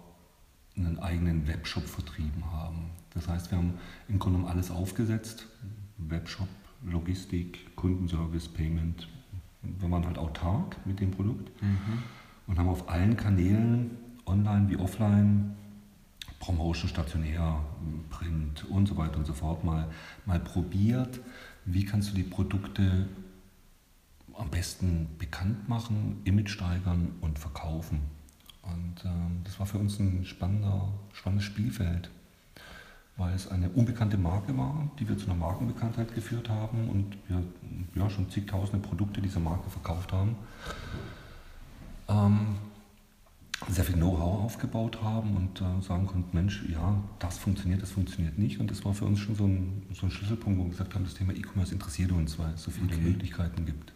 einen 0.75 0.99
eigenen 0.99 1.47
Webshop 1.47 1.87
vertrieben 1.87 2.43
haben. 2.51 2.91
Das 3.13 3.27
heißt, 3.27 3.51
wir 3.51 3.57
haben 3.57 3.73
im 4.07 4.19
Grunde 4.19 4.37
genommen 4.37 4.51
alles 4.51 4.69
aufgesetzt, 4.69 5.47
Webshop, 5.97 6.49
Logistik, 6.85 7.75
Kundenservice, 7.75 8.47
Payment. 8.47 9.07
Wir 9.61 9.89
waren 9.89 10.05
halt 10.05 10.17
autark 10.17 10.77
mit 10.85 10.99
dem 10.99 11.11
Produkt 11.11 11.49
mhm. 11.61 12.03
und 12.45 12.59
haben 12.59 12.69
auf 12.69 12.89
allen 12.89 13.17
Kanälen, 13.17 13.97
online 14.25 14.69
wie 14.69 14.77
offline, 14.77 15.55
Promotion, 16.39 16.87
stationär, 16.87 17.59
Print 18.09 18.65
und 18.69 18.87
so 18.87 18.97
weiter 18.97 19.17
und 19.17 19.25
so 19.25 19.33
fort 19.33 19.63
mal, 19.63 19.89
mal 20.25 20.39
probiert, 20.39 21.19
wie 21.67 21.85
kannst 21.85 22.11
du 22.11 22.15
die 22.15 22.23
Produkte 22.23 23.07
am 24.33 24.49
besten 24.49 25.09
bekannt 25.17 25.67
machen, 25.67 26.21
Image 26.23 26.49
steigern 26.49 27.13
und 27.21 27.37
verkaufen. 27.37 27.99
Und 28.63 29.03
ähm, 29.05 29.41
das 29.43 29.59
war 29.59 29.65
für 29.65 29.77
uns 29.77 29.99
ein 29.99 30.25
spannendes 30.25 31.43
Spielfeld, 31.43 32.09
weil 33.17 33.33
es 33.33 33.47
eine 33.49 33.69
unbekannte 33.69 34.17
Marke 34.17 34.57
war, 34.57 34.89
die 34.99 35.07
wir 35.09 35.17
zu 35.17 35.25
einer 35.25 35.35
Markenbekanntheit 35.35 36.13
geführt 36.13 36.49
haben 36.49 36.89
und 36.89 37.17
wir 37.27 37.43
ja, 37.95 38.09
schon 38.09 38.29
zigtausende 38.29 38.85
Produkte 38.85 39.21
dieser 39.21 39.39
Marke 39.39 39.69
verkauft 39.69 40.13
haben. 40.13 40.35
Ähm, 42.07 42.55
sehr 43.69 43.83
viel 43.83 43.95
Know-how 43.95 44.43
aufgebaut 44.45 45.01
haben 45.01 45.35
und 45.35 45.61
äh, 45.61 45.81
sagen 45.81 46.05
konnten, 46.05 46.35
Mensch, 46.35 46.63
ja, 46.69 47.01
das 47.19 47.37
funktioniert, 47.37 47.81
das 47.81 47.91
funktioniert 47.91 48.37
nicht. 48.37 48.59
Und 48.59 48.69
das 48.69 48.85
war 48.85 48.93
für 48.93 49.05
uns 49.05 49.19
schon 49.19 49.35
so 49.35 49.45
ein, 49.45 49.83
so 49.93 50.05
ein 50.05 50.11
Schlüsselpunkt, 50.11 50.59
wo 50.59 50.63
wir 50.63 50.69
gesagt 50.69 50.93
haben, 50.93 51.03
das 51.03 51.15
Thema 51.15 51.33
E-Commerce 51.33 51.73
interessiert 51.73 52.11
uns, 52.11 52.37
weil 52.37 52.53
es 52.53 52.63
so 52.63 52.71
viele 52.71 52.93
okay. 52.93 53.01
Möglichkeiten 53.01 53.65
gibt. 53.65 53.93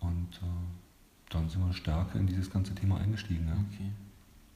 Und 0.00 0.28
äh, 0.42 1.30
dann 1.30 1.48
sind 1.48 1.64
wir 1.64 1.72
stärker 1.72 2.18
in 2.18 2.26
dieses 2.26 2.50
ganze 2.50 2.74
Thema 2.74 2.98
eingestiegen. 2.98 3.46
Ja. 3.46 3.54
Okay. 3.54 3.90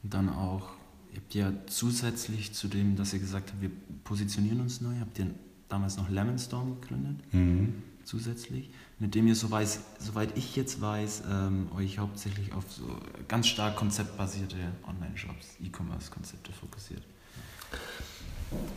Und 0.03 0.13
dann 0.15 0.29
auch, 0.29 0.71
ihr 1.13 1.17
habt 1.17 1.35
ja 1.35 1.53
zusätzlich 1.67 2.53
zu 2.53 2.69
dem, 2.69 2.97
dass 2.97 3.15
ihr 3.15 3.21
gesagt 3.21 3.51
habt, 3.51 3.63
wir 3.63 3.71
positionieren 4.05 4.61
uns 4.61 4.81
neu, 4.83 4.95
habt 5.01 5.19
ihr 5.19 5.29
damals 5.69 5.97
noch 5.97 6.09
Lemon 6.11 6.39
Storm 6.39 6.81
gegründet, 6.81 7.17
Mhm. 7.33 7.83
zusätzlich, 8.05 8.71
mit 8.99 9.15
dem 9.15 9.27
ihr, 9.27 9.35
so 9.35 9.51
weiß, 9.51 9.81
soweit 9.99 10.37
ich 10.37 10.57
jetzt 10.57 10.81
weiß, 10.81 11.25
ähm, 11.31 11.69
euch 11.77 11.99
hauptsächlich 11.99 12.53
auf 12.55 12.65
so 12.69 12.85
ganz 13.29 13.47
stark 13.47 13.77
konzeptbasierte 13.77 14.57
Online-Shops, 14.89 15.57
E-Commerce-Konzepte 15.63 16.53
fokussiert. 16.53 17.03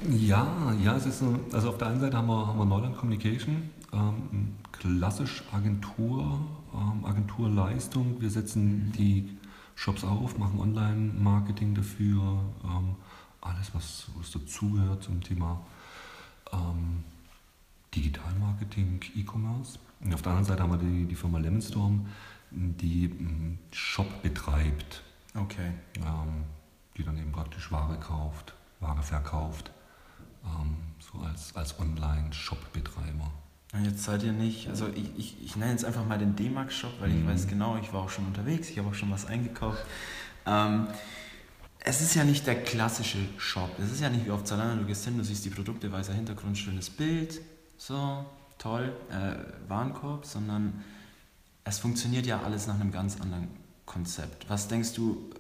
Ja, 0.10 0.74
ja, 0.84 0.96
es 0.98 1.06
ist 1.06 1.20
so, 1.20 1.40
also 1.54 1.70
auf 1.70 1.78
der 1.78 1.90
einen 1.90 2.00
Seite 2.00 2.18
haben 2.18 2.28
wir, 2.28 2.48
haben 2.48 2.58
wir 2.58 2.66
Neuland 2.66 2.98
Communication, 2.98 3.70
ähm, 3.94 4.56
klassisch 4.72 5.44
Agentur, 5.54 6.40
ähm, 6.74 7.06
Agenturleistung. 7.06 8.20
Wir 8.20 8.30
setzen 8.30 8.92
die 8.98 9.38
Shops 9.76 10.04
auf, 10.04 10.38
machen 10.38 10.60
Online-Marketing 10.60 11.76
dafür, 11.76 12.44
ähm, 12.66 12.96
alles, 13.42 13.74
was, 13.74 14.08
was 14.18 14.32
dazugehört 14.32 15.04
zum 15.04 15.22
Thema 15.22 15.62
ähm, 17.96 18.02
Digitalmarketing, 18.02 19.00
E-Commerce. 19.16 19.80
Und 20.02 20.14
auf 20.14 20.22
der 20.22 20.32
anderen 20.32 20.46
Seite 20.48 20.64
haben 20.64 20.72
wir 20.72 20.78
die, 20.78 21.06
die 21.06 21.16
Firma 21.16 21.40
Lemonstorm, 21.40 22.08
die 22.52 23.06
einen 23.20 23.60
Shop 23.72 24.22
betreibt, 24.22 25.04
Okay. 25.36 25.72
ähm, 25.98 26.44
die 26.98 27.04
dann 27.04 27.18
eben 27.18 27.32
praktisch 27.32 27.72
Ware 27.72 27.98
kauft, 28.00 28.54
Ware 28.80 29.04
verkauft, 29.04 29.72
ähm, 30.46 30.78
so 31.00 31.20
als, 31.20 31.56
als 31.56 31.80
Online-Shop-Betreiber. 31.80 33.32
Und 33.74 33.86
jetzt 33.86 34.04
seid 34.04 34.24
ihr 34.24 34.32
nicht, 34.32 34.68
also 34.68 34.88
ich, 34.88 35.12
ich, 35.18 35.44
ich 35.44 35.56
nenne 35.56 35.72
jetzt 35.74 35.86
einfach 35.86 36.04
mal 36.06 36.18
den 36.18 36.36
D-Max-Shop, 36.36 36.94
weil 37.00 37.10
ich 37.12 37.18
Mhm. 37.24 37.28
weiß 37.28 37.48
genau, 37.48 37.78
ich 37.78 37.94
war 37.94 38.02
auch 38.02 38.10
schon 38.10 38.26
unterwegs, 38.26 38.70
ich 38.70 38.80
habe 38.80 38.88
auch 38.90 38.96
schon 38.96 39.12
was 39.12 39.26
eingekauft. 39.28 39.84
Ähm, 40.48 40.88
es 41.82 42.02
ist 42.02 42.16
ja 42.16 42.24
nicht 42.24 42.48
der 42.48 42.64
klassische 42.64 43.20
Shop. 43.38 43.70
Es 43.80 43.92
ist 43.92 44.02
ja 44.02 44.10
nicht 44.10 44.26
wie 44.26 44.32
auf 44.32 44.44
Zalando, 44.44 44.82
du 44.82 44.88
gehst 44.88 45.06
hin, 45.06 45.18
du 45.18 45.24
siehst 45.24 45.46
die 45.46 45.50
Produkte, 45.52 45.92
weißer 45.92 46.14
Hintergrund, 46.14 46.58
schönes 46.58 46.90
Bild, 46.90 47.40
so, 47.80 48.26
toll, 48.58 48.94
äh, 49.10 49.70
Warenkorb, 49.70 50.26
sondern 50.26 50.84
es 51.64 51.80
funktioniert 51.80 52.28
ja 52.28 52.42
alles 52.42 52.68
nach 52.68 52.80
einem 52.80 52.92
ganz 52.92 53.20
anderen 53.20 53.48
Konzept. 53.86 54.48
Was 54.50 54.68
denkst 54.68 54.94
du, 54.94 55.32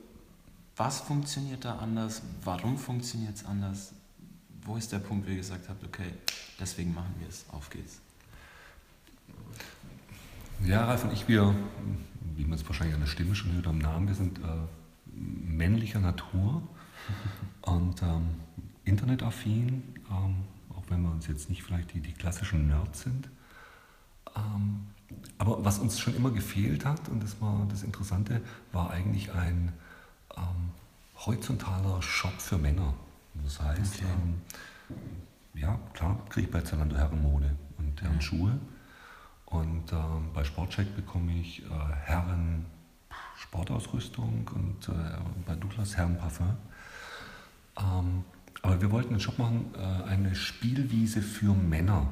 was 0.75 1.01
funktioniert 1.01 1.65
da 1.65 1.77
anders? 1.77 2.21
Warum 2.43 2.77
funktioniert 2.77 3.35
es 3.35 3.45
anders? 3.45 3.93
Wo 4.63 4.77
ist 4.77 4.91
der 4.91 4.99
Punkt, 4.99 5.27
wo 5.27 5.31
ihr 5.31 5.37
gesagt 5.37 5.67
habt, 5.67 5.83
okay, 5.83 6.11
deswegen 6.59 6.93
machen 6.93 7.13
wir 7.19 7.27
es, 7.27 7.45
auf 7.51 7.69
geht's? 7.69 7.99
Ja, 10.65 10.85
Ralf 10.85 11.03
und 11.03 11.13
ich, 11.13 11.27
wir, 11.27 11.53
wie 12.35 12.45
man 12.45 12.53
es 12.57 12.65
wahrscheinlich 12.65 12.95
an 12.95 13.01
der 13.01 13.07
Stimme 13.07 13.35
schon 13.35 13.51
hört, 13.53 13.67
am 13.67 13.77
Namen, 13.77 14.07
wir 14.07 14.15
sind 14.15 14.39
äh, 14.39 14.41
männlicher 15.13 15.99
Natur 15.99 16.63
und 17.61 18.01
ähm, 18.01 18.29
internetaffin, 18.85 19.83
ähm, 20.09 20.35
wenn 20.89 21.01
wir 21.01 21.11
uns 21.11 21.27
jetzt 21.27 21.49
nicht 21.49 21.63
vielleicht 21.63 21.93
die, 21.93 21.99
die 22.01 22.13
klassischen 22.13 22.67
Nerds 22.67 23.01
sind. 23.01 23.29
Ähm, 24.35 24.87
aber 25.37 25.63
was 25.65 25.79
uns 25.79 25.99
schon 25.99 26.15
immer 26.15 26.31
gefehlt 26.31 26.85
hat, 26.85 27.09
und 27.09 27.23
das 27.23 27.41
war 27.41 27.65
das 27.69 27.83
Interessante, 27.83 28.41
war 28.71 28.91
eigentlich 28.91 29.33
ein 29.33 29.73
ähm, 30.37 30.71
horizontaler 31.15 32.01
Shop 32.01 32.39
für 32.39 32.57
Männer. 32.57 32.93
Das 33.43 33.59
heißt, 33.59 33.95
Okay. 33.95 34.05
ähm, 34.05 34.41
ja, 35.53 35.79
klar, 35.93 36.17
kriege 36.29 36.47
ich 36.47 36.51
bei 36.51 36.61
Zalando 36.61 36.95
Herrenmode 36.95 37.55
und 37.77 38.01
Herrenschuhe. 38.01 38.59
Und 39.45 39.91
ähm, 39.91 40.29
bei 40.33 40.43
Sportcheck 40.43 40.95
bekomme 40.95 41.31
ich 41.33 41.63
äh, 41.63 41.69
Herren 42.05 42.65
Sportausrüstung 43.37 44.47
und 44.53 44.89
äh, 44.89 44.91
bei 45.45 45.55
Douglas 45.55 45.97
Herrenparfum. 45.97 46.55
Ähm, 47.77 48.23
aber 48.61 48.81
wir 48.81 48.91
wollten 48.91 49.09
einen 49.09 49.19
Shop 49.19 49.37
machen, 49.37 49.73
äh, 49.75 50.09
eine 50.09 50.35
Spielwiese 50.35 51.21
für 51.21 51.53
Männer. 51.53 52.11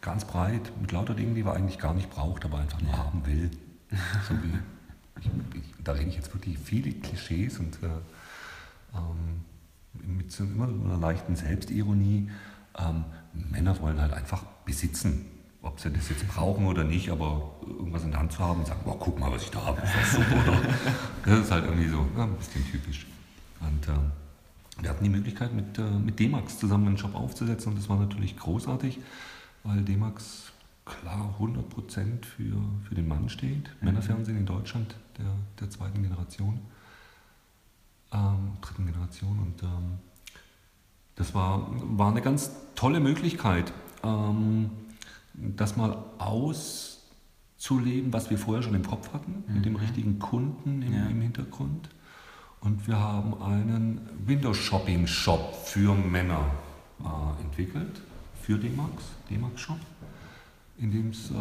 Ganz 0.00 0.24
breit, 0.24 0.72
mit 0.80 0.92
lauter 0.92 1.14
Dingen, 1.14 1.34
die 1.34 1.42
man 1.42 1.56
eigentlich 1.56 1.78
gar 1.78 1.94
nicht 1.94 2.10
braucht, 2.10 2.44
aber 2.44 2.58
einfach 2.58 2.80
nur 2.80 2.96
haben 2.96 3.26
will. 3.26 3.50
So 4.28 4.34
wie, 4.34 4.58
ich, 5.20 5.26
ich, 5.54 5.74
da 5.82 5.92
rede 5.92 6.08
ich 6.08 6.16
jetzt 6.16 6.32
wirklich 6.32 6.58
viele 6.58 6.92
Klischees 6.92 7.58
und 7.58 7.82
äh, 7.82 7.86
ähm, 8.94 9.44
mit 10.16 10.30
so 10.30 10.44
immer 10.44 10.68
so 10.68 10.84
einer 10.84 10.98
leichten 10.98 11.34
Selbstironie. 11.34 12.30
Ähm, 12.78 13.04
Männer 13.32 13.78
wollen 13.80 14.00
halt 14.00 14.12
einfach 14.12 14.42
besitzen. 14.64 15.26
Ob 15.62 15.80
sie 15.80 15.90
das 15.90 16.08
jetzt 16.10 16.28
brauchen 16.28 16.66
oder 16.66 16.84
nicht, 16.84 17.10
aber 17.10 17.50
irgendwas 17.66 18.04
in 18.04 18.12
der 18.12 18.20
Hand 18.20 18.30
zu 18.30 18.38
haben 18.38 18.60
und 18.60 18.66
sagen, 18.66 18.80
boah, 18.84 18.96
guck 19.00 19.18
mal, 19.18 19.32
was 19.32 19.42
ich 19.42 19.50
da 19.50 19.64
habe, 19.64 19.80
ist 19.80 19.92
das 19.94 20.12
super, 20.12 20.48
oder? 20.48 20.60
Das 21.24 21.38
ist 21.40 21.50
halt 21.50 21.64
irgendwie 21.64 21.88
so 21.88 22.06
ja, 22.16 22.22
ein 22.22 22.34
bisschen 22.34 22.64
typisch. 22.70 23.06
Und 23.60 23.88
ähm, 23.88 24.12
wir 24.80 24.90
hatten 24.90 25.04
die 25.04 25.10
Möglichkeit, 25.10 25.54
mit, 25.54 25.78
äh, 25.78 25.82
mit 25.90 26.18
D-Max 26.18 26.58
zusammen 26.58 26.88
einen 26.88 26.98
Shop 26.98 27.14
aufzusetzen 27.14 27.72
und 27.72 27.78
das 27.78 27.88
war 27.88 27.98
natürlich 27.98 28.36
großartig, 28.36 28.98
weil 29.64 29.82
D-Max 29.82 30.52
klar 30.84 31.34
100% 31.40 32.24
für, 32.24 32.56
für 32.88 32.94
den 32.94 33.08
Mann 33.08 33.28
steht. 33.28 33.70
Männerfernsehen 33.80 34.38
in 34.38 34.46
Deutschland 34.46 34.94
der, 35.18 35.26
der 35.60 35.70
zweiten 35.70 36.02
Generation, 36.02 36.60
ähm, 38.12 38.52
dritten 38.60 38.86
Generation 38.86 39.38
und 39.38 39.62
ähm, 39.62 39.98
das 41.16 41.34
war, 41.34 41.66
war 41.98 42.10
eine 42.10 42.20
ganz 42.20 42.50
tolle 42.74 43.00
Möglichkeit, 43.00 43.72
ähm, 44.04 44.70
das 45.34 45.76
mal 45.76 45.96
auszuleben, 46.18 48.12
was 48.12 48.30
wir 48.30 48.38
vorher 48.38 48.62
schon 48.62 48.74
im 48.74 48.86
Kopf 48.86 49.12
hatten, 49.12 49.42
mit 49.52 49.64
dem 49.64 49.76
richtigen 49.76 50.18
Kunden 50.18 50.82
im, 50.82 50.92
Ja. 50.92 51.06
im 51.06 51.20
Hintergrund. 51.20 51.88
Und 52.66 52.84
wir 52.88 52.98
haben 52.98 53.40
einen 53.40 54.00
Windows-Shopping-Shop 54.26 55.54
für 55.66 55.94
Männer 55.94 56.50
äh, 56.98 57.40
entwickelt, 57.44 58.00
für 58.42 58.58
D-Max, 58.58 59.04
D-Max-Shop, 59.30 59.78
in 60.78 60.90
dem 60.90 61.10
es 61.10 61.30
äh, 61.30 61.34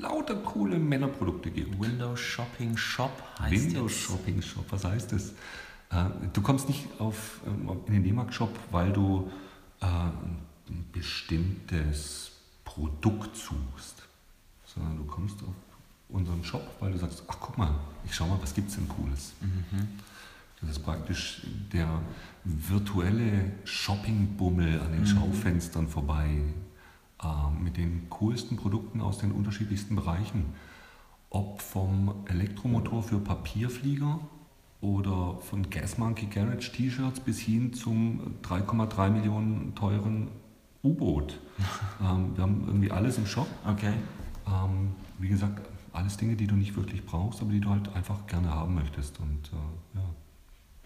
lauter 0.00 0.34
coole 0.34 0.76
Männerprodukte 0.76 1.52
gibt. 1.52 1.80
Windows 1.80 2.18
Shopping 2.18 2.76
Shop 2.76 3.12
heißt 3.38 3.66
Windows 3.66 3.92
jetzt. 3.92 4.00
Shopping 4.00 4.42
Shop, 4.42 4.64
was 4.70 4.84
heißt 4.84 5.12
das? 5.12 5.30
Äh, 5.92 6.10
Du 6.32 6.42
kommst 6.42 6.66
nicht 6.66 6.88
auf, 6.98 7.38
ähm, 7.46 7.70
in 7.86 7.92
den 7.92 8.02
D-Mark 8.02 8.34
Shop, 8.34 8.52
weil 8.72 8.92
du 8.92 9.30
äh, 9.82 9.86
ein 9.86 10.84
bestimmtes 10.90 12.32
Produkt 12.64 13.36
suchst, 13.36 14.02
sondern 14.66 14.96
du 14.96 15.04
kommst 15.04 15.40
auf 15.44 15.69
unseren 16.12 16.44
Shop, 16.44 16.62
weil 16.80 16.92
du 16.92 16.98
sagst, 16.98 17.24
ach 17.28 17.36
guck 17.40 17.58
mal, 17.58 17.74
ich 18.04 18.14
schau 18.14 18.26
mal, 18.26 18.38
was 18.40 18.54
gibt's 18.54 18.74
denn 18.74 18.88
Cooles? 18.88 19.32
Mhm. 19.40 19.88
Das 20.60 20.70
ist 20.70 20.84
praktisch 20.84 21.42
der 21.72 21.88
virtuelle 22.44 23.52
Shoppingbummel 23.64 24.80
an 24.80 24.92
den 24.92 25.06
Schaufenstern 25.06 25.88
vorbei 25.88 26.42
äh, 27.22 27.62
mit 27.62 27.76
den 27.76 28.08
coolsten 28.10 28.56
Produkten 28.56 29.00
aus 29.00 29.18
den 29.18 29.32
unterschiedlichsten 29.32 29.96
Bereichen. 29.96 30.54
Ob 31.30 31.62
vom 31.62 32.24
Elektromotor 32.26 33.02
für 33.02 33.18
Papierflieger 33.18 34.20
oder 34.80 35.38
von 35.38 35.70
Gas 35.70 35.96
Monkey 35.96 36.26
Garage 36.26 36.72
T-Shirts 36.72 37.20
bis 37.20 37.38
hin 37.38 37.72
zum 37.72 38.36
3,3 38.42 39.10
Millionen 39.10 39.74
teuren 39.74 40.28
U-Boot. 40.82 41.38
ähm, 42.02 42.36
wir 42.36 42.42
haben 42.42 42.64
irgendwie 42.66 42.90
alles 42.90 43.16
im 43.16 43.26
Shop. 43.26 43.48
Okay. 43.66 43.92
Ähm, 44.46 44.92
wie 45.18 45.28
gesagt, 45.28 45.69
alles 45.92 46.16
Dinge, 46.16 46.36
die 46.36 46.46
du 46.46 46.54
nicht 46.56 46.76
wirklich 46.76 47.04
brauchst, 47.04 47.40
aber 47.40 47.50
die 47.52 47.60
du 47.60 47.70
halt 47.70 47.88
einfach 47.94 48.26
gerne 48.26 48.50
haben 48.50 48.74
möchtest. 48.74 49.18
Und 49.20 49.50
äh, 49.52 49.98
ja, 49.98 50.04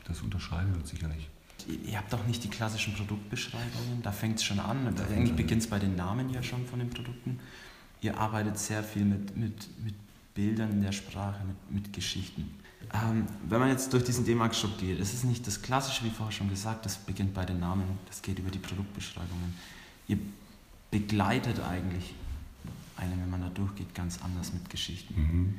das 0.04 0.22
unterscheidet 0.22 0.74
uns 0.76 0.88
sicherlich. 0.90 1.28
Ihr- 1.66 1.96
habt 1.98 2.12
doch 2.12 2.26
nicht 2.26 2.42
die 2.44 2.48
klassischen 2.48 2.94
Produktbeschreibungen, 2.94 4.02
da 4.02 4.12
fängt 4.12 4.36
es 4.36 4.44
schon 4.44 4.60
an. 4.60 4.86
Und 4.86 5.00
Eigentlich 5.00 5.34
beginnt 5.36 5.62
es 5.62 5.68
bei 5.68 5.78
den 5.78 5.96
Namen 5.96 6.30
ja 6.30 6.42
schon 6.42 6.66
von 6.66 6.78
den 6.78 6.90
Produkten. 6.90 7.38
Ihr 8.00 8.18
arbeitet 8.18 8.58
sehr 8.58 8.82
viel 8.84 9.04
mit, 9.04 9.36
mit, 9.36 9.84
mit 9.84 9.94
Bildern 10.34 10.72
in 10.72 10.82
der 10.82 10.92
Sprache, 10.92 11.42
mit, 11.44 11.84
mit 11.84 11.92
Geschichten. 11.92 12.50
Ähm, 12.92 13.24
wenn 13.48 13.60
man 13.60 13.70
jetzt 13.70 13.92
durch 13.94 14.04
diesen 14.04 14.26
D-Max-Shop 14.26 14.78
geht, 14.78 15.00
es 15.00 15.14
ist 15.14 15.24
nicht 15.24 15.46
das 15.46 15.62
Klassische, 15.62 16.04
wie 16.04 16.10
vorher 16.10 16.32
schon 16.32 16.50
gesagt, 16.50 16.84
das 16.84 16.96
beginnt 16.98 17.32
bei 17.32 17.46
den 17.46 17.60
Namen, 17.60 17.84
das 18.06 18.20
geht 18.20 18.38
über 18.38 18.50
die 18.50 18.58
Produktbeschreibungen. 18.58 19.54
Ihr 20.06 20.18
begleitet 20.90 21.60
eigentlich 21.60 22.14
einen, 22.96 23.20
wenn 23.20 23.30
man 23.30 23.40
da 23.40 23.48
durchgeht, 23.48 23.94
ganz 23.94 24.20
anders 24.22 24.52
mit 24.52 24.68
Geschichten. 24.70 25.14
Mhm. 25.14 25.54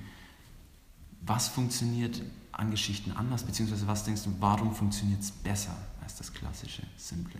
Was 1.22 1.48
funktioniert 1.48 2.22
an 2.52 2.72
Geschichten 2.72 3.12
anders, 3.12 3.44
beziehungsweise 3.44 3.88
was 3.88 4.04
denkst 4.04 4.24
du, 4.24 4.36
warum 4.40 4.74
funktioniert 4.74 5.22
es 5.22 5.32
besser 5.32 5.76
als 6.02 6.16
das 6.16 6.34
klassische, 6.34 6.84
simple? 6.98 7.40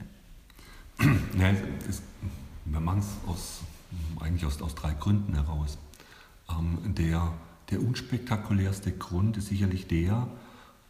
Ja, 1.38 1.52
es, 1.88 2.02
wir 2.66 2.80
machen 2.80 3.00
es 3.00 3.30
aus, 3.30 3.60
eigentlich 4.20 4.46
aus, 4.46 4.62
aus 4.62 4.74
drei 4.76 4.94
Gründen 4.94 5.34
heraus. 5.34 5.78
Ähm, 6.50 6.96
der, 6.96 7.34
der 7.70 7.82
unspektakulärste 7.82 8.92
Grund 8.94 9.38
ist 9.38 9.48
sicherlich 9.48 9.88
der 9.88 10.28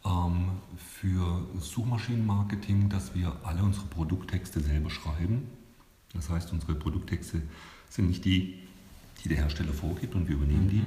ähm, 0.04 0.50
für 0.76 1.46
Suchmaschinenmarketing, 1.60 2.88
dass 2.88 3.14
wir 3.14 3.36
alle 3.42 3.62
unsere 3.62 3.86
Produkttexte 3.86 4.60
selber 4.60 4.90
schreiben. 4.90 5.48
Das 6.14 6.30
heißt, 6.30 6.52
unsere 6.52 6.74
Produkttexte 6.74 7.42
sind 7.90 8.08
nicht 8.08 8.24
die, 8.24 8.65
die 9.26 9.34
der 9.34 9.42
Hersteller 9.42 9.72
vorgibt 9.72 10.14
und 10.14 10.28
wir 10.28 10.36
übernehmen 10.36 10.68
die. 10.68 10.84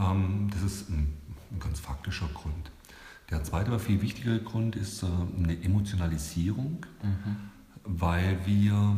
Ähm, 0.00 0.48
das 0.52 0.62
ist 0.62 0.90
ein, 0.90 1.12
ein, 1.50 1.58
ganz 1.58 1.80
faktischer 1.80 2.28
Grund. 2.32 2.70
Der 3.30 3.42
zweite, 3.42 3.68
aber 3.68 3.80
viel 3.80 4.00
wichtigere 4.00 4.40
Grund 4.40 4.76
ist 4.76 5.02
äh, 5.02 5.06
eine 5.06 5.60
Emotionalisierung, 5.62 6.86
mhm. 7.02 7.36
weil 7.84 8.38
wir 8.46 8.96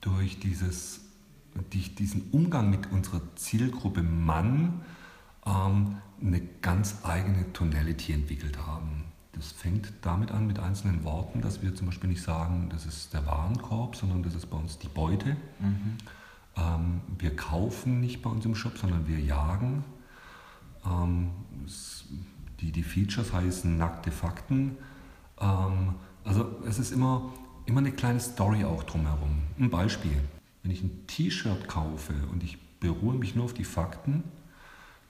durch 0.00 0.40
dieses, 0.40 1.02
durch 1.70 1.94
diesen 1.94 2.30
Umgang 2.32 2.68
mit 2.70 2.90
unserer 2.90 3.20
Zielgruppe 3.36 4.02
Mann 4.02 4.80
ähm, 5.46 5.98
eine 6.20 6.40
ganz 6.62 7.04
eigene 7.04 7.52
Tonality 7.52 8.12
entwickelt 8.12 8.58
haben. 8.66 9.04
Das 9.32 9.52
fängt 9.52 9.92
damit 10.02 10.32
an 10.32 10.46
mit 10.46 10.58
einzelnen 10.58 11.04
Worten, 11.04 11.40
dass 11.42 11.62
wir 11.62 11.74
zum 11.74 11.86
Beispiel 11.86 12.10
nicht 12.10 12.22
sagen, 12.22 12.70
das 12.70 12.86
ist 12.86 13.12
der 13.12 13.24
Warenkorb, 13.26 13.94
sondern 13.94 14.22
das 14.22 14.34
ist 14.34 14.46
bei 14.46 14.56
uns 14.56 14.78
die 14.78 14.88
Beute. 14.88 15.36
Mhm. 15.60 15.98
Ähm, 16.56 17.00
wir 17.18 17.34
kaufen 17.34 18.00
nicht 18.00 18.22
bei 18.22 18.30
uns 18.30 18.44
im 18.44 18.54
Shop, 18.54 18.78
sondern 18.78 19.06
wir 19.08 19.18
jagen. 19.18 19.84
Ähm, 20.84 21.30
die, 22.60 22.72
die 22.72 22.82
Features 22.82 23.32
heißen 23.32 23.76
nackte 23.76 24.10
Fakten. 24.10 24.76
Ähm, 25.40 25.94
also 26.24 26.56
es 26.66 26.78
ist 26.78 26.92
immer, 26.92 27.32
immer 27.66 27.80
eine 27.80 27.92
kleine 27.92 28.20
Story 28.20 28.64
auch 28.64 28.84
drumherum. 28.84 29.42
Ein 29.58 29.70
Beispiel. 29.70 30.18
Wenn 30.62 30.70
ich 30.70 30.82
ein 30.82 31.06
T-Shirt 31.06 31.68
kaufe 31.68 32.14
und 32.32 32.42
ich 32.42 32.58
beruhe 32.80 33.14
mich 33.14 33.34
nur 33.34 33.44
auf 33.44 33.54
die 33.54 33.64
Fakten, 33.64 34.24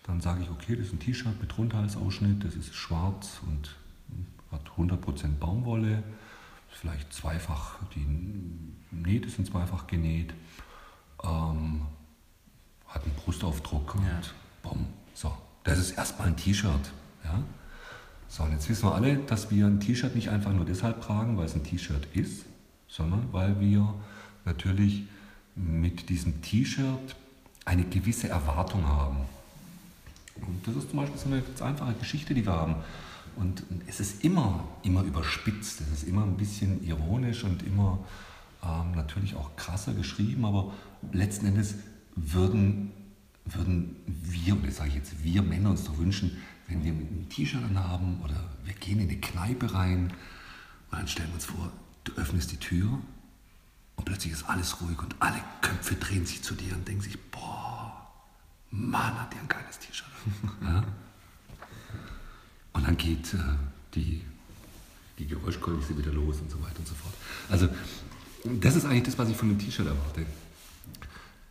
dann 0.05 0.21
sage 0.21 0.43
ich, 0.43 0.51
okay, 0.51 0.77
das 0.77 0.87
ist 0.87 0.93
ein 0.93 0.99
T-Shirt 0.99 1.41
mit 1.41 1.57
Rundhalsausschnitt, 1.57 2.45
das 2.45 2.55
ist 2.57 2.75
schwarz 2.75 3.41
und 3.47 3.77
hat 4.51 4.69
100% 4.77 5.39
Baumwolle, 5.39 6.03
vielleicht 6.69 7.13
zweifach, 7.13 7.79
die 7.95 8.07
Nähte 8.91 9.29
sind 9.29 9.47
zweifach 9.47 9.87
genäht, 9.87 10.35
ähm, 11.25 11.83
hat 12.87 13.03
einen 13.05 13.15
Brustaufdruck 13.15 13.97
und 13.97 14.05
ja. 14.05 14.21
bumm. 14.63 14.87
So, 15.15 15.33
das 15.65 15.79
ist 15.79 15.93
erstmal 15.93 16.29
ein 16.29 16.37
T-Shirt. 16.37 16.93
Ja? 17.25 17.43
So, 18.29 18.43
und 18.43 18.53
jetzt 18.53 18.69
wissen 18.69 18.89
wir 18.89 18.95
alle, 18.95 19.17
dass 19.17 19.51
wir 19.51 19.67
ein 19.67 19.81
T-Shirt 19.81 20.15
nicht 20.15 20.29
einfach 20.29 20.53
nur 20.53 20.65
deshalb 20.65 21.03
tragen, 21.03 21.37
weil 21.37 21.47
es 21.47 21.55
ein 21.55 21.65
T-Shirt 21.65 22.07
ist, 22.15 22.45
sondern 22.89 23.33
weil 23.33 23.61
wir 23.61 23.95
natürlich 24.45 25.05
mit 25.55 26.09
diesem 26.09 26.43
T-Shirt 26.43 27.17
eine 27.65 27.85
gewisse 27.85 28.29
Erwartung 28.29 28.87
haben. 28.87 29.19
Und 30.37 30.67
das 30.67 30.77
ist 30.77 30.91
zum 30.91 30.99
Beispiel 30.99 31.19
so 31.19 31.27
eine 31.27 31.43
ganz 31.43 31.63
einfache 31.63 31.95
Geschichte, 31.95 32.35
die 32.35 32.45
wir 32.45 32.53
haben. 32.53 32.77
Und 33.37 33.65
es 33.87 34.01
ist 34.01 34.25
immer, 34.25 34.65
immer 34.83 35.03
überspitzt, 35.03 35.81
es 35.81 36.03
ist 36.03 36.09
immer 36.09 36.23
ein 36.23 36.37
bisschen 36.37 36.85
ironisch 36.85 37.45
und 37.45 37.63
immer 37.63 37.99
ähm, 38.63 38.93
natürlich 38.95 39.35
auch 39.35 39.57
krasser 39.57 39.93
geschrieben, 39.93 40.45
aber 40.45 40.73
letzten 41.13 41.47
Endes 41.47 41.75
würden, 42.17 42.93
würden 43.45 43.97
wir, 44.07 44.57
oder 44.57 44.71
sage 44.71 44.91
ich 44.91 44.97
jetzt, 44.97 45.23
wir 45.23 45.43
Männer 45.43 45.71
uns 45.71 45.85
doch 45.85 45.99
wünschen, 45.99 46.37
wenn 46.69 46.83
wir 46.85 46.93
einem 46.93 47.29
T-Shirt 47.29 47.63
anhaben 47.63 48.21
oder 48.23 48.51
wir 48.65 48.75
gehen 48.75 49.01
in 49.01 49.09
eine 49.09 49.21
Kneipe 49.21 49.75
rein 49.75 50.13
und 50.91 50.99
dann 50.99 51.09
stellen 51.09 51.29
wir 51.29 51.35
uns 51.35 51.45
vor, 51.45 51.73
du 52.05 52.13
öffnest 52.15 52.53
die 52.53 52.57
Tür 52.57 53.01
und 53.97 54.05
plötzlich 54.05 54.33
ist 54.33 54.49
alles 54.49 54.81
ruhig 54.81 54.99
und 55.03 55.15
alle 55.19 55.41
Köpfe 55.61 55.95
drehen 55.95 56.27
sich 56.27 56.43
zu 56.43 56.55
dir 56.55 56.75
und 56.75 56.87
denken 56.87 57.03
sich, 57.03 57.19
boah, 57.31 58.11
Mann, 58.71 59.21
hat 59.21 59.33
der 59.33 59.41
ein 59.41 59.49
geiles 59.49 59.79
T-Shirt. 59.79 60.09
ja? 60.63 60.85
Und 62.73 62.87
dann 62.87 62.97
geht 62.97 63.35
äh, 63.35 63.39
die, 63.95 64.23
die 65.19 65.27
Geräuschkulisse 65.27 65.97
wieder 65.97 66.13
los 66.13 66.41
und 66.41 66.51
so 66.51 66.61
weiter 66.63 66.79
und 66.79 66.89
so 66.89 66.95
fort. 66.95 67.15
Also 67.49 67.69
das 68.45 68.77
ist 68.77 68.85
eigentlich 68.85 69.05
das, 69.05 69.19
was 69.19 69.29
ich 69.29 69.37
von 69.37 69.49
dem 69.49 69.59
T-Shirt 69.59 69.87
erwarte. 69.87 70.27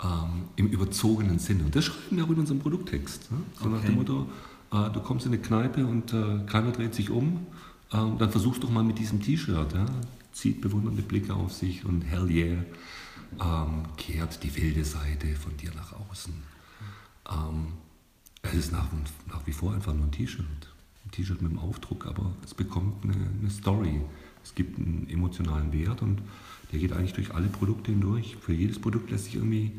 Ähm, 0.03 0.43
Im 0.57 0.67
überzogenen 0.67 1.39
Sinne. 1.39 1.63
Und 1.63 1.75
das 1.75 1.85
schreiben 1.85 2.17
wir 2.17 2.25
auch 2.25 2.29
in 2.29 2.39
unserem 2.39 2.59
Produkttext. 2.59 3.31
Ne? 3.31 3.37
So 3.57 3.65
okay. 3.65 3.75
nach 3.75 3.81
dem 3.83 3.95
Motto, 3.95 4.27
äh, 4.71 4.89
du 4.91 4.99
kommst 4.99 5.25
in 5.25 5.33
eine 5.33 5.41
Kneipe 5.41 5.85
und 5.85 6.13
äh, 6.13 6.39
keiner 6.45 6.71
dreht 6.71 6.93
sich 6.93 7.09
um, 7.09 7.47
äh, 7.91 7.97
dann 8.17 8.29
versuchst 8.29 8.63
doch 8.63 8.69
mal 8.69 8.83
mit 8.83 8.99
diesem 8.99 9.21
T-Shirt. 9.21 9.73
Ja? 9.73 9.85
Zieht 10.33 10.61
bewundernde 10.61 11.03
Blicke 11.03 11.33
auf 11.33 11.53
sich 11.53 11.85
und 11.85 12.01
hell 12.01 12.29
yeah, 12.29 12.63
ähm, 13.39 13.83
kehrt 13.97 14.43
die 14.43 14.55
wilde 14.55 14.83
Seite 14.83 15.35
von 15.35 15.55
dir 15.57 15.71
nach 15.75 15.93
außen. 16.09 16.33
Ähm, 17.29 17.67
es 18.41 18.53
ist 18.55 18.71
nach, 18.71 18.87
nach 19.29 19.45
wie 19.45 19.53
vor 19.53 19.73
einfach 19.73 19.93
nur 19.93 20.05
ein 20.05 20.11
T-Shirt. 20.11 20.45
T-Shirt 21.11 21.41
mit 21.41 21.51
dem 21.51 21.59
Aufdruck, 21.59 22.07
aber 22.07 22.33
es 22.43 22.53
bekommt 22.53 23.03
eine, 23.03 23.13
eine, 23.13 23.49
Story. 23.49 24.01
Es 24.43 24.55
gibt 24.55 24.77
einen 24.77 25.07
emotionalen 25.09 25.71
Wert 25.71 26.01
und 26.01 26.21
der 26.71 26.79
geht 26.79 26.91
eigentlich 26.91 27.13
durch 27.13 27.33
alle 27.33 27.47
Produkte 27.47 27.91
hindurch. 27.91 28.35
Für 28.41 28.53
jedes 28.53 28.79
Produkt 28.79 29.11
lässt 29.11 29.25
sich 29.25 29.35
irgendwie 29.35 29.71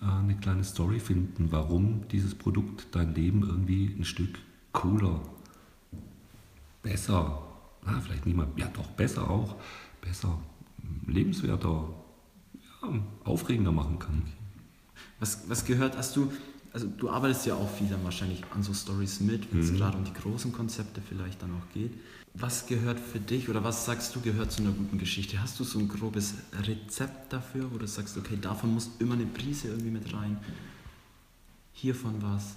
eine 0.00 0.36
kleine 0.36 0.64
Story 0.64 1.00
finden, 1.00 1.50
warum 1.52 2.06
dieses 2.08 2.34
Produkt 2.34 2.94
dein 2.94 3.14
Leben 3.14 3.42
irgendwie 3.42 3.94
ein 3.98 4.04
Stück 4.04 4.38
cooler, 4.72 5.20
besser, 6.82 7.42
na, 7.84 8.00
vielleicht 8.00 8.26
nicht 8.26 8.36
mal, 8.36 8.48
ja 8.56 8.68
doch 8.68 8.88
besser 8.88 9.30
auch, 9.30 9.56
besser, 10.00 10.38
lebenswerter, 11.06 11.88
ja, 12.82 12.88
aufregender 13.24 13.72
machen 13.72 13.98
kann. 13.98 14.22
Was, 15.18 15.48
was 15.48 15.64
gehört, 15.64 15.96
hast 15.96 16.14
du 16.16 16.30
also 16.76 16.88
du 16.88 17.08
arbeitest 17.08 17.46
ja 17.46 17.54
auch 17.54 17.70
viel 17.70 17.88
dann 17.88 18.04
wahrscheinlich 18.04 18.42
an 18.54 18.62
so 18.62 18.74
Stories 18.74 19.20
mit, 19.20 19.50
wenn 19.50 19.60
es 19.60 19.70
mhm. 19.70 19.78
gerade 19.78 19.96
um 19.96 20.04
die 20.04 20.12
großen 20.12 20.52
Konzepte 20.52 21.00
vielleicht 21.00 21.40
dann 21.40 21.50
auch 21.52 21.72
geht. 21.72 21.90
Was 22.34 22.66
gehört 22.66 23.00
für 23.00 23.18
dich 23.18 23.48
oder 23.48 23.64
was 23.64 23.86
sagst 23.86 24.14
du 24.14 24.20
gehört 24.20 24.52
zu 24.52 24.60
einer 24.60 24.72
guten 24.72 24.98
Geschichte? 24.98 25.40
Hast 25.40 25.58
du 25.58 25.64
so 25.64 25.78
ein 25.78 25.88
grobes 25.88 26.34
Rezept 26.64 27.32
dafür, 27.32 27.72
wo 27.72 27.78
du 27.78 27.86
sagst, 27.86 28.18
okay, 28.18 28.36
davon 28.38 28.74
muss 28.74 28.90
immer 28.98 29.14
eine 29.14 29.24
Prise 29.24 29.68
irgendwie 29.68 29.90
mit 29.90 30.12
rein? 30.12 30.36
Hiervon 31.72 32.16
was? 32.20 32.56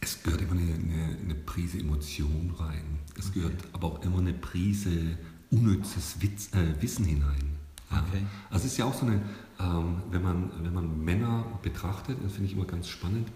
Es 0.00 0.22
gehört 0.22 0.42
immer 0.42 0.52
eine, 0.52 0.74
eine, 0.74 1.18
eine 1.24 1.34
Prise 1.34 1.80
Emotion 1.80 2.54
rein. 2.56 3.00
Es 3.18 3.30
okay. 3.30 3.40
gehört 3.40 3.64
aber 3.72 3.88
auch 3.88 4.02
immer 4.04 4.18
eine 4.18 4.34
Prise 4.34 5.18
unnützes 5.50 6.22
Witz, 6.22 6.50
äh, 6.52 6.80
Wissen 6.80 7.06
hinein. 7.06 7.56
Ja. 7.90 8.04
Okay. 8.08 8.24
Also 8.50 8.66
es 8.66 8.72
ist 8.72 8.78
ja 8.78 8.84
auch 8.84 8.94
so 8.94 9.04
eine, 9.04 9.20
ähm, 9.60 10.02
wenn, 10.10 10.22
man, 10.22 10.50
wenn 10.62 10.74
man 10.74 11.04
Männer 11.04 11.44
betrachtet, 11.62 12.18
das 12.22 12.32
finde 12.32 12.48
ich 12.48 12.56
immer 12.56 12.66
ganz 12.66 12.88
spannend, 12.88 13.28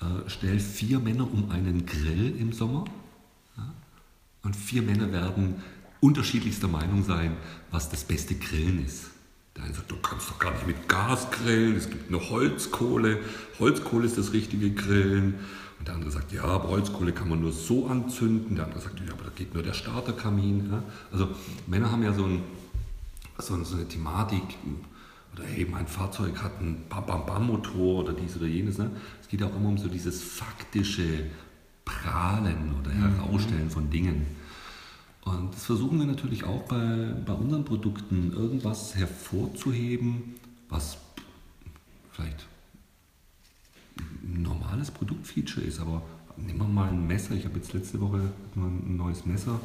äh, 0.00 0.28
stell 0.28 0.58
vier 0.58 0.98
Männer 0.98 1.30
um 1.30 1.50
einen 1.50 1.86
Grill 1.86 2.36
im 2.38 2.52
Sommer 2.52 2.84
ja, 3.56 3.72
und 4.42 4.56
vier 4.56 4.82
Männer 4.82 5.12
werden 5.12 5.62
unterschiedlichster 6.00 6.68
Meinung 6.68 7.04
sein, 7.04 7.36
was 7.70 7.90
das 7.90 8.04
beste 8.04 8.34
Grillen 8.34 8.84
ist. 8.84 9.10
Der 9.56 9.64
eine 9.64 9.74
sagt, 9.74 9.90
du 9.90 9.96
kannst 9.96 10.30
doch 10.30 10.38
gar 10.38 10.52
nicht 10.52 10.66
mit 10.66 10.88
Gas 10.88 11.30
grillen, 11.30 11.76
es 11.76 11.90
gibt 11.90 12.10
nur 12.10 12.30
Holzkohle, 12.30 13.18
Holzkohle 13.58 14.06
ist 14.06 14.16
das 14.16 14.32
richtige 14.32 14.70
Grillen. 14.70 15.34
Und 15.78 15.88
der 15.88 15.94
andere 15.94 16.10
sagt, 16.10 16.32
ja, 16.32 16.44
aber 16.44 16.68
Holzkohle 16.68 17.12
kann 17.12 17.28
man 17.28 17.40
nur 17.40 17.52
so 17.52 17.86
anzünden. 17.86 18.54
Der 18.54 18.66
andere 18.66 18.80
sagt, 18.80 19.00
ja, 19.00 19.12
aber 19.12 19.24
da 19.24 19.30
geht 19.34 19.54
nur 19.54 19.62
der 19.62 19.72
Starterkamin. 19.72 20.70
Ja. 20.70 20.82
Also 21.10 21.28
Männer 21.66 21.90
haben 21.90 22.02
ja 22.02 22.12
so 22.12 22.24
ein 22.24 22.42
so, 23.38 23.62
so 23.64 23.76
eine 23.76 23.88
Thematik, 23.88 24.42
oder 25.40 25.48
hey, 25.48 25.66
mein 25.70 25.86
Fahrzeug 25.86 26.42
hat 26.42 26.58
einen 26.58 26.84
Bam-Bam-Bam-Motor 26.88 28.04
oder 28.04 28.12
dies 28.12 28.36
oder 28.36 28.46
jenes. 28.46 28.78
Ne? 28.78 28.90
Es 29.20 29.28
geht 29.28 29.42
auch 29.42 29.54
immer 29.56 29.68
um 29.68 29.78
so 29.78 29.88
dieses 29.88 30.22
faktische 30.22 31.24
Prahlen 31.84 32.74
oder 32.78 32.90
mhm. 32.90 33.16
Herausstellen 33.16 33.70
von 33.70 33.90
Dingen. 33.90 34.26
Und 35.22 35.54
das 35.54 35.64
versuchen 35.66 35.98
wir 35.98 36.06
natürlich 36.06 36.44
auch 36.44 36.62
bei, 36.62 37.14
bei 37.26 37.32
unseren 37.32 37.64
Produkten, 37.64 38.32
irgendwas 38.32 38.94
hervorzuheben, 38.94 40.34
was 40.68 40.98
vielleicht 42.10 42.46
ein 44.22 44.42
normales 44.42 44.90
Produktfeature 44.90 45.64
ist. 45.64 45.80
Aber 45.80 46.02
nehmen 46.36 46.58
wir 46.58 46.68
mal 46.68 46.88
ein 46.88 47.06
Messer. 47.06 47.34
Ich 47.34 47.44
habe 47.44 47.56
jetzt 47.56 47.72
letzte 47.72 48.00
Woche 48.00 48.20
ein 48.56 48.96
neues 48.96 49.26
Messer 49.26 49.60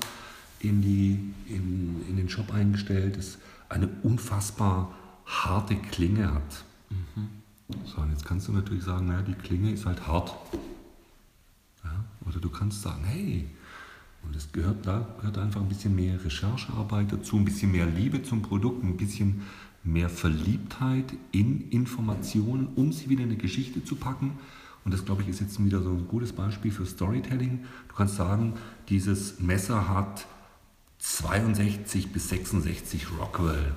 in, 0.59 0.81
die, 0.81 1.33
in, 1.47 2.03
in 2.09 2.17
den 2.17 2.29
Shop 2.29 2.53
eingestellt. 2.53 3.17
Das 3.17 3.37
eine 3.69 3.89
unfassbar 4.03 4.93
harte 5.25 5.75
Klinge 5.75 6.33
hat. 6.33 6.65
Mhm. 6.89 7.29
So, 7.85 8.01
und 8.01 8.11
jetzt 8.11 8.25
kannst 8.25 8.47
du 8.47 8.51
natürlich 8.51 8.83
sagen, 8.83 9.07
naja, 9.07 9.21
die 9.21 9.33
Klinge 9.33 9.71
ist 9.71 9.85
halt 9.85 10.05
hart. 10.07 10.35
Ja? 11.83 12.05
Oder 12.27 12.39
du 12.39 12.49
kannst 12.49 12.81
sagen, 12.81 13.03
hey, 13.05 13.49
und 14.23 14.35
es 14.35 14.51
gehört, 14.51 14.85
da 14.85 15.07
gehört 15.19 15.37
einfach 15.37 15.61
ein 15.61 15.69
bisschen 15.69 15.95
mehr 15.95 16.23
Recherchearbeit 16.23 17.11
dazu, 17.11 17.37
ein 17.37 17.45
bisschen 17.45 17.71
mehr 17.71 17.85
Liebe 17.85 18.23
zum 18.23 18.41
Produkt, 18.41 18.83
ein 18.83 18.97
bisschen 18.97 19.41
mehr 19.83 20.09
Verliebtheit 20.09 21.13
in 21.31 21.69
Informationen, 21.69 22.69
um 22.75 22.91
sie 22.91 23.09
wieder 23.09 23.23
in 23.23 23.29
eine 23.29 23.37
Geschichte 23.37 23.83
zu 23.83 23.95
packen. 23.95 24.39
Und 24.83 24.93
das, 24.93 25.05
glaube 25.05 25.21
ich, 25.23 25.29
ist 25.29 25.41
jetzt 25.41 25.63
wieder 25.63 25.81
so 25.81 25.89
ein 25.89 26.07
gutes 26.07 26.33
Beispiel 26.33 26.71
für 26.71 26.85
Storytelling. 26.85 27.65
Du 27.87 27.95
kannst 27.95 28.15
sagen, 28.15 28.53
dieses 28.89 29.39
Messer 29.39 29.89
hat 29.89 30.25
62 30.99 32.11
bis 32.11 32.29
66 32.29 33.07
Rockwell. 33.19 33.73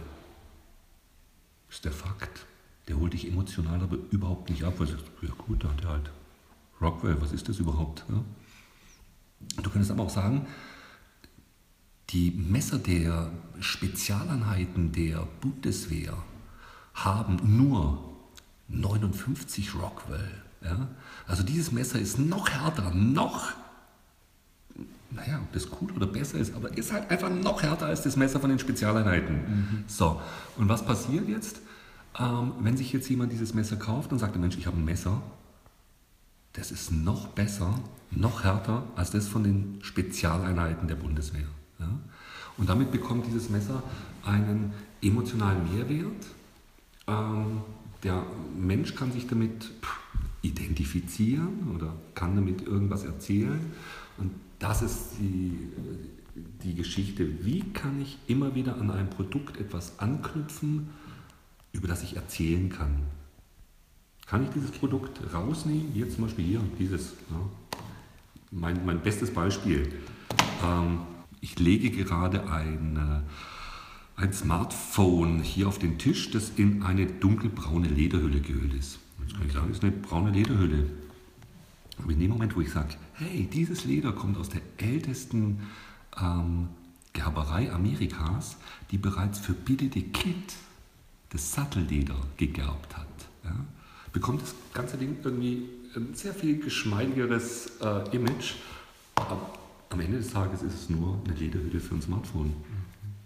Ist 1.70 1.84
der 1.84 1.92
Fakt. 1.92 2.46
Der 2.88 2.98
holt 2.98 3.12
dich 3.12 3.28
emotional 3.28 3.82
aber 3.82 3.98
überhaupt 4.10 4.48
nicht 4.48 4.64
ab, 4.64 4.74
weil 4.78 4.86
du 4.86 4.92
sagst, 4.92 5.06
ja 5.20 5.28
gut, 5.36 5.62
da 5.62 5.68
hat 5.68 5.82
er 5.82 5.90
halt 5.90 6.10
Rockwell, 6.80 7.20
was 7.20 7.32
ist 7.32 7.48
das 7.48 7.58
überhaupt? 7.58 8.04
Ja? 8.08 8.24
Du 9.62 9.70
könntest 9.70 9.90
aber 9.90 10.04
auch 10.04 10.10
sagen, 10.10 10.46
die 12.10 12.30
Messer 12.30 12.78
der 12.78 13.30
Spezialeinheiten 13.60 14.92
der 14.92 15.28
Bundeswehr 15.40 16.16
haben 16.94 17.38
nur 17.56 18.16
59 18.68 19.74
Rockwell. 19.74 20.42
Ja? 20.62 20.88
Also 21.26 21.42
dieses 21.42 21.72
Messer 21.72 21.98
ist 21.98 22.18
noch 22.18 22.48
härter, 22.48 22.92
noch, 22.94 23.52
naja, 25.10 25.40
ob 25.42 25.52
das 25.52 25.70
gut 25.70 25.94
oder 25.96 26.06
besser 26.06 26.38
ist, 26.38 26.54
aber 26.54 26.76
ist 26.76 26.92
halt 26.92 27.10
einfach 27.10 27.30
noch 27.30 27.62
härter 27.62 27.86
als 27.86 28.02
das 28.02 28.16
Messer 28.16 28.40
von 28.40 28.50
den 28.50 28.58
Spezialeinheiten. 28.58 29.36
Mhm. 29.36 29.84
So, 29.86 30.20
und 30.56 30.68
was 30.68 30.84
passiert 30.84 31.28
jetzt, 31.28 31.60
ähm, 32.18 32.52
wenn 32.60 32.76
sich 32.76 32.92
jetzt 32.92 33.08
jemand 33.08 33.32
dieses 33.32 33.54
Messer 33.54 33.76
kauft 33.76 34.12
und 34.12 34.18
sagt, 34.18 34.36
Mensch, 34.36 34.58
ich 34.58 34.66
habe 34.66 34.76
ein 34.76 34.84
Messer, 34.84 35.22
das 36.52 36.70
ist 36.72 36.92
noch 36.92 37.28
besser, 37.28 37.78
noch 38.10 38.44
härter 38.44 38.84
als 38.96 39.10
das 39.10 39.28
von 39.28 39.44
den 39.44 39.78
Spezialeinheiten 39.82 40.88
der 40.88 40.96
Bundeswehr. 40.96 41.46
Ja? 41.78 41.88
Und 42.56 42.68
damit 42.68 42.90
bekommt 42.90 43.26
dieses 43.26 43.48
Messer 43.48 43.82
einen 44.24 44.72
emotionalen 45.00 45.72
Mehrwert. 45.72 46.26
Ähm, 47.06 47.62
der 48.02 48.24
Mensch 48.58 48.94
kann 48.94 49.12
sich 49.12 49.26
damit 49.26 49.70
identifizieren 50.42 51.72
oder 51.74 51.94
kann 52.14 52.34
damit 52.34 52.62
irgendwas 52.62 53.04
erzählen. 53.04 53.60
Und 54.18 54.32
das 54.58 54.82
ist 54.82 55.18
die, 55.18 55.68
die 56.62 56.74
Geschichte. 56.74 57.44
Wie 57.44 57.60
kann 57.72 58.00
ich 58.00 58.18
immer 58.26 58.54
wieder 58.54 58.76
an 58.76 58.90
ein 58.90 59.10
Produkt 59.10 59.58
etwas 59.58 59.98
anknüpfen, 59.98 60.90
über 61.72 61.88
das 61.88 62.02
ich 62.02 62.16
erzählen 62.16 62.68
kann? 62.68 63.02
Kann 64.26 64.44
ich 64.44 64.50
dieses 64.50 64.70
Produkt 64.70 65.20
rausnehmen? 65.32 65.92
Hier 65.94 66.10
zum 66.10 66.24
Beispiel 66.24 66.44
hier, 66.44 66.60
dieses. 66.78 67.14
Ja. 67.30 67.40
Mein, 68.50 68.84
mein 68.84 69.00
bestes 69.00 69.32
Beispiel. 69.32 69.92
Ähm, 70.64 71.00
ich 71.40 71.58
lege 71.58 71.90
gerade 71.90 72.50
ein, 72.50 73.24
ein 74.16 74.32
Smartphone 74.32 75.40
hier 75.40 75.68
auf 75.68 75.78
den 75.78 75.98
Tisch, 75.98 76.30
das 76.30 76.50
in 76.56 76.82
eine 76.82 77.06
dunkelbraune 77.06 77.88
Lederhülle 77.88 78.40
gehüllt 78.40 78.74
ist. 78.74 78.98
Jetzt 79.20 79.36
kann 79.36 79.46
ich 79.46 79.52
sagen, 79.52 79.68
das 79.68 79.78
ist 79.78 79.84
eine 79.84 79.92
braune 79.92 80.30
Lederhülle. 80.30 80.90
Aber 81.98 82.12
in 82.12 82.20
dem 82.20 82.30
Moment, 82.30 82.56
wo 82.56 82.60
ich 82.60 82.70
sage, 82.70 82.94
hey, 83.14 83.48
dieses 83.52 83.84
Leder 83.84 84.12
kommt 84.12 84.38
aus 84.38 84.48
der 84.48 84.62
ältesten 84.76 85.60
ähm, 86.20 86.68
Gerberei 87.12 87.72
Amerikas, 87.72 88.56
die 88.90 88.98
bereits 88.98 89.38
für 89.38 89.52
Billy 89.52 89.90
the 89.92 90.02
Kid 90.02 90.54
das 91.30 91.52
Sattelleder 91.52 92.16
gegerbt 92.36 92.96
hat, 92.96 93.06
ja, 93.44 93.54
bekommt 94.12 94.42
das 94.42 94.54
ganze 94.72 94.96
Ding 94.96 95.16
irgendwie 95.22 95.68
ein 95.94 96.14
sehr 96.14 96.34
viel 96.34 96.58
geschmeidigeres 96.58 97.72
äh, 97.80 98.16
Image. 98.16 98.54
Aber 99.14 99.52
am 99.90 100.00
Ende 100.00 100.18
des 100.18 100.32
Tages 100.32 100.62
ist 100.62 100.74
es 100.74 100.90
nur 100.90 101.20
eine 101.24 101.34
Lederhülle 101.34 101.80
für 101.80 101.94
ein 101.94 102.02
Smartphone. 102.02 102.54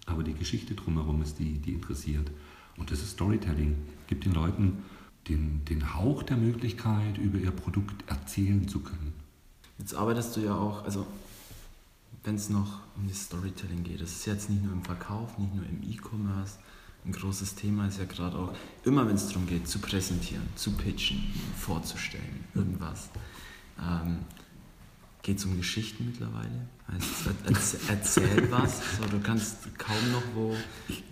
Aber 0.07 0.23
die 0.23 0.35
Geschichte 0.35 0.75
drumherum 0.75 1.23
ist 1.23 1.39
die, 1.39 1.59
die 1.59 1.73
interessiert. 1.73 2.31
Und 2.77 2.91
das 2.91 3.01
ist 3.01 3.13
Storytelling. 3.13 3.77
Gibt 4.07 4.25
den 4.25 4.33
Leuten 4.33 4.83
den, 5.29 5.65
den 5.65 5.95
Hauch 5.95 6.23
der 6.23 6.37
Möglichkeit, 6.37 7.19
über 7.19 7.39
ihr 7.39 7.51
Produkt 7.51 8.09
erzählen 8.11 8.67
zu 8.69 8.81
können. 8.81 9.13
Jetzt 9.79 9.95
arbeitest 9.95 10.37
du 10.37 10.41
ja 10.41 10.55
auch, 10.55 10.85
also 10.85 11.07
wenn 12.25 12.37
es 12.37 12.51
noch 12.51 12.81
um 12.97 13.09
das 13.09 13.25
Storytelling 13.25 13.83
geht, 13.83 14.01
das 14.01 14.13
ist 14.13 14.27
jetzt 14.27 14.51
nicht 14.51 14.63
nur 14.63 14.73
im 14.73 14.85
Verkauf, 14.85 15.39
nicht 15.39 15.55
nur 15.55 15.65
im 15.65 15.83
E-Commerce. 15.83 16.59
Ein 17.05 17.13
großes 17.13 17.57
Thema 17.57 17.89
ist 17.89 17.99
ja 17.99 18.05
gerade 18.05 18.37
auch, 18.37 18.55
immer 18.85 19.09
wenn 19.09 19.17
es 19.17 19.27
darum 19.27 19.47
geht, 19.47 19.67
zu 19.67 19.81
präsentieren, 19.81 20.47
zu 20.55 20.71
pitchen, 20.73 21.21
vorzustellen, 21.59 22.45
irgendwas. 22.55 23.11
Ähm, 23.81 24.19
geht 25.23 25.39
es 25.39 25.45
um 25.45 25.57
Geschichten 25.57 26.07
mittlerweile? 26.07 26.69
Also, 26.87 27.31
erzähl 27.89 28.51
was, 28.53 28.81
so, 28.99 29.05
du 29.11 29.19
kannst 29.21 29.77
kaum 29.79 30.13
noch 30.13 30.23
wo 30.35 30.55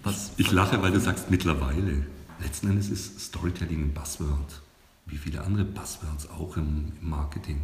was. 0.04 0.32
Ich, 0.36 0.46
ich 0.46 0.52
lache, 0.52 0.80
weil 0.80 0.92
du 0.92 1.00
sagst 1.00 1.30
mittlerweile 1.30 2.06
letzten 2.43 2.70
Endes 2.70 2.91
ist 2.91 3.20
Storytelling 3.20 3.84
ein 3.84 3.95
Buzzword, 3.95 4.62
wie 5.07 5.16
viele 5.16 5.43
andere 5.43 5.64
Buzzwords 5.64 6.28
auch 6.30 6.57
im, 6.57 6.93
im 7.01 7.11
Marketing. 7.11 7.61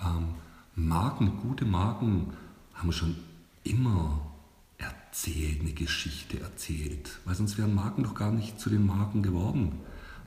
Ähm, 0.00 0.34
Marken, 0.74 1.38
gute 1.38 1.64
Marken 1.64 2.32
haben 2.74 2.92
schon 2.92 3.16
immer 3.64 4.32
erzählt, 4.78 5.60
eine 5.60 5.72
Geschichte 5.72 6.40
erzählt, 6.40 7.20
weil 7.24 7.34
sonst 7.34 7.58
wären 7.58 7.74
Marken 7.74 8.02
doch 8.02 8.14
gar 8.14 8.32
nicht 8.32 8.58
zu 8.58 8.70
den 8.70 8.86
Marken 8.86 9.22
geworden. 9.22 9.80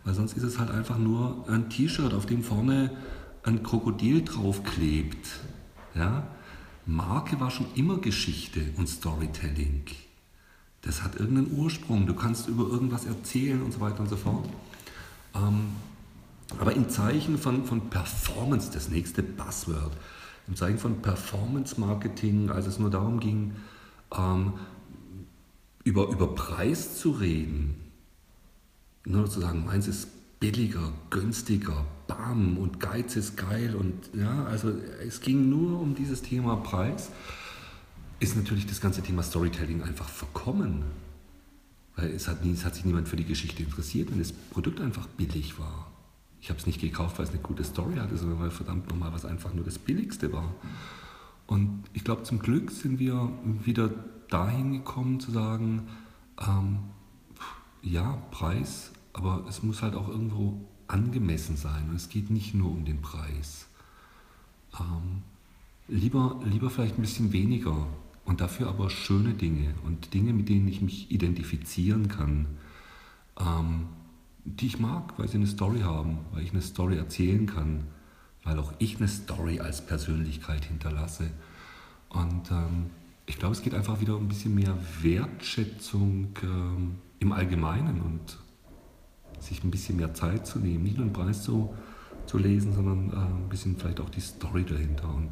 Weil 0.04 0.14
sonst 0.14 0.38
ist 0.38 0.44
es 0.44 0.60
halt 0.60 0.70
einfach 0.70 1.00
nur 1.00 1.50
ein 1.50 1.70
T-Shirt, 1.70 2.14
auf 2.14 2.28
dem 2.28 2.44
vorne 2.44 2.96
ein 3.44 3.64
Krokodil 3.64 4.24
draufklebt. 4.24 5.28
Ja? 5.96 6.28
Marke 6.86 7.40
war 7.40 7.50
schon 7.50 7.66
immer 7.74 7.98
Geschichte 7.98 8.62
und 8.78 8.88
Storytelling 8.88 9.86
das 10.86 11.04
hat 11.04 11.16
irgendeinen 11.16 11.58
Ursprung, 11.58 12.06
du 12.06 12.14
kannst 12.14 12.48
über 12.48 12.64
irgendwas 12.64 13.06
erzählen 13.06 13.62
und 13.62 13.74
so 13.74 13.80
weiter 13.80 14.02
und 14.02 14.10
so 14.10 14.16
fort. 14.16 14.48
Ähm, 15.36 15.68
aber 16.60 16.74
im 16.74 16.90
Zeichen 16.90 17.38
von, 17.38 17.66
von 17.66 17.90
Performance, 17.90 18.72
das 18.72 18.90
nächste 18.90 19.24
Buzzword, 19.24 19.92
im 20.48 20.56
Zeichen 20.56 20.78
von 20.78 21.02
Performance 21.02 21.80
Marketing, 21.80 22.52
als 22.52 22.68
es 22.68 22.78
nur 22.78 22.92
darum 22.92 23.20
ging, 23.20 23.56
ähm, 24.16 24.54
über, 25.84 26.08
über 26.10 26.34
Preis 26.36 27.00
zu 27.00 27.12
reden, 27.12 27.76
nur 29.06 29.30
zu 29.30 29.42
sagen, 29.42 29.66
meins 29.66 29.88
ist 29.88 30.08
billiger, 30.40 30.94
günstiger, 31.10 31.86
bam 32.08 32.58
und 32.58 32.80
Geiz 32.80 33.16
ist 33.16 33.38
geil 33.38 33.76
und 33.76 33.94
ja, 34.14 34.46
also 34.46 34.72
es 35.06 35.22
ging 35.22 35.50
nur 35.50 35.80
um 35.80 35.96
dieses 35.96 36.22
Thema 36.22 36.58
Preis 36.58 37.10
ist 38.20 38.36
natürlich 38.36 38.66
das 38.66 38.82
ganze 38.82 39.02
Thema 39.02 39.24
Storytelling 39.24 39.84
einfach 39.84 40.10
verkommen. 40.10 40.84
Weil 41.96 42.10
es 42.10 42.28
hat, 42.28 42.44
nie, 42.44 42.52
es 42.52 42.66
hat 42.66 42.76
sich 42.76 42.86
niemand 42.86 43.08
für 43.08 43.16
die 43.16 43.26
Geschichte 43.26 43.64
interessiert, 43.64 44.12
wenn 44.12 44.20
das 44.20 44.32
Produkt 44.32 44.82
einfach 44.82 45.08
billig 45.08 45.60
war. 45.60 45.92
Ich 46.42 46.50
habe 46.50 46.60
es 46.60 46.66
nicht 46.66 46.82
gekauft, 46.82 47.18
weil 47.18 47.26
es 47.26 47.32
eine 47.32 47.42
gute 47.42 47.64
Story 47.64 47.96
hatte, 47.96 48.18
sondern 48.18 48.40
weil 48.40 48.52
verdammt 48.52 48.90
nochmal 48.90 49.14
was 49.14 49.26
einfach 49.26 49.54
nur 49.54 49.66
das 49.66 49.80
Billigste 49.80 50.32
war. 50.32 50.54
Und 51.48 51.84
ich 51.94 52.04
glaube, 52.04 52.24
zum 52.24 52.40
Glück 52.40 52.72
sind 52.72 53.00
wir 53.00 53.32
wieder 53.64 53.90
dahin 54.30 54.74
gekommen 54.74 55.20
zu 55.20 55.32
sagen, 55.32 55.88
ähm, 56.40 56.80
ja, 57.82 58.22
Preis, 58.32 58.92
aber 59.14 59.46
es 59.48 59.64
muss 59.64 59.82
halt 59.82 59.96
auch 59.96 60.10
irgendwo 60.10 60.60
angemessen 60.88 61.56
sein. 61.56 61.90
Und 61.90 61.96
es 61.96 62.10
geht 62.10 62.30
nicht 62.30 62.54
nur 62.54 62.72
um 62.72 62.86
den 62.86 63.02
Preis. 63.02 63.68
Ähm, 64.80 65.22
lieber, 65.88 66.40
lieber 66.44 66.70
vielleicht 66.70 66.98
ein 66.98 67.02
bisschen 67.02 67.32
weniger 67.32 67.88
und 68.26 68.42
dafür 68.42 68.68
aber 68.68 68.90
schöne 68.90 69.34
Dinge 69.34 69.76
und 69.86 70.14
Dinge, 70.14 70.34
mit 70.34 70.50
denen 70.50 70.68
ich 70.68 70.82
mich 70.82 71.12
identifizieren 71.12 72.08
kann, 72.08 72.48
ähm, 73.40 73.88
die 74.44 74.68
ich 74.68 74.80
mag, 74.80 75.18
weil 75.18 75.28
sie 75.28 75.38
eine 75.38 75.48
Story 75.48 75.82
haben, 75.82 76.20
weil 76.32 76.44
ich 76.44 76.52
eine 76.52 76.62
Story 76.62 76.98
erzählen 76.98 77.46
kann, 77.46 77.86
weil 78.44 78.60
auch 78.60 78.74
ich 78.80 78.98
eine 78.98 79.08
Story 79.08 79.60
als 79.60 79.86
Persönlichkeit 79.86 80.66
hinterlasse. 80.66 81.30
Und 82.10 82.52
ähm, 82.52 82.90
ich 83.26 83.38
glaube, 83.38 83.54
es 83.54 83.62
geht 83.62 83.74
einfach 83.74 84.02
wieder 84.02 84.16
um 84.16 84.26
ein 84.26 84.28
bisschen 84.28 84.56
mehr 84.56 84.78
Wertschätzung 85.02 86.30
ähm, 86.44 86.96
im 87.20 87.32
Allgemeinen 87.32 88.02
und 88.02 88.38
sich 89.40 89.64
ein 89.64 89.72
bisschen 89.72 89.98
mehr 89.98 90.14
Zeit 90.14 90.48
zu 90.48 90.60
nehmen, 90.60 90.84
nicht 90.84 90.98
nur 90.98 91.08
den 91.08 91.14
Preis 91.14 91.44
zu, 91.44 91.74
zu 92.26 92.38
lesen, 92.38 92.74
sondern 92.74 93.12
äh, 93.12 93.44
ein 93.44 93.50
bisschen 93.50 93.76
vielleicht 93.78 94.00
auch 94.00 94.10
die 94.10 94.22
Story 94.22 94.64
dahinter. 94.64 95.14
Und 95.14 95.30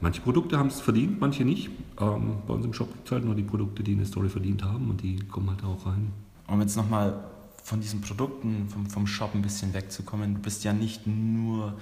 Manche 0.00 0.20
Produkte 0.20 0.58
haben 0.58 0.68
es 0.68 0.80
verdient, 0.80 1.20
manche 1.20 1.44
nicht. 1.44 1.70
Ähm, 2.00 2.38
bei 2.46 2.54
uns 2.54 2.64
im 2.64 2.72
Shop 2.72 2.92
gibt 2.92 3.06
es 3.06 3.12
halt 3.12 3.24
nur 3.24 3.34
die 3.34 3.42
Produkte, 3.42 3.82
die 3.82 3.92
eine 3.92 4.06
Story 4.06 4.28
verdient 4.28 4.62
haben 4.62 4.90
und 4.90 5.02
die 5.02 5.18
kommen 5.26 5.50
halt 5.50 5.64
auch 5.64 5.86
rein. 5.86 6.12
Um 6.46 6.60
jetzt 6.60 6.76
nochmal 6.76 7.24
von 7.64 7.80
diesen 7.80 8.00
Produkten, 8.00 8.68
vom, 8.68 8.86
vom 8.86 9.06
Shop 9.06 9.34
ein 9.34 9.42
bisschen 9.42 9.74
wegzukommen, 9.74 10.34
du 10.34 10.40
bist 10.40 10.64
ja 10.64 10.72
nicht 10.72 11.06
nur 11.06 11.76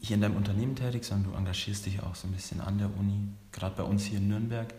hier 0.00 0.16
in 0.16 0.22
deinem 0.22 0.36
Unternehmen 0.36 0.76
tätig, 0.76 1.04
sondern 1.04 1.32
du 1.32 1.38
engagierst 1.38 1.86
dich 1.86 2.02
auch 2.02 2.14
so 2.14 2.28
ein 2.28 2.32
bisschen 2.32 2.60
an 2.60 2.76
der 2.78 2.94
Uni, 2.98 3.28
gerade 3.52 3.76
bei 3.76 3.82
uns 3.82 4.04
hier 4.04 4.18
in 4.18 4.28
Nürnberg. 4.28 4.72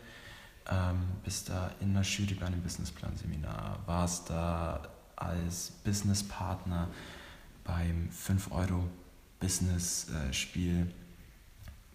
Ähm, 0.69 1.01
bist 1.23 1.49
da 1.49 1.71
in 1.79 1.93
der 1.93 2.03
Jury 2.03 2.35
bei 2.35 2.45
einem 2.45 2.61
Businessplan-Seminar, 2.61 3.79
warst 3.85 4.29
da 4.29 4.81
als 5.15 5.71
Businesspartner 5.83 6.89
beim 7.63 8.09
5-Euro-Business-Spiel. 8.09 10.93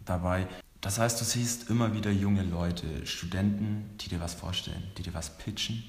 Dabei. 0.05 0.49
Das 0.81 0.99
heißt, 0.99 1.21
du 1.21 1.25
siehst 1.25 1.71
immer 1.71 1.95
wieder 1.95 2.11
junge 2.11 2.43
Leute, 2.43 3.07
Studenten, 3.07 3.85
die 4.01 4.09
dir 4.09 4.21
was 4.21 4.35
vorstellen, 4.35 4.83
die 4.99 5.03
dir 5.03 5.15
was 5.15 5.39
pitchen. 5.39 5.85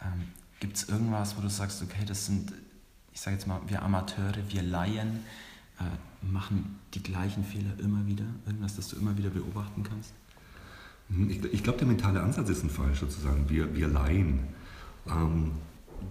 Ähm, 0.00 0.28
Gibt 0.60 0.76
es 0.76 0.88
irgendwas, 0.88 1.36
wo 1.36 1.40
du 1.40 1.48
sagst, 1.48 1.82
okay, 1.82 2.04
das 2.06 2.26
sind, 2.26 2.52
ich 3.12 3.20
sage 3.20 3.36
jetzt 3.36 3.46
mal, 3.46 3.60
wir 3.66 3.82
Amateure, 3.82 4.38
wir 4.48 4.62
Laien, 4.62 5.24
äh, 5.80 6.24
machen 6.24 6.78
die 6.94 7.02
gleichen 7.02 7.44
Fehler 7.44 7.72
immer 7.80 8.06
wieder? 8.06 8.24
Irgendwas, 8.46 8.76
das 8.76 8.88
du 8.88 8.96
immer 8.96 9.16
wieder 9.18 9.30
beobachten 9.30 9.82
kannst? 9.82 10.12
Hm, 11.08 11.30
ich, 11.30 11.44
ich 11.44 11.62
glaube, 11.64 11.78
der 11.78 11.88
mentale 11.88 12.22
Ansatz 12.22 12.48
ist 12.48 12.62
ein 12.62 12.70
falsch, 12.70 13.00
sozusagen. 13.00 13.48
Wir, 13.50 13.74
wir 13.74 13.88
Laien. 13.88 14.40
Ähm, 15.08 15.52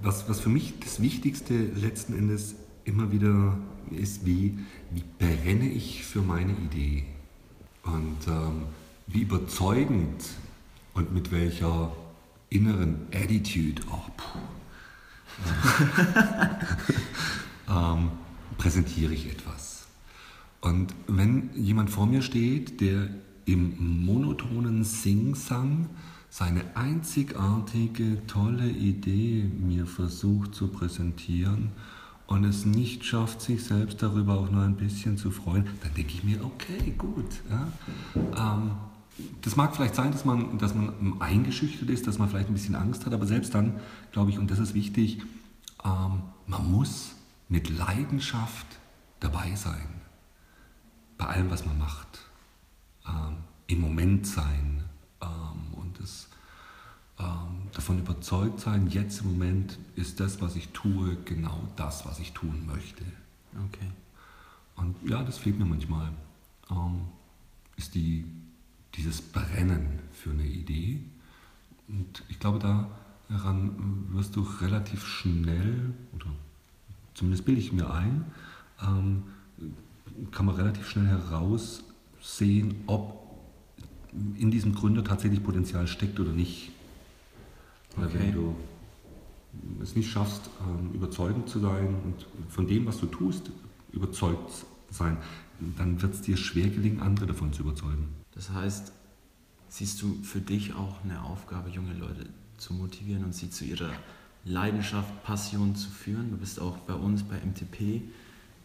was, 0.02 0.28
was 0.28 0.40
für 0.42 0.50
mich 0.50 0.74
das 0.80 1.02
Wichtigste 1.02 1.54
letzten 1.54 2.18
Endes 2.18 2.56
immer 2.84 3.12
wieder 3.12 3.58
ist, 3.92 4.26
wie, 4.26 4.60
wie 4.92 5.04
brenne 5.20 5.70
ich 5.70 6.04
für 6.04 6.22
meine 6.22 6.52
Idee? 6.52 7.06
Und 7.84 8.18
ähm, 8.28 8.64
wie 9.08 9.22
überzeugend 9.22 10.24
und 10.94 11.14
mit 11.14 11.32
welcher 11.32 11.92
inneren 12.50 13.08
Attitude, 13.12 13.82
oh, 13.92 14.00
ähm, 17.70 18.12
präsentiere 18.58 19.14
ich 19.14 19.32
etwas. 19.32 19.86
Und 20.62 20.94
wenn 21.08 21.50
jemand 21.56 21.90
vor 21.90 22.06
mir 22.06 22.22
steht, 22.22 22.80
der 22.80 23.10
im 23.46 24.06
monotonen 24.06 24.84
Sing-Sang 24.84 25.90
seine 26.30 26.64
einzigartige, 26.76 28.26
tolle 28.28 28.70
Idee 28.70 29.44
mir 29.44 29.86
versucht 29.86 30.56
zu 30.56 30.68
präsentieren 30.70 31.72
und 32.28 32.44
es 32.46 32.66
nicht 32.66 33.06
schafft, 33.06 33.42
sich 33.42 33.64
selbst 33.64 34.02
darüber 34.02 34.40
auch 34.40 34.50
nur 34.50 34.64
ein 34.64 34.76
bisschen 34.76 35.18
zu 35.18 35.32
freuen, 35.32 35.66
dann 35.82 35.94
denke 35.94 36.14
ich 36.14 36.24
mir, 36.24 36.44
okay, 36.44 36.94
gut. 36.98 37.42
Ja. 37.50 37.68
Ähm, 38.56 38.72
das 39.42 39.56
mag 39.56 39.76
vielleicht 39.76 39.96
sein, 39.96 40.12
dass 40.12 40.26
man, 40.26 40.58
dass 40.58 40.74
man 40.74 41.22
eingeschüchtert 41.22 41.90
ist, 41.90 42.08
dass 42.08 42.18
man 42.18 42.30
vielleicht 42.30 42.50
ein 42.50 42.54
bisschen 42.54 42.76
Angst 42.76 43.06
hat, 43.06 43.14
aber 43.14 43.28
selbst 43.28 43.54
dann, 43.54 43.80
glaube 44.12 44.32
ich, 44.32 44.40
und 44.40 44.50
das 44.50 44.60
ist 44.60 44.74
wichtig, 44.74 45.22
ähm, 45.84 46.24
man 46.48 46.72
muss 46.72 47.16
mit 47.50 47.70
Leidenschaft 47.70 48.66
dabei 49.20 49.56
sein. 49.56 49.88
Bei 51.18 51.26
allem, 51.26 51.52
was 51.52 51.66
man 51.66 51.78
macht. 51.78 52.20
Ähm, 53.08 53.38
Im 53.68 53.82
Moment 53.82 54.26
sein 54.26 54.84
ähm, 55.22 55.74
und 55.74 56.00
das, 56.00 56.28
ähm, 57.20 57.53
davon 57.74 58.00
überzeugt 58.00 58.60
sein, 58.60 58.88
jetzt 58.88 59.22
im 59.22 59.34
Moment 59.34 59.78
ist 59.96 60.20
das, 60.20 60.42
was 60.42 60.56
ich 60.56 60.70
tue, 60.70 61.18
genau 61.26 61.60
das, 61.76 62.06
was 62.06 62.20
ich 62.20 62.32
tun 62.34 62.66
möchte. 62.68 63.04
Okay. 63.68 63.90
Und 64.76 64.96
ja, 65.08 65.24
das 65.24 65.38
fehlt 65.38 65.60
mir 65.60 65.66
manchmal. 65.66 66.10
Ähm, 66.70 67.02
ist 67.76 67.96
die, 67.96 68.26
dieses 68.96 69.22
Brennen 69.22 70.00
für 70.12 70.32
eine 70.32 70.46
Idee. 70.46 71.00
Und 71.88 72.24
ich 72.30 72.40
glaube, 72.40 72.60
daran 72.60 74.08
wirst 74.12 74.36
du 74.36 74.42
relativ 74.62 75.06
schnell, 75.06 75.94
oder 76.16 76.28
zumindest 77.14 77.46
bilde 77.46 77.62
ich 77.62 77.72
mir 77.74 77.92
ein, 77.92 78.26
ähm, 78.82 79.24
kann 80.32 80.46
man 80.46 80.56
relativ 80.56 80.88
schnell 80.88 81.08
heraussehen, 81.08 82.76
ob 82.88 83.24
in 84.38 84.52
diesem 84.52 84.76
Gründer 84.76 85.04
tatsächlich 85.04 85.44
Potenzial 85.44 85.88
steckt 85.88 86.20
oder 86.20 86.32
nicht. 86.32 86.72
Weil 87.96 88.08
Okay. 88.08 88.20
wenn 88.20 88.32
du 88.34 88.56
es 89.82 89.96
nicht 89.96 90.10
schaffst, 90.10 90.50
ähm, 90.62 90.92
überzeugend 90.94 91.48
zu 91.50 91.60
sein 91.60 91.88
und 92.04 92.26
von 92.50 92.68
dem, 92.68 92.86
was 92.86 93.00
du 93.00 93.06
tust, 93.06 93.52
überzeugt 93.92 94.66
sein, 94.90 95.18
dann 95.78 96.02
wird 96.02 96.14
es 96.16 96.22
dir 96.22 96.38
schwer 96.38 96.70
gelingen, 96.70 97.00
andere 97.02 97.28
davon 97.28 97.54
zu 97.54 97.62
überzeugen. 97.62 98.10
Das 98.32 98.50
heißt, 98.50 98.92
siehst 99.70 100.02
du 100.02 100.22
für 100.24 100.42
dich 100.42 100.74
auch 100.74 101.04
eine 101.04 101.22
Aufgabe, 101.24 101.70
junge 101.70 101.94
Leute 101.94 102.28
zu 102.58 102.74
motivieren 102.74 103.24
und 103.24 103.34
sie 103.36 103.50
zu 103.50 103.64
ihrer 103.66 103.92
Leidenschaft, 104.46 105.24
Passion 105.24 105.76
zu 105.76 105.90
führen? 105.90 106.32
Du 106.32 106.38
bist 106.38 106.60
auch 106.60 106.78
bei 106.80 106.94
uns 106.96 107.24
bei 107.24 107.36
MTP 107.38 108.02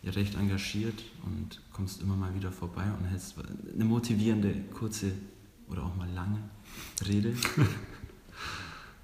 ja 0.02 0.12
recht 0.12 0.34
engagiert 0.36 1.02
und 1.24 1.60
kommst 1.72 2.02
immer 2.02 2.16
mal 2.16 2.34
wieder 2.34 2.52
vorbei 2.52 2.84
und 2.98 3.04
hältst 3.06 3.34
eine 3.74 3.84
motivierende, 3.84 4.54
kurze 4.72 5.12
oder 5.68 5.84
auch 5.84 5.96
mal 5.96 6.08
lange 6.12 6.38
Rede. 7.06 7.34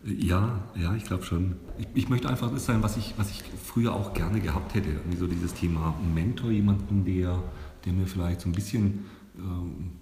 Ja, 0.07 0.63
ja, 0.75 0.95
ich 0.95 1.05
glaube 1.05 1.25
schon. 1.25 1.57
Ich, 1.79 1.87
ich 1.95 2.09
möchte 2.11 2.29
einfach 2.29 2.51
das 2.53 2.67
sein, 2.67 2.83
was 2.83 2.99
ich, 2.99 3.15
was 3.17 3.31
ich 3.31 3.43
früher 3.43 3.95
auch 3.95 4.13
gerne 4.13 4.41
gehabt 4.41 4.75
hätte. 4.75 4.91
Irgendwie 4.91 5.17
so 5.17 5.27
dieses 5.27 5.55
Thema 5.55 5.95
Mentor, 6.15 6.51
jemanden, 6.51 7.07
der, 7.07 7.43
der 7.87 7.93
mir 7.95 8.07
vielleicht 8.07 8.43
so 8.43 8.51
ein 8.51 8.53
bisschen 8.53 9.07
ähm, 9.39 9.93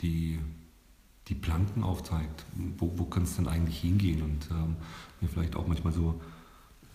die, 0.00 0.38
die 1.28 1.34
Planken 1.34 1.82
aufzeigt. 1.82 2.46
Wo, 2.78 2.92
wo 2.96 3.04
kann 3.04 3.24
es 3.24 3.36
denn 3.36 3.46
eigentlich 3.46 3.78
hingehen? 3.78 4.22
Und 4.22 4.48
ähm, 4.50 4.76
mir 5.20 5.28
vielleicht 5.28 5.54
auch 5.54 5.66
manchmal 5.66 5.92
so 5.92 6.18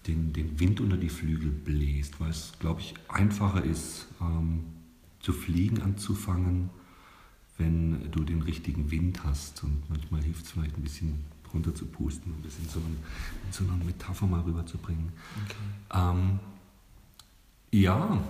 den, 0.08 0.34
den 0.34 0.60
Wind 0.60 0.82
unter 0.82 0.98
die 0.98 1.10
Flügel 1.10 1.52
bläst, 1.52 2.20
weil 2.20 2.32
es, 2.32 2.54
glaube 2.60 2.82
ich, 2.82 2.96
einfacher 3.08 3.64
ist, 3.64 4.08
ähm, 4.20 4.64
zu 5.20 5.32
fliegen 5.32 5.84
anzufangen, 5.84 6.72
wenn 7.60 8.10
du 8.10 8.24
den 8.24 8.42
richtigen 8.42 8.90
Wind 8.90 9.24
hast. 9.24 9.64
Und 9.64 9.88
manchmal 9.90 10.24
hilft 10.24 10.46
es 10.46 10.52
vielleicht 10.52 10.76
ein 10.76 10.84
bisschen 10.84 11.37
runter 11.54 11.74
zu 11.74 11.86
pusten, 11.86 12.34
ein 12.34 12.42
bisschen 12.42 12.68
so, 12.70 12.80
ein, 12.80 12.98
so 13.52 13.64
eine 13.64 13.84
Metapher 13.84 14.28
mal 14.28 14.42
rüberzubringen. 14.42 15.12
Ähm, 15.94 16.40
ja, 17.72 18.22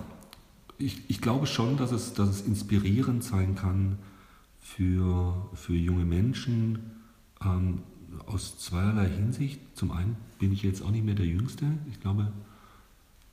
ich, 0.78 1.08
ich 1.08 1.20
glaube 1.20 1.46
schon, 1.46 1.76
dass 1.76 1.92
es, 1.92 2.14
dass 2.14 2.28
es 2.28 2.40
inspirierend 2.42 3.24
sein 3.24 3.54
kann 3.54 3.98
für, 4.60 5.48
für 5.54 5.74
junge 5.74 6.04
Menschen 6.04 6.78
ähm, 7.44 7.82
aus 8.26 8.58
zweierlei 8.58 9.08
Hinsicht. 9.08 9.60
Zum 9.74 9.90
einen 9.90 10.16
bin 10.38 10.52
ich 10.52 10.62
jetzt 10.62 10.82
auch 10.82 10.90
nicht 10.90 11.04
mehr 11.04 11.14
der 11.14 11.26
Jüngste. 11.26 11.66
Ich 11.90 12.00
glaube, 12.00 12.32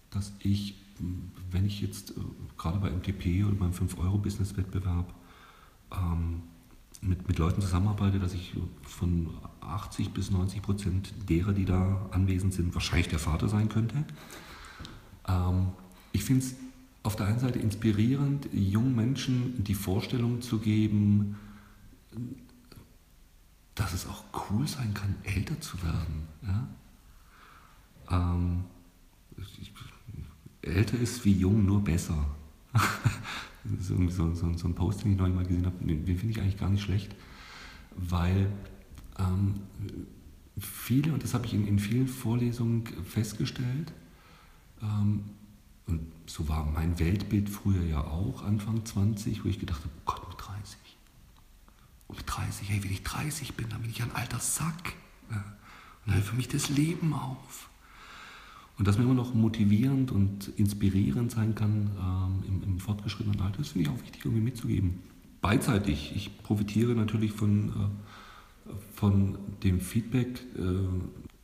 dass 0.10 0.32
ich, 0.40 0.76
wenn 1.52 1.66
ich 1.66 1.82
jetzt 1.82 2.12
äh, 2.12 2.14
gerade 2.58 2.80
bei 2.80 2.90
MTP 2.90 3.44
oder 3.46 3.56
beim 3.56 3.72
5-Euro-Business-Wettbewerb 3.72 5.14
ähm, 5.92 6.42
mit, 7.02 7.28
mit 7.28 7.38
Leuten 7.38 7.62
zusammenarbeite, 7.62 8.20
dass 8.20 8.34
ich 8.34 8.56
von 8.84 9.30
80 9.68 10.12
bis 10.12 10.32
90 10.32 10.62
Prozent 10.62 11.14
derer, 11.30 11.54
die 11.54 11.66
da 11.66 12.08
anwesend 12.12 12.54
sind, 12.54 12.74
wahrscheinlich 12.74 13.08
der 13.08 13.20
Vater 13.20 13.48
sein 13.48 13.70
könnte. 13.70 14.04
Ähm, 15.28 15.68
ich 16.12 16.24
finde 16.24 16.46
es 16.46 16.56
auf 17.04 17.16
der 17.16 17.28
einen 17.28 17.40
Seite 17.40 17.60
inspirierend, 17.60 18.50
jungen 18.52 18.96
Menschen 18.96 19.64
die 19.64 19.76
Vorstellung 19.76 20.42
zu 20.42 20.60
geben, 20.60 21.38
dass 23.76 23.94
es 23.94 24.08
auch 24.08 24.24
cool 24.50 24.68
sein 24.68 24.94
kann, 24.94 25.16
älter 25.24 25.60
zu 25.62 25.78
werden. 25.84 26.28
Ja? 26.42 26.68
Ähm, 28.10 28.64
ich, 29.38 29.72
älter 30.62 30.98
ist 30.98 31.24
wie 31.26 31.34
jung, 31.34 31.66
nur 31.66 31.84
besser. 31.84 32.26
Irgendwie 33.64 34.12
so, 34.12 34.34
so, 34.34 34.54
so 34.54 34.68
ein 34.68 34.76
Post, 34.76 35.04
den 35.04 35.12
ich 35.12 35.18
neulich 35.18 35.36
mal 35.36 35.46
gesehen 35.46 35.66
habe, 35.66 35.84
den, 35.84 36.06
den 36.06 36.18
finde 36.18 36.34
ich 36.34 36.42
eigentlich 36.42 36.58
gar 36.58 36.70
nicht 36.70 36.84
schlecht, 36.84 37.16
weil 37.96 38.50
ähm, 39.20 39.56
viele, 40.60 41.14
und 41.14 41.24
das 41.24 41.34
habe 41.34 41.46
ich 41.46 41.54
in, 41.54 41.68
in 41.68 41.80
vielen 41.80 42.08
Vorlesungen 42.08 42.86
festgestellt, 43.04 43.94
ähm, 44.82 45.26
und 45.88 46.02
so 46.26 46.48
war 46.48 46.66
mein 46.66 46.98
Weltbild 47.00 47.50
früher 47.50 47.84
ja 47.84 48.02
auch, 48.02 48.44
Anfang 48.44 48.86
20, 48.86 49.46
wo 49.46 49.50
ich 49.50 49.60
gedacht 49.60 49.82
habe, 49.82 49.92
oh 49.98 50.02
Gott, 50.06 50.28
mit 50.30 50.38
30. 50.40 50.78
Und 52.08 52.18
mit 52.18 52.26
30, 52.28 52.70
hey, 52.70 52.84
wenn 52.84 52.92
ich 52.92 53.04
30 53.04 53.54
bin, 53.54 53.70
dann 53.70 53.82
bin 53.82 53.92
ich 53.92 54.02
ein 54.02 54.12
alter 54.12 54.40
Sack. 54.40 54.94
Ja. 55.30 55.38
Und 55.38 55.44
dann 56.08 56.16
hört 56.16 56.26
für 56.26 56.36
mich 56.36 56.48
das 56.48 56.70
Leben 56.70 57.14
auf. 57.14 57.70
Und 58.78 58.88
dass 58.88 58.98
man 58.98 59.06
immer 59.06 59.16
noch 59.16 59.34
motivierend 59.34 60.12
und 60.12 60.50
inspirierend 60.58 61.32
sein 61.32 61.56
kann 61.56 61.92
ähm, 61.98 62.44
im, 62.48 62.64
im, 62.64 62.80
fortgeschrittenen 62.80 63.40
Alter, 63.40 63.60
das 63.60 63.70
finde 63.70 63.90
ich 63.90 63.96
auch 63.96 64.02
wichtig 64.02 64.26
irgendwie 64.26 64.44
mitzugeben. 64.44 65.00
Beidseitig. 65.42 66.14
Ich 66.16 66.38
profitiere 66.44 66.94
natürlich 66.94 67.32
von, 67.32 67.70
äh, 67.70 67.72
von 68.96 69.38
dem 69.64 69.80
Feedback 69.80 70.42
äh, 70.58 70.62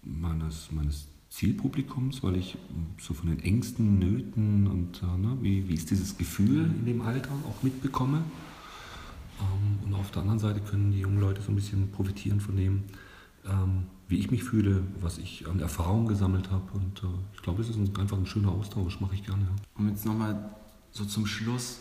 meines, 0.03 0.71
meines 0.71 1.07
Zielpublikums, 1.29 2.23
weil 2.23 2.35
ich 2.35 2.57
so 2.99 3.13
von 3.13 3.29
den 3.29 3.39
Ängsten, 3.39 3.99
Nöten 3.99 4.67
und 4.67 5.01
äh, 5.01 5.17
ne, 5.17 5.37
wie, 5.41 5.67
wie 5.67 5.73
ist 5.73 5.89
dieses 5.89 6.17
Gefühl 6.17 6.65
in 6.65 6.85
dem 6.85 7.01
Alter 7.01 7.31
auch 7.47 7.63
mitbekomme. 7.63 8.23
Ähm, 9.39 9.85
und 9.85 9.93
auf 9.93 10.11
der 10.11 10.23
anderen 10.23 10.39
Seite 10.39 10.59
können 10.59 10.91
die 10.91 10.99
jungen 10.99 11.19
Leute 11.19 11.41
so 11.41 11.51
ein 11.51 11.55
bisschen 11.55 11.89
profitieren 11.91 12.41
von 12.41 12.57
dem, 12.57 12.83
ähm, 13.45 13.83
wie 14.07 14.17
ich 14.17 14.29
mich 14.29 14.43
fühle, 14.43 14.83
was 14.99 15.17
ich 15.19 15.47
an 15.47 15.59
Erfahrungen 15.59 16.07
gesammelt 16.07 16.51
habe. 16.51 16.69
Und 16.73 17.01
äh, 17.03 17.07
ich 17.33 17.41
glaube, 17.41 17.61
es 17.61 17.69
ist 17.69 17.77
ein, 17.77 17.95
einfach 17.97 18.17
ein 18.17 18.25
schöner 18.25 18.51
Austausch, 18.51 18.99
mache 18.99 19.15
ich 19.15 19.25
gerne. 19.25 19.43
Ja. 19.43 19.55
Um 19.77 19.87
jetzt 19.87 20.05
nochmal 20.05 20.53
so 20.91 21.05
zum 21.05 21.25
Schluss 21.25 21.79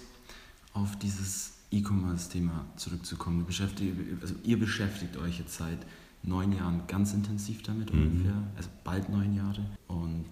auf 0.75 0.97
dieses 0.99 1.55
E-Commerce-Thema 1.71 2.67
zurückzukommen. 2.77 3.47
Beschäftigt, 3.47 3.97
also 4.21 4.35
ihr 4.43 4.59
beschäftigt 4.59 5.17
euch 5.17 5.39
jetzt 5.39 5.57
seit 5.57 5.79
neun 6.23 6.53
Jahren 6.53 6.83
ganz 6.87 7.13
intensiv 7.13 7.63
damit 7.63 7.93
mhm. 7.93 8.03
ungefähr, 8.03 8.43
also 8.57 8.69
bald 8.85 9.09
neun 9.09 9.35
Jahre. 9.35 9.65
Und 9.87 10.27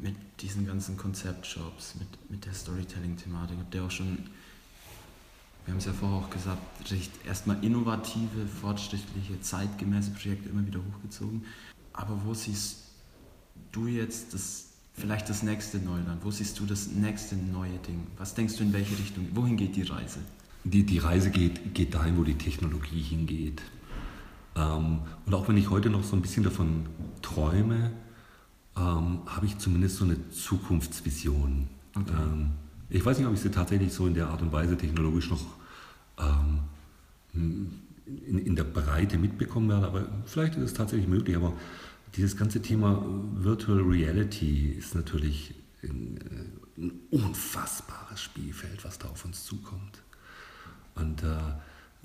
mit 0.00 0.16
diesen 0.40 0.66
ganzen 0.66 0.96
Konzeptshops, 0.96 1.94
mit, 1.98 2.30
mit 2.30 2.44
der 2.44 2.54
Storytelling-Thematik 2.54 3.58
habt 3.58 3.74
ihr 3.74 3.84
auch 3.84 3.90
schon 3.90 4.18
wir 5.64 5.72
haben 5.72 5.78
es 5.78 5.84
ja 5.84 5.92
vorher 5.92 6.18
auch 6.18 6.30
gesagt, 6.30 6.90
recht 6.90 7.12
erstmal 7.24 7.62
innovative, 7.64 8.46
fortschrittliche, 8.46 9.40
zeitgemäße 9.40 10.10
Projekte 10.10 10.48
immer 10.48 10.66
wieder 10.66 10.80
hochgezogen. 10.80 11.44
Aber 11.92 12.20
wo 12.24 12.34
siehst 12.34 12.78
du 13.70 13.86
jetzt 13.86 14.34
das, 14.34 14.71
vielleicht 14.94 15.28
das 15.28 15.42
nächste 15.42 15.78
Neuland? 15.78 16.24
Wo 16.24 16.30
siehst 16.30 16.58
du 16.60 16.66
das 16.66 16.88
nächste 16.88 17.36
neue 17.36 17.78
Ding? 17.86 18.06
Was 18.18 18.34
denkst 18.34 18.56
du, 18.56 18.64
in 18.64 18.72
welche 18.72 18.98
Richtung? 18.98 19.26
Wohin 19.34 19.56
geht 19.56 19.76
die 19.76 19.82
Reise? 19.82 20.18
Die, 20.64 20.84
die 20.84 20.98
Reise 20.98 21.30
geht, 21.30 21.74
geht 21.74 21.94
dahin, 21.94 22.16
wo 22.16 22.24
die 22.24 22.38
Technologie 22.38 23.00
hingeht. 23.00 23.62
Ähm, 24.54 25.00
und 25.26 25.34
auch 25.34 25.48
wenn 25.48 25.56
ich 25.56 25.70
heute 25.70 25.90
noch 25.90 26.04
so 26.04 26.14
ein 26.14 26.22
bisschen 26.22 26.44
davon 26.44 26.86
träume, 27.20 27.90
ähm, 28.76 29.20
habe 29.26 29.46
ich 29.46 29.58
zumindest 29.58 29.96
so 29.96 30.04
eine 30.04 30.30
Zukunftsvision. 30.30 31.68
Okay. 31.94 32.12
Ähm, 32.12 32.50
ich 32.90 33.04
weiß 33.04 33.18
nicht, 33.18 33.26
ob 33.26 33.34
ich 33.34 33.40
sie 33.40 33.50
tatsächlich 33.50 33.92
so 33.92 34.06
in 34.06 34.14
der 34.14 34.28
Art 34.28 34.42
und 34.42 34.52
Weise 34.52 34.76
technologisch 34.76 35.30
noch 35.30 35.44
ähm, 36.18 36.60
in, 37.34 38.38
in, 38.38 38.54
der 38.54 38.64
Breite 38.64 39.16
mitbekommen 39.16 39.68
werde, 39.68 39.86
aber 39.86 40.06
vielleicht 40.26 40.56
ist 40.56 40.62
es 40.62 40.74
tatsächlich 40.74 41.08
möglich. 41.08 41.36
Aber 41.36 41.54
dieses 42.16 42.36
ganze 42.36 42.60
Thema 42.60 43.04
Virtual 43.34 43.80
Reality 43.80 44.70
ist 44.70 44.94
natürlich 44.94 45.54
ein, 45.82 46.18
äh, 46.18 46.80
ein 46.80 46.92
unfassbares 47.10 48.20
Spielfeld, 48.20 48.84
was 48.84 48.98
da 48.98 49.08
auf 49.08 49.24
uns 49.24 49.44
zukommt. 49.44 50.02
Und 50.94 51.22
äh, 51.22 51.36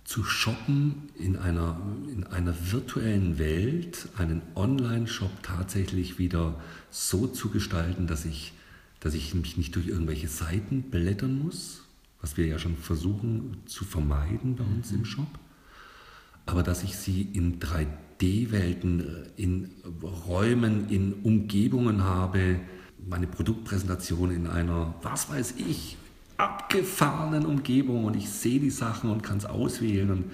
zu 0.08 0.24
shoppen 0.24 1.10
in 1.16 1.36
einer, 1.36 1.82
in 2.10 2.24
einer 2.24 2.56
virtuellen 2.72 3.38
Welt, 3.40 4.08
einen 4.18 4.42
Online-Shop 4.56 5.44
tatsächlich 5.44 6.18
wieder 6.18 6.62
so 6.90 7.28
zu 7.28 7.50
gestalten, 7.50 8.08
dass 8.08 8.24
ich, 8.24 8.54
dass 9.02 9.14
ich 9.14 9.34
mich 9.34 9.58
nicht 9.58 9.76
durch 9.76 9.88
irgendwelche 9.88 10.30
Seiten 10.30 10.84
blättern 10.84 11.38
muss, 11.38 11.84
was 12.22 12.38
wir 12.38 12.48
ja 12.48 12.58
schon 12.58 12.78
versuchen 12.78 13.58
zu 13.66 13.84
vermeiden 13.84 14.56
bei 14.56 14.64
uns 14.64 14.94
im 14.94 15.04
Shop, 15.04 15.28
aber 16.46 16.64
dass 16.64 16.84
ich 16.84 16.96
sie 16.96 17.24
in 17.24 17.60
3D-Welten, 18.20 19.28
in 19.36 19.70
Räumen, 20.28 20.90
in 20.90 21.14
Umgebungen 21.24 22.04
habe, 22.04 22.60
meine 23.08 23.28
Produktpräsentation 23.28 24.32
in 24.32 24.48
einer, 24.48 24.96
was 25.02 25.30
weiß 25.30 25.56
ich, 25.58 25.98
abgefahrenen 26.38 27.46
Umgebung 27.46 28.06
und 28.06 28.16
ich 28.16 28.30
sehe 28.30 28.60
die 28.60 28.70
Sachen 28.70 29.10
und 29.10 29.24
kann 29.24 29.38
es 29.38 29.46
auswählen. 29.46 30.12
Und 30.12 30.26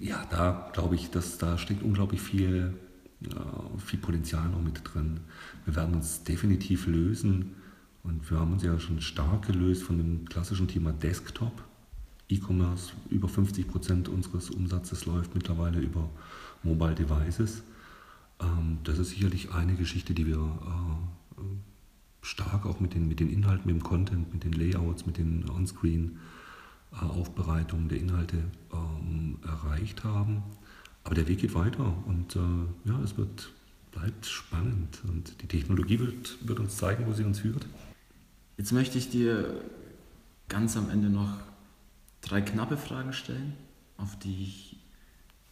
ja, 0.00 0.24
da 0.30 0.70
glaube 0.72 0.94
ich, 0.94 1.10
dass 1.10 1.38
da 1.38 1.58
steckt 1.58 1.82
unglaublich 1.82 2.20
viel, 2.20 2.74
äh, 3.24 3.78
viel 3.84 3.98
Potenzial 3.98 4.48
noch 4.48 4.62
mit 4.62 4.80
drin. 4.84 5.20
Wir 5.64 5.76
werden 5.76 5.94
uns 5.94 6.22
definitiv 6.24 6.86
lösen 6.86 7.56
und 8.02 8.30
wir 8.30 8.38
haben 8.38 8.52
uns 8.52 8.62
ja 8.62 8.78
schon 8.78 9.00
stark 9.00 9.46
gelöst 9.46 9.82
von 9.82 9.98
dem 9.98 10.28
klassischen 10.28 10.68
Thema 10.68 10.92
Desktop. 10.92 11.64
E-Commerce, 12.28 12.92
über 13.10 13.28
50 13.28 13.66
Prozent 13.66 14.08
unseres 14.08 14.50
Umsatzes 14.50 15.04
läuft 15.04 15.34
mittlerweile 15.34 15.80
über 15.80 16.08
Mobile 16.62 16.94
Devices. 16.94 17.62
Ähm, 18.40 18.78
das 18.84 18.98
ist 18.98 19.10
sicherlich 19.10 19.52
eine 19.52 19.74
Geschichte, 19.74 20.14
die 20.14 20.26
wir 20.26 20.36
äh, 20.36 21.40
stark 22.22 22.64
auch 22.66 22.80
mit 22.80 22.94
den, 22.94 23.06
mit 23.08 23.20
den 23.20 23.30
Inhalten, 23.30 23.66
mit 23.66 23.76
dem 23.76 23.82
Content, 23.82 24.32
mit 24.32 24.44
den 24.44 24.52
Layouts, 24.52 25.04
mit 25.06 25.18
den 25.18 25.50
On-Screen-Aufbereitungen 25.50 27.88
der 27.88 27.98
Inhalte 27.98 28.36
ähm, 28.72 29.38
erreicht 29.44 30.04
haben. 30.04 30.44
Aber 31.04 31.14
der 31.14 31.28
Weg 31.28 31.40
geht 31.40 31.54
weiter 31.54 31.94
und 32.06 32.36
äh, 32.36 32.40
ja, 32.84 33.00
es 33.02 33.16
wird, 33.16 33.50
bleibt 33.90 34.26
spannend 34.26 35.00
und 35.08 35.40
die 35.42 35.46
Technologie 35.46 35.98
wird, 35.98 36.36
wird 36.46 36.60
uns 36.60 36.76
zeigen, 36.76 37.06
wo 37.06 37.14
sie 37.14 37.24
uns 37.24 37.40
führt. 37.40 37.66
Jetzt 38.58 38.72
möchte 38.72 38.98
ich 38.98 39.08
dir 39.08 39.62
ganz 40.48 40.76
am 40.76 40.90
Ende 40.90 41.08
noch 41.08 41.38
drei 42.20 42.42
knappe 42.42 42.76
Fragen 42.76 43.14
stellen, 43.14 43.54
auf 43.96 44.18
die 44.18 44.42
ich 44.42 44.79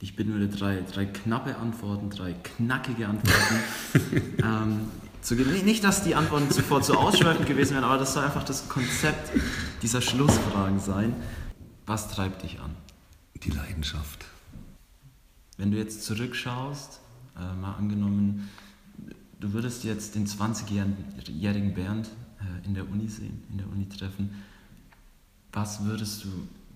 dich 0.01 0.15
bitten 0.15 0.33
würde, 0.33 0.49
drei, 0.49 0.83
drei 0.93 1.07
knappe 1.07 1.57
Antworten, 1.57 2.11
drei 2.11 2.33
knackige 2.33 3.09
Antworten 3.09 3.61
ähm, 4.43 4.81
zu. 5.21 5.35
Nicht, 5.35 5.83
dass 5.85 6.05
die 6.05 6.15
Antworten 6.15 6.51
zuvor 6.51 6.83
zu 6.83 6.97
ausschweifend 6.97 7.47
gewesen 7.47 7.75
wären, 7.75 7.85
aber 7.85 7.99
das 7.99 8.15
soll 8.15 8.25
einfach 8.25 8.45
das 8.45 8.69
Konzept 8.69 9.31
dieser 9.83 10.01
Schlussfragen 10.01 10.79
sein. 10.79 11.15
Was 11.87 12.09
treibt 12.09 12.43
dich 12.43 12.61
an? 12.61 12.77
Die 13.43 13.51
Leidenschaft. 13.51 14.27
Wenn 15.57 15.73
du 15.73 15.79
jetzt 15.79 16.05
zurückschaust, 16.05 17.01
äh, 17.37 17.55
mal 17.61 17.75
angenommen, 17.75 18.49
du 19.41 19.53
würdest 19.53 19.85
jetzt 19.85 20.15
den 20.15 20.27
20-jährigen 20.27 21.75
Bernd 21.75 22.09
äh, 22.41 22.67
in 22.67 22.75
der 22.75 22.89
Uni 22.89 23.09
sehen, 23.09 23.43
in 23.51 23.59
der 23.59 23.69
Uni 23.69 23.89
treffen, 23.89 24.43
was 25.53 25.85
würdest 25.85 26.25
du 26.25 26.29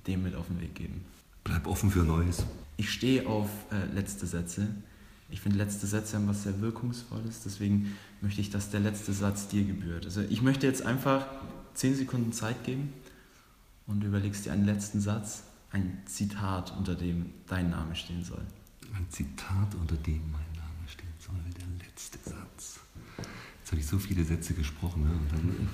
dem 0.06 0.24
mit 0.24 0.34
auf 0.34 0.46
den 0.48 0.60
Weg 0.60 0.74
geben? 0.74 1.04
Bleib 1.44 1.66
offen 1.66 1.90
für 1.90 2.00
Neues. 2.00 2.44
Ich 2.76 2.90
stehe 2.90 3.26
auf 3.26 3.48
äh, 3.70 3.92
letzte 3.94 4.26
Sätze. 4.26 4.68
Ich 5.30 5.40
finde, 5.40 5.58
letzte 5.58 5.86
Sätze 5.86 6.16
haben 6.16 6.28
was 6.28 6.42
sehr 6.42 6.60
Wirkungsvolles, 6.60 7.42
deswegen 7.42 7.96
möchte 8.20 8.40
ich, 8.40 8.50
dass 8.50 8.70
der 8.70 8.80
letzte 8.80 9.12
Satz 9.12 9.48
dir 9.48 9.64
gebührt. 9.64 10.04
Also 10.04 10.20
ich 10.20 10.42
möchte 10.42 10.66
jetzt 10.66 10.84
einfach 10.84 11.26
10 11.74 11.96
Sekunden 11.96 12.32
Zeit 12.32 12.64
geben 12.64 12.92
und 13.86 14.04
überlegst 14.04 14.44
dir 14.44 14.52
einen 14.52 14.66
letzten 14.66 15.00
Satz, 15.00 15.44
ein 15.70 16.02
Zitat, 16.04 16.74
unter 16.76 16.94
dem 16.94 17.30
dein 17.46 17.70
Name 17.70 17.94
stehen 17.94 18.22
soll. 18.22 18.44
Ein 18.94 19.06
Zitat, 19.08 19.74
unter 19.74 19.96
dem 19.96 20.20
mein 20.30 20.52
Name 20.54 20.86
stehen 20.86 21.08
soll, 21.18 21.36
der 21.58 21.86
letzte 21.86 22.18
Satz. 22.18 22.80
Jetzt 23.60 23.70
habe 23.70 23.80
ich 23.80 23.86
so 23.86 23.98
viele 23.98 24.24
Sätze 24.24 24.52
gesprochen 24.52 25.04
ne? 25.04 25.10
und 25.12 25.32
dann 25.32 25.68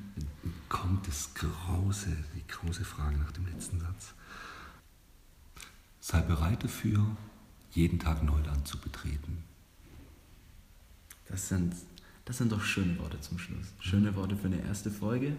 kommt 0.70 1.06
das 1.06 1.30
große, 1.34 2.08
die 2.34 2.46
große 2.46 2.84
Frage 2.84 3.18
nach 3.18 3.32
dem 3.32 3.46
letzten 3.46 3.80
Satz. 3.80 4.14
Sei 6.06 6.20
bereit 6.20 6.62
dafür, 6.62 7.16
jeden 7.70 7.98
Tag 7.98 8.22
Neuland 8.22 8.68
zu 8.68 8.76
betreten. 8.76 9.42
Das 11.30 11.48
sind, 11.48 11.74
das 12.26 12.36
sind 12.36 12.52
doch 12.52 12.62
schöne 12.62 12.98
Worte 12.98 13.18
zum 13.22 13.38
Schluss. 13.38 13.68
Schöne 13.80 14.14
Worte 14.14 14.36
für 14.36 14.48
eine 14.48 14.60
erste 14.60 14.90
Folge, 14.90 15.38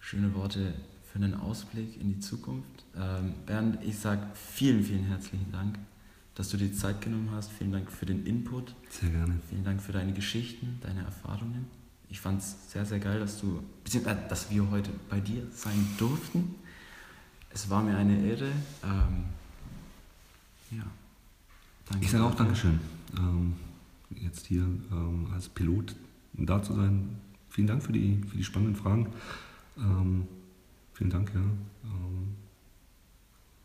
schöne 0.00 0.32
Worte 0.32 0.72
für 1.12 1.18
einen 1.18 1.34
Ausblick 1.34 2.00
in 2.00 2.14
die 2.14 2.20
Zukunft. 2.20 2.86
Ähm, 2.96 3.34
Bernd, 3.44 3.84
ich 3.84 3.98
sage 3.98 4.22
vielen, 4.32 4.82
vielen 4.82 5.04
herzlichen 5.04 5.52
Dank, 5.52 5.78
dass 6.34 6.48
du 6.48 6.56
dir 6.56 6.72
Zeit 6.72 7.02
genommen 7.02 7.28
hast. 7.32 7.52
Vielen 7.52 7.72
Dank 7.72 7.92
für 7.92 8.06
den 8.06 8.24
Input. 8.24 8.74
Sehr 8.88 9.10
gerne. 9.10 9.38
Vielen 9.50 9.64
Dank 9.64 9.82
für 9.82 9.92
deine 9.92 10.14
Geschichten, 10.14 10.78
deine 10.80 11.02
Erfahrungen. 11.02 11.66
Ich 12.08 12.22
fand 12.22 12.40
es 12.40 12.72
sehr, 12.72 12.86
sehr 12.86 13.00
geil, 13.00 13.20
dass 13.20 13.38
du, 13.38 13.62
beziehungsweise, 13.84 14.18
äh, 14.18 14.28
dass 14.30 14.50
wir 14.50 14.70
heute 14.70 14.92
bei 15.10 15.20
dir 15.20 15.46
sein 15.52 15.86
durften. 15.98 16.54
Es 17.50 17.68
war 17.68 17.82
mir 17.82 17.98
eine 17.98 18.26
Ehre. 18.26 18.50
Ähm, 18.82 19.26
ja. 20.70 20.84
Danke 21.88 22.04
ich 22.04 22.10
sage 22.10 22.24
auch 22.24 22.34
Dankeschön. 22.34 22.80
Ähm, 23.16 23.54
jetzt 24.14 24.46
hier 24.46 24.62
ähm, 24.62 25.28
als 25.34 25.48
Pilot 25.48 25.94
da 26.34 26.62
zu 26.62 26.74
sein. 26.74 27.16
Vielen 27.48 27.66
Dank 27.66 27.82
für 27.82 27.92
die, 27.92 28.22
für 28.28 28.36
die 28.36 28.44
spannenden 28.44 28.76
Fragen. 28.76 29.08
Ähm, 29.78 30.26
vielen 30.92 31.10
Dank, 31.10 31.32
ja. 31.34 31.40
Ähm, 31.40 32.34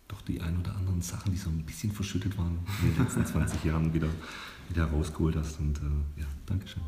doch 0.07 0.21
die 0.21 0.41
ein 0.41 0.59
oder 0.59 0.75
anderen 0.75 1.01
Sachen, 1.01 1.31
die 1.31 1.37
so 1.37 1.49
ein 1.49 1.63
bisschen 1.63 1.91
verschüttet 1.91 2.37
waren 2.37 2.59
in 2.81 2.93
den 2.93 3.03
letzten 3.03 3.25
20 3.25 3.63
Jahren, 3.63 3.93
wieder, 3.93 4.09
wieder 4.69 4.85
rausgeholt 4.85 5.35
hast. 5.35 5.59
Und 5.59 5.77
äh, 5.77 6.21
ja, 6.21 6.27
Dankeschön. 6.45 6.83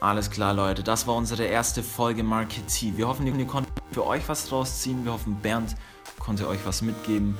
Alles 0.00 0.30
klar, 0.30 0.52
Leute, 0.52 0.82
das 0.82 1.06
war 1.06 1.14
unsere 1.14 1.44
erste 1.44 1.82
Folge 1.82 2.22
Marketing. 2.22 2.96
Wir 2.96 3.08
hoffen, 3.08 3.26
ihr 3.26 3.46
konntet 3.46 3.72
für 3.92 4.06
euch 4.06 4.28
was 4.28 4.48
draus 4.48 4.82
ziehen. 4.82 5.04
Wir 5.04 5.12
hoffen, 5.12 5.36
Bernd 5.40 5.74
konnte 6.18 6.46
euch 6.46 6.60
was 6.66 6.82
mitgeben. 6.82 7.36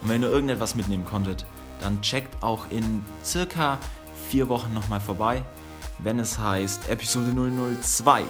Und 0.00 0.08
wenn 0.08 0.22
ihr 0.22 0.30
irgendetwas 0.30 0.74
mitnehmen 0.74 1.04
konntet, 1.04 1.44
dann 1.80 2.00
checkt 2.02 2.42
auch 2.42 2.70
in 2.70 3.04
circa 3.24 3.78
vier 4.28 4.48
Wochen 4.48 4.72
nochmal 4.74 5.00
vorbei, 5.00 5.42
wenn 5.98 6.18
es 6.18 6.38
heißt 6.38 6.88
Episode 6.88 7.32
002 7.80 8.24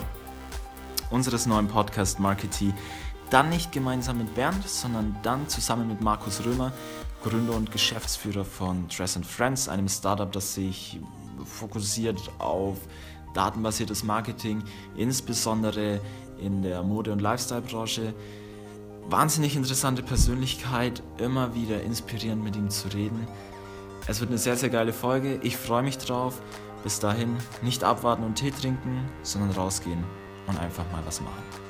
unseres 1.11 1.47
neuen 1.47 1.69
Podcast 1.69 2.21
Marketing. 2.21 2.75
Dann 3.31 3.51
nicht 3.51 3.73
gemeinsam 3.73 4.19
mit 4.19 4.35
Bernd, 4.35 4.67
sondern 4.67 5.17
dann 5.23 5.49
zusammen 5.49 5.89
mit 5.89 6.01
Markus 6.01 6.45
Römer, 6.45 6.73
Gründer 7.23 7.55
und 7.55 7.71
Geschäftsführer 7.71 8.45
von 8.45 8.89
Dress 8.89 9.19
Friends, 9.23 9.69
einem 9.69 9.89
Startup, 9.89 10.31
das 10.31 10.55
sich 10.55 11.01
fokussiert 11.45 12.19
auf 12.39 12.79
datenbasiertes 13.35 14.03
Marketing, 14.03 14.63
insbesondere 14.97 16.01
in 16.41 16.63
der 16.63 16.83
Mode- 16.83 17.13
und 17.13 17.21
Lifestyle-Branche. 17.21 18.15
Wahnsinnig 19.11 19.57
interessante 19.57 20.03
Persönlichkeit, 20.03 21.03
immer 21.17 21.55
wieder 21.55 21.83
inspirierend 21.83 22.45
mit 22.45 22.57
ihm 22.57 22.69
zu 22.69 22.89
reden. 22.89 23.27
Es 24.07 24.21
wird 24.21 24.29
eine 24.29 24.39
sehr, 24.39 24.57
sehr 24.57 24.69
geile 24.69 24.93
Folge. 24.93 25.41
Ich 25.43 25.57
freue 25.57 25.83
mich 25.83 25.97
drauf. 25.97 26.43
Bis 26.83 27.01
dahin 27.01 27.35
nicht 27.63 27.85
abwarten 27.85 28.23
und 28.23 28.35
Tee 28.35 28.51
trinken, 28.51 29.09
sondern 29.23 29.53
rausgehen 29.53 30.05
und 30.47 30.59
einfach 30.59 30.85
mal 30.93 31.03
was 31.07 31.23
machen. 31.23 31.68